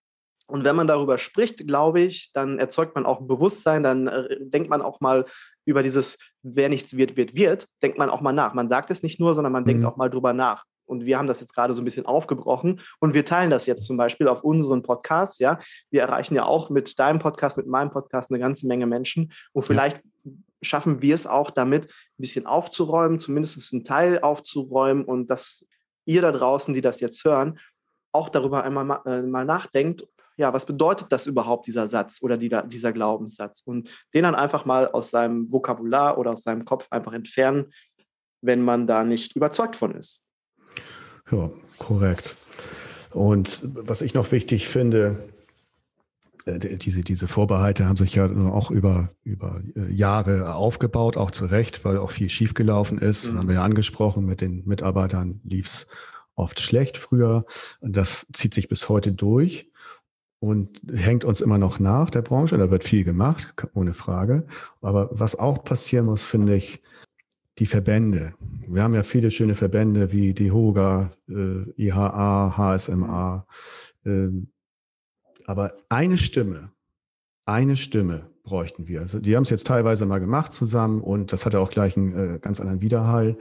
Und 0.48 0.64
wenn 0.64 0.76
man 0.76 0.88
darüber 0.88 1.18
spricht, 1.18 1.68
glaube 1.68 2.00
ich, 2.00 2.32
dann 2.34 2.58
erzeugt 2.58 2.96
man 2.96 3.06
auch 3.06 3.20
ein 3.20 3.28
Bewusstsein, 3.28 3.84
dann 3.84 4.08
äh, 4.08 4.38
denkt 4.40 4.70
man 4.70 4.82
auch 4.82 5.02
mal 5.02 5.26
über 5.66 5.84
dieses, 5.84 6.18
wer 6.42 6.70
nichts 6.70 6.96
wird, 6.96 7.18
wird, 7.18 7.36
wird, 7.36 7.68
denkt 7.84 7.98
man 7.98 8.10
auch 8.10 8.22
mal 8.22 8.32
nach. 8.32 8.54
Man 8.54 8.70
sagt 8.70 8.90
es 8.90 9.04
nicht 9.04 9.20
nur, 9.20 9.34
sondern 9.34 9.52
man 9.52 9.64
mhm. 9.64 9.68
denkt 9.68 9.86
auch 9.86 9.98
mal 9.98 10.10
drüber 10.10 10.32
nach. 10.34 10.64
Und 10.86 11.06
wir 11.06 11.18
haben 11.18 11.28
das 11.28 11.42
jetzt 11.42 11.54
gerade 11.54 11.74
so 11.74 11.82
ein 11.82 11.86
bisschen 11.86 12.06
aufgebrochen 12.06 12.80
und 13.02 13.14
wir 13.14 13.26
teilen 13.26 13.50
das 13.50 13.66
jetzt 13.66 13.86
zum 13.86 13.98
Beispiel 13.98 14.30
auf 14.30 14.46
unseren 14.46 14.84
Podcasts. 14.84 15.38
Ja, 15.38 15.60
wir 15.92 16.02
erreichen 16.02 16.34
ja 16.34 16.46
auch 16.46 16.70
mit 16.70 16.98
deinem 16.98 17.20
Podcast, 17.20 17.58
mit 17.58 17.68
meinem 17.68 17.92
Podcast 17.92 18.32
eine 18.32 18.40
ganze 18.40 18.68
Menge 18.68 18.88
Menschen. 18.88 19.34
Und 19.52 19.64
vielleicht 19.64 19.98
ja. 20.24 20.32
schaffen 20.62 21.02
wir 21.02 21.14
es 21.14 21.28
auch 21.28 21.52
damit, 21.52 21.88
ein 21.88 22.22
bisschen 22.22 22.46
aufzuräumen, 22.46 23.20
zumindest 23.20 23.74
einen 23.74 23.84
Teil 23.84 24.20
aufzuräumen 24.20 25.04
und 25.04 25.30
dass 25.30 25.68
ihr 26.06 26.22
da 26.22 26.32
draußen, 26.32 26.74
die 26.74 26.80
das 26.80 27.02
jetzt 27.02 27.26
hören, 27.26 27.60
auch 28.14 28.30
darüber 28.30 28.64
einmal 28.64 28.86
mal, 28.86 29.02
äh, 29.06 29.22
mal 29.22 29.44
nachdenkt 29.44 30.08
ja, 30.38 30.54
was 30.54 30.66
bedeutet 30.66 31.12
das 31.12 31.26
überhaupt, 31.26 31.68
dieser 31.68 31.88
Satz 31.88 32.20
oder 32.22 32.38
die, 32.38 32.56
dieser 32.68 32.94
Glaubenssatz? 32.94 33.62
Und 33.66 33.90
den 34.14 34.24
dann 34.24 34.36
einfach 34.36 34.66
mal 34.66 34.88
aus 34.88 35.10
seinem 35.10 35.52
Vokabular 35.52 36.18
oder 36.18 36.32
aus 36.32 36.44
seinem 36.44 36.64
Kopf 36.64 36.88
einfach 36.92 37.14
entfernen, 37.14 37.74
wenn 38.42 38.62
man 38.62 38.86
da 38.86 39.04
nicht 39.04 39.36
überzeugt 39.36 39.76
von 39.76 39.96
ist. 39.96 40.24
Ja, 41.32 41.50
korrekt. 41.80 42.36
Und 43.12 43.68
was 43.74 44.02
ich 44.02 44.14
noch 44.14 44.32
wichtig 44.32 44.68
finde, 44.68 45.28
äh, 46.46 46.78
diese, 46.78 47.02
diese 47.02 47.28
Vorbehalte 47.28 47.88
haben 47.88 47.98
sich 47.98 48.14
ja 48.14 48.30
auch 48.52 48.70
über, 48.70 49.10
über 49.24 49.62
äh, 49.76 49.92
Jahre 49.92 50.54
aufgebaut, 50.54 51.18
auch 51.18 51.32
zu 51.32 51.46
Recht, 51.46 51.84
weil 51.84 51.98
auch 51.98 52.12
viel 52.12 52.30
schiefgelaufen 52.30 53.00
ist. 53.00 53.32
Mhm. 53.32 53.38
Haben 53.38 53.48
wir 53.48 53.56
ja 53.56 53.64
angesprochen, 53.64 54.26
mit 54.26 54.42
den 54.42 54.66
Mitarbeitern 54.66 55.42
lief 55.44 55.66
es 55.66 55.88
oft 56.36 56.60
schlecht 56.62 56.98
früher. 56.98 57.46
Und 57.80 57.98
das 57.98 58.28
zieht 58.34 58.54
sich 58.54 58.68
bis 58.68 58.88
heute 58.88 59.12
durch 59.12 59.72
und 60.40 60.82
hängt 60.94 61.26
uns 61.26 61.42
immer 61.42 61.58
noch 61.58 61.80
nach, 61.80 62.10
der 62.10 62.22
Branche. 62.22 62.58
Da 62.58 62.70
wird 62.70 62.84
viel 62.84 63.04
gemacht, 63.04 63.54
ohne 63.74 63.94
Frage. 63.94 64.46
Aber 64.82 65.10
was 65.12 65.38
auch 65.38 65.64
passieren 65.64 66.06
muss, 66.06 66.24
finde 66.24 66.56
ich, 66.56 66.82
die 67.58 67.66
Verbände. 67.66 68.34
Wir 68.68 68.84
haben 68.84 68.94
ja 68.94 69.04
viele 69.04 69.32
schöne 69.32 69.56
Verbände 69.56 70.12
wie 70.12 70.34
die 70.34 70.52
HOGA, 70.52 71.12
äh, 71.28 71.72
IHA, 71.76 72.56
HSMA. 72.56 73.48
Äh, 74.06 74.30
aber 75.46 75.74
eine 75.90 76.18
Stimme, 76.18 76.72
eine 77.46 77.78
Stimme 77.78 78.30
bräuchten 78.48 78.88
wir. 78.88 79.02
Also 79.02 79.20
die 79.20 79.36
haben 79.36 79.44
es 79.44 79.50
jetzt 79.50 79.68
teilweise 79.68 80.06
mal 80.06 80.20
gemacht 80.20 80.54
zusammen 80.54 81.02
und 81.02 81.34
das 81.34 81.46
hatte 81.46 81.60
auch 81.60 81.70
gleich 81.70 81.98
einen 81.98 82.36
äh, 82.36 82.40
ganz 82.40 82.60
anderen 82.62 82.82
Widerhall. 82.82 83.38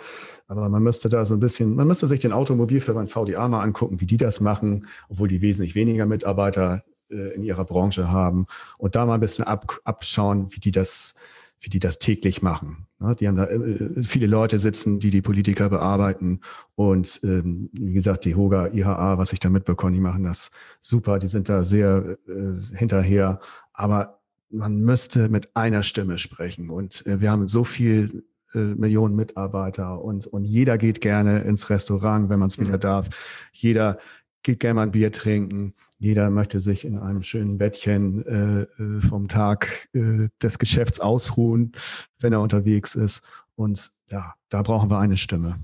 Aber 0.48 0.68
man 0.68 0.82
müsste 0.82 1.08
da 1.08 1.24
so 1.24 1.34
ein 1.34 1.40
bisschen, 1.40 1.76
man 1.76 1.86
müsste 1.86 2.08
sich 2.08 2.20
den 2.20 2.32
Automobilverband 2.32 3.10
VDA 3.10 3.48
mal 3.48 3.62
angucken, 3.62 4.00
wie 4.00 4.06
die 4.06 4.16
das 4.16 4.40
machen, 4.40 4.86
obwohl 5.08 5.28
die 5.28 5.40
wesentlich 5.40 5.76
weniger 5.76 6.06
Mitarbeiter 6.06 6.82
äh, 7.08 7.34
in 7.34 7.44
ihrer 7.44 7.64
Branche 7.64 8.10
haben 8.10 8.46
und 8.78 8.96
da 8.96 9.06
mal 9.06 9.14
ein 9.14 9.20
bisschen 9.20 9.44
ab, 9.44 9.78
abschauen, 9.84 10.48
wie 10.50 10.60
die 10.60 10.72
das 10.72 11.14
wie 11.60 11.70
die 11.70 11.78
das 11.78 11.98
täglich 11.98 12.42
machen. 12.42 12.86
Die 13.18 13.26
haben 13.26 13.36
da 13.36 13.46
äh, 13.46 14.02
viele 14.02 14.26
Leute 14.26 14.58
sitzen, 14.58 15.00
die 15.00 15.10
die 15.10 15.22
Politiker 15.22 15.70
bearbeiten. 15.70 16.40
Und 16.74 17.20
ähm, 17.24 17.70
wie 17.72 17.94
gesagt, 17.94 18.24
die 18.24 18.34
HOGA, 18.34 18.68
IHA, 18.68 19.16
was 19.16 19.32
ich 19.32 19.40
da 19.40 19.48
mitbekomme, 19.48 19.92
die 19.92 20.00
machen 20.00 20.24
das 20.24 20.50
super. 20.80 21.18
Die 21.18 21.28
sind 21.28 21.48
da 21.48 21.64
sehr 21.64 22.18
äh, 22.28 22.76
hinterher. 22.76 23.40
Aber 23.72 24.15
man 24.50 24.80
müsste 24.80 25.28
mit 25.28 25.54
einer 25.56 25.82
Stimme 25.82 26.18
sprechen. 26.18 26.70
Und 26.70 27.06
äh, 27.06 27.20
wir 27.20 27.30
haben 27.30 27.48
so 27.48 27.64
viel 27.64 28.24
Millionen 28.54 29.14
Mitarbeiter 29.16 30.02
und, 30.02 30.26
und 30.26 30.46
jeder 30.46 30.78
geht 30.78 31.02
gerne 31.02 31.40
ins 31.40 31.68
Restaurant, 31.68 32.30
wenn 32.30 32.38
man 32.38 32.46
es 32.46 32.58
wieder 32.58 32.76
mhm. 32.76 32.80
darf. 32.80 33.50
Jeder 33.52 33.98
geht 34.46 34.60
gerne 34.60 34.74
mal 34.74 34.82
ein 34.84 34.92
Bier 34.92 35.12
trinken. 35.12 35.74
Jeder 35.98 36.30
möchte 36.30 36.60
sich 36.60 36.84
in 36.84 36.98
einem 36.98 37.22
schönen 37.22 37.58
Bettchen 37.58 38.24
äh, 38.26 38.62
äh, 38.82 39.00
vom 39.00 39.28
Tag 39.28 39.88
äh, 39.92 40.28
des 40.40 40.58
Geschäfts 40.58 41.00
ausruhen, 41.00 41.72
wenn 42.20 42.32
er 42.32 42.40
unterwegs 42.40 42.94
ist. 42.94 43.22
Und 43.56 43.92
ja, 44.08 44.34
da 44.48 44.62
brauchen 44.62 44.88
wir 44.88 44.98
eine 44.98 45.16
Stimme. 45.16 45.58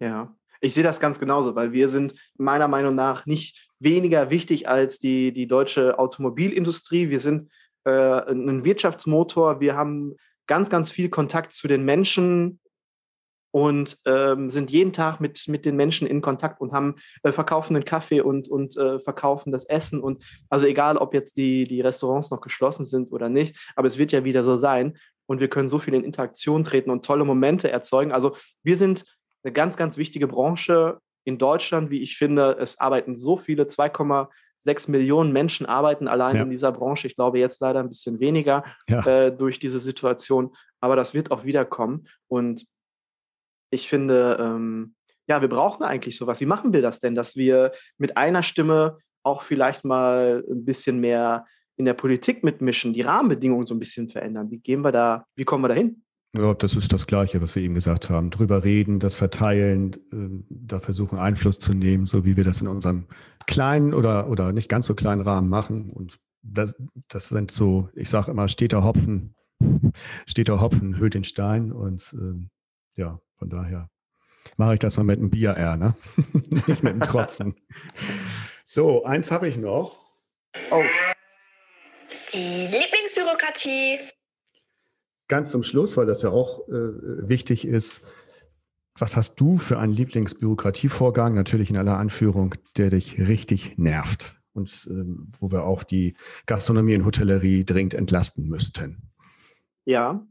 Ja, 0.00 0.34
ich 0.60 0.72
sehe 0.72 0.82
das 0.82 0.98
ganz 0.98 1.18
genauso, 1.18 1.54
weil 1.54 1.72
wir 1.72 1.90
sind 1.90 2.14
meiner 2.38 2.68
Meinung 2.68 2.94
nach 2.94 3.26
nicht 3.26 3.68
weniger 3.78 4.30
wichtig 4.30 4.66
als 4.66 4.98
die, 4.98 5.32
die 5.32 5.46
deutsche 5.46 5.98
Automobilindustrie. 5.98 7.10
Wir 7.10 7.20
sind 7.20 7.50
äh, 7.84 7.90
ein 7.90 8.64
Wirtschaftsmotor. 8.64 9.60
Wir 9.60 9.76
haben 9.76 10.16
ganz, 10.46 10.70
ganz 10.70 10.90
viel 10.90 11.08
Kontakt 11.08 11.52
zu 11.52 11.68
den 11.68 11.84
Menschen 11.84 12.60
und 13.54 13.98
ähm, 14.04 14.50
sind 14.50 14.72
jeden 14.72 14.92
Tag 14.92 15.20
mit, 15.20 15.46
mit 15.46 15.64
den 15.64 15.76
Menschen 15.76 16.08
in 16.08 16.20
Kontakt 16.20 16.60
und 16.60 16.72
haben 16.72 16.96
äh, 17.22 17.30
verkaufen 17.30 17.74
den 17.74 17.84
Kaffee 17.84 18.20
und, 18.20 18.48
und 18.48 18.76
äh, 18.76 18.98
verkaufen 18.98 19.52
das 19.52 19.64
Essen. 19.64 20.00
Und 20.00 20.24
also 20.50 20.66
egal, 20.66 20.96
ob 20.96 21.14
jetzt 21.14 21.36
die, 21.36 21.62
die 21.62 21.80
Restaurants 21.80 22.32
noch 22.32 22.40
geschlossen 22.40 22.84
sind 22.84 23.12
oder 23.12 23.28
nicht, 23.28 23.56
aber 23.76 23.86
es 23.86 23.96
wird 23.96 24.10
ja 24.10 24.24
wieder 24.24 24.42
so 24.42 24.56
sein. 24.56 24.98
Und 25.26 25.38
wir 25.38 25.48
können 25.48 25.68
so 25.68 25.78
viel 25.78 25.94
in 25.94 26.02
Interaktion 26.02 26.64
treten 26.64 26.90
und 26.90 27.04
tolle 27.04 27.24
Momente 27.24 27.70
erzeugen. 27.70 28.10
Also 28.10 28.36
wir 28.64 28.76
sind 28.76 29.04
eine 29.44 29.52
ganz, 29.52 29.76
ganz 29.76 29.96
wichtige 29.96 30.26
Branche 30.26 30.98
in 31.24 31.38
Deutschland, 31.38 31.90
wie 31.90 32.02
ich 32.02 32.16
finde. 32.16 32.56
Es 32.60 32.80
arbeiten 32.80 33.14
so 33.14 33.36
viele, 33.36 33.68
2,6 34.66 34.90
Millionen 34.90 35.32
Menschen 35.32 35.66
arbeiten 35.66 36.08
allein 36.08 36.36
ja. 36.36 36.42
in 36.42 36.50
dieser 36.50 36.72
Branche. 36.72 37.06
Ich 37.06 37.16
glaube 37.16 37.38
jetzt 37.38 37.60
leider 37.60 37.80
ein 37.80 37.88
bisschen 37.88 38.20
weniger 38.20 38.64
ja. 38.88 39.04
äh, 39.06 39.36
durch 39.36 39.58
diese 39.58 39.80
Situation. 39.80 40.54
Aber 40.80 40.96
das 40.96 41.14
wird 41.14 41.30
auch 41.30 41.44
wiederkommen. 41.44 42.06
Und 42.28 42.66
ich 43.70 43.88
finde, 43.88 44.38
ähm, 44.40 44.94
ja, 45.26 45.40
wir 45.40 45.48
brauchen 45.48 45.82
eigentlich 45.82 46.16
sowas. 46.16 46.40
Wie 46.40 46.46
machen 46.46 46.72
wir 46.72 46.82
das 46.82 47.00
denn, 47.00 47.14
dass 47.14 47.36
wir 47.36 47.72
mit 47.98 48.16
einer 48.16 48.42
Stimme 48.42 48.98
auch 49.22 49.42
vielleicht 49.42 49.84
mal 49.84 50.44
ein 50.48 50.64
bisschen 50.64 51.00
mehr 51.00 51.46
in 51.76 51.86
der 51.86 51.94
Politik 51.94 52.44
mitmischen, 52.44 52.92
die 52.92 53.02
Rahmenbedingungen 53.02 53.66
so 53.66 53.74
ein 53.74 53.80
bisschen 53.80 54.08
verändern? 54.08 54.50
Wie 54.50 54.58
gehen 54.58 54.82
wir 54.82 54.92
da, 54.92 55.26
wie 55.34 55.44
kommen 55.44 55.64
wir 55.64 55.68
da 55.68 55.74
hin? 55.74 56.03
Ja, 56.36 56.52
das 56.52 56.74
ist 56.74 56.92
das 56.92 57.06
Gleiche, 57.06 57.40
was 57.40 57.54
wir 57.54 57.62
eben 57.62 57.74
gesagt 57.74 58.10
haben. 58.10 58.30
Drüber 58.30 58.64
reden, 58.64 58.98
das 58.98 59.14
verteilen, 59.14 59.94
äh, 60.12 60.44
da 60.50 60.80
versuchen 60.80 61.18
Einfluss 61.18 61.60
zu 61.60 61.74
nehmen, 61.74 62.06
so 62.06 62.24
wie 62.24 62.36
wir 62.36 62.42
das 62.42 62.60
in 62.60 62.66
unserem 62.66 63.06
kleinen 63.46 63.94
oder, 63.94 64.28
oder 64.28 64.52
nicht 64.52 64.68
ganz 64.68 64.86
so 64.86 64.96
kleinen 64.96 65.20
Rahmen 65.20 65.48
machen. 65.48 65.90
Und 65.90 66.18
das, 66.42 66.74
das 67.06 67.28
sind 67.28 67.52
so, 67.52 67.88
ich 67.94 68.10
sage 68.10 68.32
immer, 68.32 68.48
steter 68.48 68.82
Hopfen, 68.82 69.36
steter 70.26 70.60
Hopfen 70.60 70.98
hüllt 70.98 71.14
den 71.14 71.22
Stein. 71.22 71.70
Und 71.70 72.12
äh, 72.14 73.00
ja, 73.00 73.20
von 73.38 73.48
daher 73.48 73.88
mache 74.56 74.74
ich 74.74 74.80
das 74.80 74.96
mal 74.96 75.04
mit 75.04 75.20
einem 75.20 75.30
Bier 75.30 75.56
eher, 75.56 75.76
ne? 75.76 75.94
Nicht 76.66 76.82
mit 76.82 76.94
einem 76.94 77.02
Tropfen. 77.02 77.54
so, 78.64 79.04
eins 79.04 79.30
habe 79.30 79.48
ich 79.48 79.56
noch. 79.56 80.00
Oh. 80.72 80.82
Die 82.32 82.66
Lieblingsbürokratie. 82.66 84.00
Ganz 85.34 85.50
zum 85.50 85.64
Schluss, 85.64 85.96
weil 85.96 86.06
das 86.06 86.22
ja 86.22 86.30
auch 86.30 86.68
äh, 86.68 87.28
wichtig 87.28 87.66
ist. 87.66 88.04
Was 88.96 89.16
hast 89.16 89.40
du 89.40 89.58
für 89.58 89.80
einen 89.80 89.92
Lieblingsbürokratievorgang, 89.92 91.34
natürlich 91.34 91.70
in 91.70 91.76
aller 91.76 91.98
Anführung, 91.98 92.54
der 92.76 92.90
dich 92.90 93.18
richtig 93.18 93.76
nervt 93.76 94.36
und 94.52 94.86
ähm, 94.88 95.32
wo 95.36 95.50
wir 95.50 95.64
auch 95.64 95.82
die 95.82 96.14
Gastronomie 96.46 96.94
und 96.94 97.04
Hotellerie 97.04 97.64
dringend 97.64 97.94
entlasten 97.94 98.46
müssten? 98.46 99.10
Ja, 99.84 100.24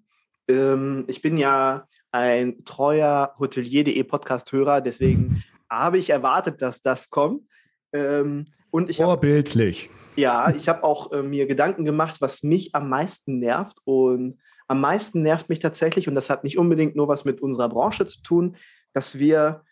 ähm, 0.47 1.03
ich 1.07 1.21
bin 1.21 1.37
ja 1.37 1.85
ein 2.13 2.63
treuer 2.63 3.35
Hotelier.de 3.37 4.01
Podcast-Hörer, 4.03 4.79
deswegen 4.79 5.43
habe 5.69 5.97
ich 5.97 6.11
erwartet, 6.11 6.61
dass 6.61 6.81
das 6.81 7.09
kommt. 7.09 7.43
Ähm, 7.91 8.45
und 8.71 8.89
ich 8.89 8.95
Vorbildlich. 8.95 9.89
Hab, 9.89 10.17
ja, 10.17 10.49
ich 10.49 10.69
habe 10.69 10.85
auch 10.85 11.11
äh, 11.11 11.23
mir 11.23 11.45
Gedanken 11.45 11.83
gemacht, 11.83 12.21
was 12.21 12.41
mich 12.41 12.73
am 12.73 12.87
meisten 12.87 13.39
nervt. 13.39 13.79
Und 13.83 14.39
am 14.67 14.81
meisten 14.81 15.21
nervt 15.21 15.49
mich 15.49 15.59
tatsächlich, 15.59 16.07
und 16.07 16.15
das 16.15 16.29
hat 16.29 16.43
nicht 16.43 16.57
unbedingt 16.57 16.95
nur 16.95 17.07
was 17.07 17.25
mit 17.25 17.41
unserer 17.41 17.69
Branche 17.69 18.05
zu 18.05 18.21
tun, 18.21 18.55
dass 18.93 19.17
wir 19.17 19.63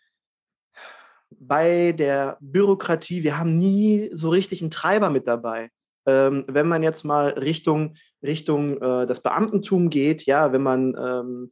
bei 1.30 1.92
der 1.92 2.36
Bürokratie, 2.40 3.22
wir 3.22 3.38
haben 3.38 3.58
nie 3.58 4.10
so 4.12 4.28
richtig 4.28 4.60
einen 4.60 4.70
Treiber 4.70 5.10
mit 5.10 5.26
dabei 5.26 5.70
ähm, 6.06 6.44
wenn 6.48 6.68
man 6.68 6.82
jetzt 6.82 7.04
mal 7.04 7.30
Richtung, 7.30 7.94
Richtung 8.22 8.80
äh, 8.80 9.06
das 9.06 9.20
Beamtentum 9.20 9.90
geht, 9.90 10.26
ja, 10.26 10.52
wenn 10.52 10.62
man 10.62 10.94
ähm, 10.98 11.50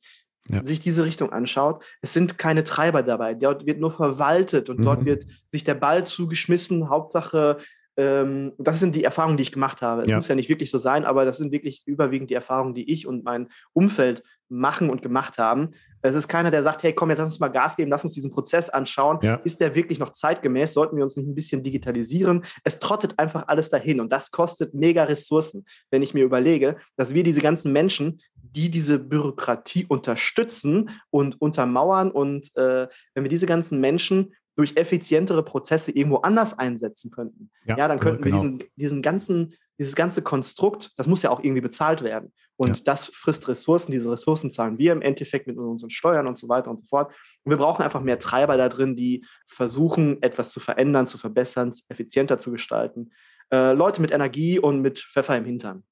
ja. 0.49 0.65
sich 0.65 0.81
diese 0.81 1.05
Richtung 1.05 1.33
anschaut, 1.33 1.85
es 2.03 2.13
sind 2.13 2.39
keine 2.39 2.65
Treiber 2.65 3.03
dabei. 3.03 3.35
Dort 3.35 3.67
wird 3.67 3.81
nur 3.81 3.93
verwaltet 3.93 4.69
und 4.69 4.81
mhm. 4.81 4.85
dort 4.85 5.05
wird 5.05 5.25
sich 5.49 5.65
der 5.65 5.75
Ball 5.75 6.05
zugeschmissen. 6.05 6.89
Hauptsache, 6.89 7.59
ähm, 8.01 8.53
das 8.57 8.81
sind 8.81 8.95
die 8.95 9.05
Erfahrungen, 9.05 9.37
die 9.37 9.43
ich 9.43 9.53
gemacht 9.53 9.83
habe. 9.83 10.05
Es 10.05 10.11
ja. 10.11 10.17
muss 10.17 10.29
ja 10.29 10.35
nicht 10.35 10.49
wirklich 10.49 10.71
so 10.71 10.79
sein, 10.79 11.05
aber 11.05 11.27
das 11.27 11.37
sind 11.37 11.53
wirklich 11.53 11.83
überwiegend 11.85 12.31
die 12.31 12.35
Erfahrungen, 12.35 12.75
die 12.75 12.91
ich 12.91 13.07
und 13.07 13.25
mein 13.25 13.49
Umfeld 13.75 14.23
machen 14.49 14.89
und 14.89 15.03
gemacht 15.03 15.37
haben. 15.37 15.73
Es 16.01 16.17
ist 16.17 16.27
keiner, 16.27 16.51
der 16.51 16.63
sagt, 16.63 16.83
hey, 16.83 16.95
komm, 16.95 17.11
jetzt 17.11 17.19
lass 17.19 17.33
uns 17.33 17.41
mal 17.41 17.49
Gas 17.49 17.77
geben, 17.77 17.91
lass 17.91 18.03
uns 18.03 18.15
diesen 18.15 18.31
Prozess 18.31 18.71
anschauen. 18.71 19.19
Ja. 19.21 19.35
Ist 19.45 19.61
der 19.61 19.75
wirklich 19.75 19.99
noch 19.99 20.11
zeitgemäß? 20.11 20.73
Sollten 20.73 20.97
wir 20.97 21.05
uns 21.05 21.15
nicht 21.15 21.29
ein 21.29 21.35
bisschen 21.35 21.63
digitalisieren? 21.63 22.45
Es 22.65 22.79
trottet 22.79 23.19
einfach 23.19 23.49
alles 23.49 23.69
dahin 23.69 24.01
und 24.01 24.11
das 24.11 24.31
kostet 24.31 24.73
mega 24.73 25.05
Ressourcen, 25.05 25.67
wenn 25.91 26.01
ich 26.01 26.15
mir 26.15 26.25
überlege, 26.25 26.79
dass 26.97 27.15
wir 27.15 27.23
diese 27.23 27.43
ganzen 27.43 27.71
Menschen, 27.71 28.23
die 28.35 28.71
diese 28.71 28.99
Bürokratie 28.99 29.85
unterstützen 29.87 30.91
und 31.11 31.41
untermauern 31.41 32.11
und 32.11 32.57
äh, 32.57 32.89
wenn 33.15 33.25
wir 33.25 33.29
diese 33.29 33.47
ganzen 33.47 33.79
Menschen 33.79 34.33
durch 34.61 34.77
effizientere 34.77 35.43
Prozesse 35.43 35.91
irgendwo 35.91 36.19
anders 36.19 36.59
einsetzen 36.59 37.11
könnten, 37.11 37.51
ja, 37.65 37.79
ja 37.79 37.89
dann 37.89 37.99
könnten 37.99 38.23
genau. 38.23 38.43
wir 38.43 38.51
diesen, 38.51 38.71
diesen 38.77 39.01
ganzen, 39.01 39.55
dieses 39.79 39.95
ganze 39.95 40.21
Konstrukt, 40.21 40.93
das 40.99 41.07
muss 41.07 41.23
ja 41.23 41.31
auch 41.31 41.43
irgendwie 41.43 41.63
bezahlt 41.63 42.03
werden. 42.03 42.31
Und 42.57 42.77
ja. 42.77 42.85
das 42.85 43.07
frisst 43.07 43.49
Ressourcen. 43.49 43.91
Diese 43.91 44.13
Ressourcen 44.13 44.53
zahlen 44.53 44.77
wir 44.77 44.93
im 44.93 45.01
Endeffekt 45.01 45.47
mit 45.47 45.57
unseren 45.57 45.89
Steuern 45.89 46.27
und 46.27 46.37
so 46.37 46.51
weiter 46.51 46.71
und 46.71 46.79
so 46.79 46.85
fort. 46.87 47.11
Und 47.43 47.51
wir 47.51 47.57
brauchen 47.57 47.83
einfach 47.83 48.03
mehr 48.03 48.19
Treiber 48.19 48.59
da 48.59 48.69
drin, 48.69 48.97
die 48.97 49.25
versuchen, 49.47 50.23
etwas 50.23 50.51
zu 50.51 50.61
verändern, 50.61 51.07
zu 51.07 51.17
verbessern, 51.17 51.73
effizienter 51.89 52.39
zu 52.39 52.51
gestalten. 52.51 53.13
Äh, 53.51 53.73
Leute 53.73 54.03
mit 54.03 54.11
Energie 54.11 54.59
und 54.59 54.83
mit 54.83 54.99
Pfeffer 54.99 55.39
im 55.39 55.47
Hintern. 55.47 55.85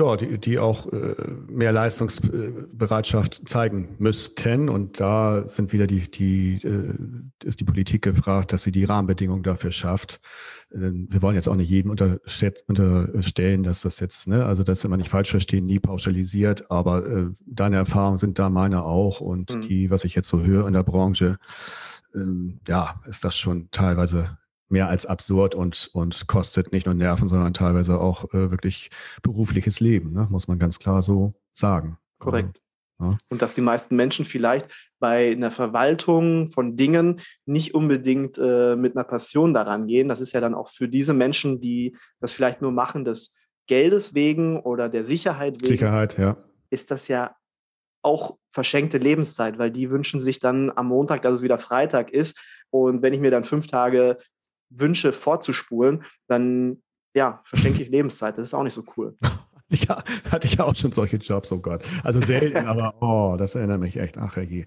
Ja, 0.00 0.16
die, 0.16 0.38
die 0.38 0.58
auch 0.58 0.92
äh, 0.92 1.14
mehr 1.48 1.72
Leistungsbereitschaft 1.72 3.48
zeigen 3.48 3.96
müssten. 3.98 4.68
Und 4.68 5.00
da 5.00 5.48
sind 5.48 5.72
wieder 5.72 5.86
die, 5.86 6.10
die, 6.10 6.54
äh, 6.64 6.94
ist 7.44 7.60
die 7.60 7.64
Politik 7.64 8.02
gefragt, 8.02 8.52
dass 8.52 8.62
sie 8.62 8.72
die 8.72 8.84
Rahmenbedingungen 8.84 9.42
dafür 9.42 9.72
schafft. 9.72 10.20
Äh, 10.72 10.90
wir 10.92 11.22
wollen 11.22 11.34
jetzt 11.34 11.48
auch 11.48 11.56
nicht 11.56 11.70
jedem 11.70 11.90
unterstellen, 11.90 13.62
dass 13.62 13.82
das 13.82 14.00
jetzt, 14.00 14.26
ne, 14.26 14.44
also 14.44 14.62
das 14.62 14.84
immer 14.84 14.96
nicht 14.96 15.10
falsch 15.10 15.30
verstehen, 15.30 15.66
nie 15.66 15.78
pauschalisiert, 15.78 16.70
aber 16.70 17.06
äh, 17.06 17.26
deine 17.46 17.76
Erfahrungen 17.76 18.18
sind 18.18 18.38
da 18.38 18.50
meine 18.50 18.84
auch 18.84 19.20
und 19.20 19.54
mhm. 19.54 19.60
die, 19.62 19.90
was 19.90 20.04
ich 20.04 20.14
jetzt 20.14 20.28
so 20.28 20.42
höre 20.42 20.66
in 20.66 20.74
der 20.74 20.82
Branche, 20.82 21.38
ähm, 22.14 22.60
ja, 22.66 23.00
ist 23.06 23.24
das 23.24 23.36
schon 23.36 23.68
teilweise 23.70 24.38
mehr 24.70 24.88
als 24.88 25.06
absurd 25.06 25.54
und, 25.54 25.90
und 25.92 26.26
kostet 26.26 26.72
nicht 26.72 26.86
nur 26.86 26.94
Nerven, 26.94 27.28
sondern 27.28 27.52
teilweise 27.54 28.00
auch 28.00 28.24
äh, 28.32 28.50
wirklich 28.50 28.90
berufliches 29.22 29.80
Leben, 29.80 30.12
ne? 30.12 30.28
muss 30.30 30.48
man 30.48 30.58
ganz 30.58 30.78
klar 30.78 31.02
so 31.02 31.34
sagen. 31.52 31.98
Korrekt. 32.18 32.60
Ja. 33.00 33.16
Und 33.30 33.42
dass 33.42 33.54
die 33.54 33.62
meisten 33.62 33.96
Menschen 33.96 34.24
vielleicht 34.24 34.66
bei 34.98 35.32
einer 35.32 35.50
Verwaltung 35.50 36.50
von 36.50 36.76
Dingen 36.76 37.20
nicht 37.46 37.74
unbedingt 37.74 38.38
äh, 38.38 38.76
mit 38.76 38.94
einer 38.94 39.04
Passion 39.04 39.54
daran 39.54 39.86
gehen. 39.86 40.08
Das 40.08 40.20
ist 40.20 40.32
ja 40.32 40.40
dann 40.40 40.54
auch 40.54 40.68
für 40.68 40.88
diese 40.88 41.14
Menschen, 41.14 41.60
die 41.60 41.96
das 42.20 42.32
vielleicht 42.32 42.60
nur 42.60 42.72
machen, 42.72 43.04
des 43.04 43.34
Geldes 43.66 44.14
wegen 44.14 44.60
oder 44.60 44.88
der 44.88 45.04
Sicherheit 45.04 45.54
wegen. 45.54 45.66
Sicherheit, 45.66 46.18
ja. 46.18 46.36
Ist 46.68 46.90
das 46.90 47.08
ja 47.08 47.34
auch 48.02 48.36
verschenkte 48.52 48.98
Lebenszeit, 48.98 49.58
weil 49.58 49.70
die 49.70 49.90
wünschen 49.90 50.20
sich 50.20 50.38
dann 50.38 50.70
am 50.74 50.88
Montag, 50.88 51.22
dass 51.22 51.34
es 51.34 51.42
wieder 51.42 51.58
Freitag 51.58 52.10
ist. 52.10 52.38
Und 52.70 53.02
wenn 53.02 53.12
ich 53.12 53.20
mir 53.20 53.30
dann 53.30 53.44
fünf 53.44 53.66
Tage 53.66 54.18
wünsche 54.70 55.12
vorzuspulen, 55.12 56.04
dann 56.26 56.82
ja, 57.14 57.42
verschenke 57.44 57.82
ich 57.82 57.88
Lebenszeit. 57.88 58.38
Das 58.38 58.48
ist 58.48 58.54
auch 58.54 58.62
nicht 58.62 58.74
so 58.74 58.84
cool. 58.96 59.16
Ja, 59.72 60.02
hatte 60.28 60.48
ich 60.48 60.56
ja 60.56 60.64
auch 60.64 60.74
schon 60.74 60.90
solche 60.90 61.16
Jobs, 61.18 61.52
oh 61.52 61.58
Gott. 61.58 61.84
Also 62.02 62.20
selten, 62.20 62.66
aber 62.66 62.94
oh, 63.00 63.36
das 63.38 63.54
erinnert 63.54 63.78
mich 63.78 63.98
echt. 63.98 64.18
Ach, 64.18 64.36
je. 64.36 64.64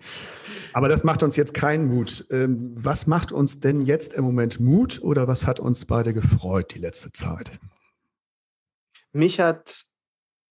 Aber 0.72 0.88
das 0.88 1.04
macht 1.04 1.24
uns 1.24 1.36
jetzt 1.36 1.54
keinen 1.54 1.88
Mut. 1.88 2.26
Ähm, 2.32 2.74
was 2.78 3.06
macht 3.06 3.34
uns 3.34 3.60
denn 3.60 3.82
jetzt 3.82 4.14
im 4.14 4.24
Moment 4.24 4.62
Mut 4.62 5.02
oder 5.04 5.28
was 5.28 5.46
hat 5.46 5.60
uns 5.60 5.84
beide 5.84 6.14
gefreut 6.14 6.74
die 6.74 6.80
letzte 6.80 7.12
Zeit? 7.12 7.52
Mich 9.12 9.42
hat 9.42 9.84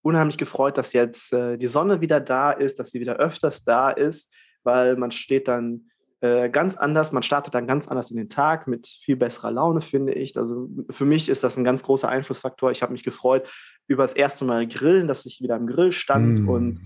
unheimlich 0.03 0.37
gefreut, 0.37 0.77
dass 0.77 0.93
jetzt 0.93 1.33
äh, 1.33 1.57
die 1.57 1.69
Sonne 1.69 2.03
wieder 2.03 2.21
da 2.21 2.53
ist, 2.53 2.79
dass 2.79 2.91
sie 2.91 3.01
wieder 3.01 3.17
öfters 3.17 3.65
da 3.65 3.91
ist, 3.91 4.31
weil 4.65 4.97
man 4.97 5.13
steht 5.13 5.49
dann 5.49 5.91
äh, 6.23 6.49
ganz 6.51 6.77
anders. 6.77 7.11
Man 7.11 7.25
startet 7.25 7.53
dann 7.53 7.67
ganz 7.67 7.89
anders 7.89 8.13
in 8.13 8.17
den 8.17 8.29
Tag 8.29 8.69
mit 8.69 8.87
viel 8.87 9.17
besserer 9.17 9.51
Laune, 9.51 9.81
finde 9.81 10.13
ich. 10.13 10.39
Also 10.39 10.69
für 10.89 11.05
mich 11.05 11.29
ist 11.29 11.43
das 11.43 11.57
ein 11.57 11.65
ganz 11.65 11.83
großer 11.83 12.09
Einflussfaktor. 12.09 12.71
Ich 12.71 12.81
habe 12.81 12.93
mich 12.93 13.03
gefreut 13.03 13.49
über 13.89 14.05
das 14.05 14.13
erste 14.13 14.45
Mal 14.45 14.69
Grillen, 14.69 15.09
dass 15.09 15.27
ich 15.27 15.41
wieder 15.41 15.57
im 15.57 15.67
Grill 15.67 15.91
stand 15.91 16.45
mm. 16.45 16.49
und 16.49 16.81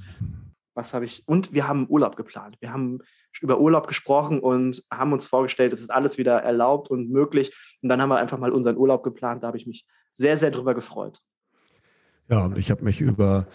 was 0.73 0.95
habe 0.95 1.05
ich 1.05 1.23
und 1.27 1.53
wir 1.53 1.69
haben 1.69 1.87
Urlaub 1.91 2.17
geplant. 2.17 2.57
Wir 2.61 2.73
haben 2.73 3.01
über 3.43 3.61
Urlaub 3.61 3.89
gesprochen 3.89 4.41
und 4.41 4.83
haben 4.91 5.13
uns 5.13 5.27
vorgestellt, 5.27 5.75
es 5.75 5.81
ist 5.81 5.91
alles 5.91 6.17
wieder 6.17 6.39
erlaubt 6.39 6.89
und 6.89 7.11
möglich. 7.11 7.55
Und 7.83 7.91
dann 7.91 8.01
haben 8.01 8.09
wir 8.09 8.17
einfach 8.17 8.39
mal 8.39 8.53
unseren 8.53 8.79
Urlaub 8.79 9.03
geplant. 9.03 9.43
Da 9.43 9.49
habe 9.49 9.59
ich 9.59 9.67
mich 9.67 9.87
sehr, 10.13 10.39
sehr 10.39 10.51
drüber 10.51 10.75
gefreut. 10.75 11.21
Ja, 12.31 12.51
ich 12.57 12.71
habe 12.71 12.85
mich 12.85 13.03
über 13.03 13.47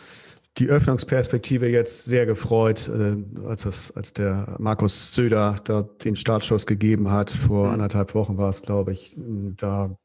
die 0.57 0.67
Öffnungsperspektive 0.67 1.67
jetzt 1.69 2.05
sehr 2.05 2.25
gefreut, 2.25 2.89
äh, 2.89 3.47
als, 3.47 3.63
das, 3.63 3.91
als 3.91 4.13
der 4.13 4.55
Markus 4.59 5.13
Söder 5.13 5.55
da 5.63 5.83
den 5.83 6.15
Startschuss 6.15 6.65
gegeben 6.65 7.09
hat. 7.09 7.31
Vor 7.31 7.67
mhm. 7.67 7.73
anderthalb 7.73 8.13
Wochen 8.15 8.37
war 8.37 8.49
es, 8.49 8.61
glaube 8.61 8.91
ich. 8.91 9.15
Da 9.17 9.95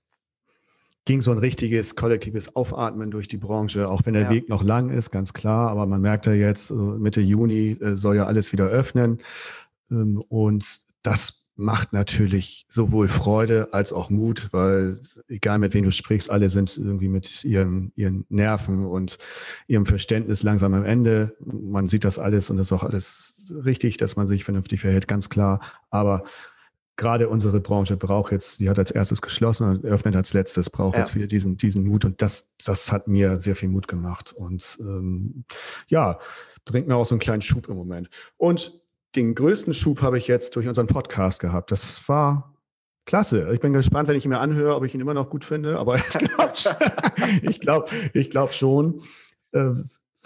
ging 1.05 1.20
so 1.20 1.32
ein 1.32 1.38
richtiges 1.38 1.97
kollektives 1.97 2.55
Aufatmen 2.55 3.11
durch 3.11 3.28
die 3.28 3.36
Branche, 3.36 3.88
auch 3.88 4.03
wenn 4.05 4.14
der 4.14 4.24
ja. 4.24 4.30
Weg 4.30 4.49
noch 4.49 4.62
lang 4.62 4.90
ist, 4.90 5.11
ganz 5.11 5.32
klar. 5.32 5.70
Aber 5.70 5.86
man 5.86 6.01
merkt 6.01 6.26
ja 6.26 6.32
jetzt, 6.32 6.70
Mitte 6.70 7.20
Juni 7.20 7.72
äh, 7.80 7.97
soll 7.97 8.16
ja 8.16 8.26
alles 8.26 8.53
wieder 8.53 8.66
öffnen. 8.66 9.18
Ähm, 9.90 10.22
und 10.28 10.64
das 11.03 11.45
macht 11.57 11.92
natürlich 11.92 12.66
sowohl 12.68 13.09
Freude 13.09 13.68
als 13.72 13.92
auch 13.92 14.11
Mut, 14.11 14.48
weil 14.52 15.00
egal 15.26 15.59
mit 15.59 15.72
wem 15.74 15.84
du 15.84 15.90
sprichst, 15.90 16.30
alle 16.30 16.50
sind 16.50 16.76
irgendwie 16.76 17.09
mit 17.09 17.44
ihren, 17.44 17.92
ihren 17.96 18.26
Nerven 18.28 18.84
und 18.84 19.18
ihrem 19.66 19.86
Verständnis 19.86 20.42
langsam 20.42 20.74
am 20.74 20.84
Ende. 20.84 21.34
Man 21.40 21.88
sieht 21.88 22.04
das 22.04 22.18
alles 22.18 22.50
und 22.50 22.59
das 22.59 22.68
ist 22.68 22.72
auch 22.72 22.84
alles 22.84 23.46
richtig, 23.64 23.96
dass 23.96 24.16
man 24.16 24.26
sich 24.26 24.44
vernünftig 24.44 24.80
verhält, 24.80 25.09
ganz 25.09 25.30
klar. 25.30 25.61
Aber 25.90 26.24
gerade 26.96 27.28
unsere 27.28 27.61
Branche 27.61 27.96
braucht 27.96 28.32
jetzt, 28.32 28.61
die 28.61 28.68
hat 28.68 28.78
als 28.78 28.90
erstes 28.90 29.22
geschlossen 29.22 29.68
und 29.68 29.84
öffnet 29.84 30.16
als 30.16 30.34
letztes, 30.34 30.68
braucht 30.68 30.94
ja. 30.94 31.00
jetzt 31.00 31.14
wieder 31.14 31.26
diesen, 31.26 31.57
diesen 31.57 31.84
Mut 31.84 32.04
und 32.04 32.20
das, 32.20 32.50
das 32.64 32.92
hat 32.92 33.09
mir 33.09 33.38
sehr 33.38 33.57
viel 33.57 33.68
Mut 33.68 33.88
gemacht 33.88 34.32
und 34.32 34.78
ähm, 34.80 35.44
ja, 35.88 36.18
bringt 36.64 36.88
mir 36.88 36.96
auch 36.96 37.07
so 37.07 37.14
einen 37.14 37.20
kleinen 37.20 37.42
Schub 37.42 37.68
im 37.68 37.76
Moment. 37.76 38.09
Und 38.36 38.80
den 39.17 39.35
größten 39.35 39.75
Schub 39.75 40.03
habe 40.03 40.19
ich 40.19 40.29
jetzt 40.29 40.57
durch 40.57 40.69
unseren 40.69 40.87
Podcast 40.87 41.41
gehabt. 41.41 41.73
Das 41.73 42.09
war 42.09 42.55
klasse. 43.07 43.51
Ich 43.53 43.61
bin 43.61 43.73
gespannt, 43.73 44.09
wenn 44.09 44.17
ich 44.17 44.25
ihn 44.25 44.31
mir 44.31 44.41
anhöre, 44.41 44.77
ob 44.77 44.85
ich 44.85 44.95
ihn 44.95 45.01
immer 45.01 45.14
noch 45.14 45.31
gut 45.31 45.45
finde. 45.45 45.79
Aber 45.79 45.97
ich 45.97 46.11
glaube 46.11 46.53
ich 47.43 47.61
glaub, 47.61 47.93
ich 48.12 48.31
glaub 48.31 48.53
schon. 48.53 49.03
Äh, 49.53 49.73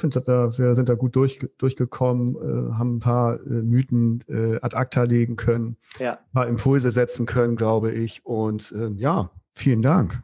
finde, 0.01 0.27
wir, 0.27 0.59
wir 0.59 0.75
sind 0.75 0.89
da 0.89 0.95
gut 0.95 1.15
durch, 1.15 1.39
durchgekommen, 1.59 2.35
äh, 2.35 2.73
haben 2.75 2.97
ein 2.97 3.01
paar 3.01 3.35
äh, 3.35 3.63
Mythen 3.63 4.25
äh, 4.29 4.59
ad 4.61 4.75
acta 4.77 5.03
legen 5.05 5.37
können, 5.37 5.77
ja. 5.99 6.13
ein 6.13 6.33
paar 6.33 6.49
Impulse 6.49 6.91
setzen 6.91 7.27
können, 7.27 7.55
glaube 7.55 7.93
ich. 7.93 8.25
Und 8.25 8.73
äh, 8.73 8.89
ja, 8.97 9.31
vielen 9.53 9.83
Dank. 9.83 10.23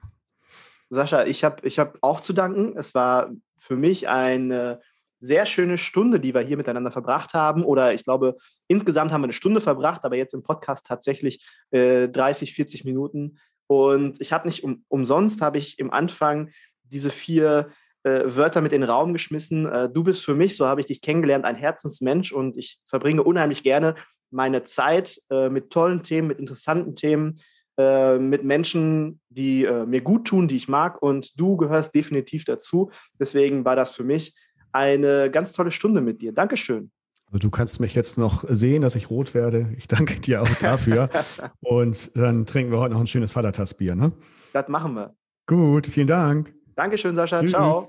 Sascha, 0.89 1.25
ich 1.25 1.45
habe 1.45 1.67
ich 1.67 1.79
hab 1.79 1.99
auch 2.01 2.21
zu 2.21 2.33
danken. 2.33 2.77
Es 2.77 2.95
war 2.95 3.31
für 3.59 3.77
mich 3.77 4.09
eine 4.09 4.81
sehr 5.19 5.47
schöne 5.47 5.79
Stunde, 5.79 6.21
die 6.21 6.35
wir 6.35 6.43
hier 6.43 6.57
miteinander 6.57 6.91
verbracht 6.91 7.35
haben. 7.35 7.65
Oder 7.65 7.95
ich 7.95 8.05
glaube, 8.05 8.37
insgesamt 8.69 9.13
haben 9.13 9.23
wir 9.23 9.27
eine 9.27 9.33
Stunde 9.33 9.61
verbracht, 9.61 10.05
aber 10.05 10.17
jetzt 10.17 10.35
im 10.35 10.43
Podcast 10.43 10.87
tatsächlich 10.87 11.47
äh, 11.71 12.09
30, 12.09 12.53
40 12.55 12.85
Minuten. 12.85 13.39
Und 13.67 14.21
ich 14.21 14.33
habe 14.33 14.47
nicht 14.47 14.63
um, 14.63 14.85
umsonst, 14.89 15.41
habe 15.41 15.59
ich 15.59 15.79
im 15.79 15.91
Anfang 15.91 16.51
diese 16.85 17.11
vier 17.11 17.71
äh, 18.05 18.23
Wörter 18.27 18.61
mit 18.61 18.73
in 18.73 18.83
den 18.83 18.91
Raum 18.91 19.13
geschmissen. 19.13 19.67
Äh, 19.67 19.89
du 19.91 20.05
bist 20.05 20.25
für 20.25 20.35
mich, 20.35 20.57
so 20.57 20.67
habe 20.67 20.81
ich 20.81 20.87
dich 20.87 21.01
kennengelernt, 21.01 21.45
ein 21.45 21.57
Herzensmensch 21.57 22.33
und 22.33 22.57
ich 22.57 22.79
verbringe 22.87 23.23
unheimlich 23.23 23.63
gerne 23.63 23.97
meine 24.31 24.65
Zeit 24.65 25.21
äh, 25.31 25.49
mit 25.49 25.71
tollen 25.71 26.03
Themen, 26.03 26.29
mit 26.29 26.39
interessanten 26.39 26.95
Themen, 26.95 27.41
äh, 27.79 28.19
mit 28.19 28.45
Menschen, 28.45 29.21
die 29.29 29.65
äh, 29.65 29.85
mir 29.87 30.01
gut 30.01 30.27
tun, 30.27 30.49
die 30.49 30.57
ich 30.57 30.69
mag. 30.69 31.03
Und 31.03 31.39
du 31.39 31.57
gehörst 31.57 31.95
definitiv 31.95 32.45
dazu. 32.45 32.91
Deswegen 33.19 33.65
war 33.65 33.77
das 33.77 33.91
für 33.91 34.05
mich 34.05 34.35
eine 34.77 35.31
ganz 35.31 35.53
tolle 35.53 35.71
Stunde 35.71 36.01
mit 36.01 36.21
dir. 36.21 36.33
Dankeschön. 36.33 36.91
Also 37.27 37.39
du 37.39 37.51
kannst 37.51 37.81
mich 37.81 37.95
jetzt 37.95 38.19
noch 38.19 38.45
sehen, 38.49 38.83
dass 38.83 38.95
ich 38.95 39.11
rot 39.11 39.35
werde. 39.35 39.73
Ich 39.77 39.89
danke 39.89 40.21
dir 40.21 40.43
auch 40.43 40.55
dafür. 40.61 41.11
Und 41.61 42.17
dann 42.17 42.47
trinken 42.47 42.71
wir 42.71 42.79
heute 42.79 42.95
noch 42.95 43.01
ein 43.01 43.07
schönes 43.07 43.33
Vatertassbier, 43.33 43.97
ne? 43.97 44.13
Das 44.53 44.69
machen 44.69 44.95
wir. 44.95 45.15
Gut, 45.47 45.87
vielen 45.87 46.07
Dank. 46.07 46.55
Dankeschön, 46.77 47.17
Sascha. 47.17 47.41
Tschüss. 47.41 47.53
Ciao. 47.53 47.89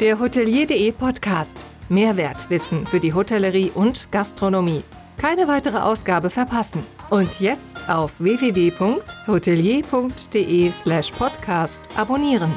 Der 0.00 0.20
Hotelier.de 0.20 0.92
Podcast. 0.92 1.56
Mehrwertwissen 1.88 2.86
für 2.86 3.00
die 3.00 3.12
Hotellerie 3.12 3.72
und 3.74 4.12
Gastronomie. 4.12 4.82
Keine 5.18 5.48
weitere 5.48 5.78
Ausgabe 5.78 6.30
verpassen. 6.30 6.84
Und 7.10 7.40
jetzt 7.40 7.88
auf 7.88 8.18
www.hotelier.de 8.18 10.72
slash 10.72 11.10
podcast 11.12 11.80
abonnieren. 11.96 12.52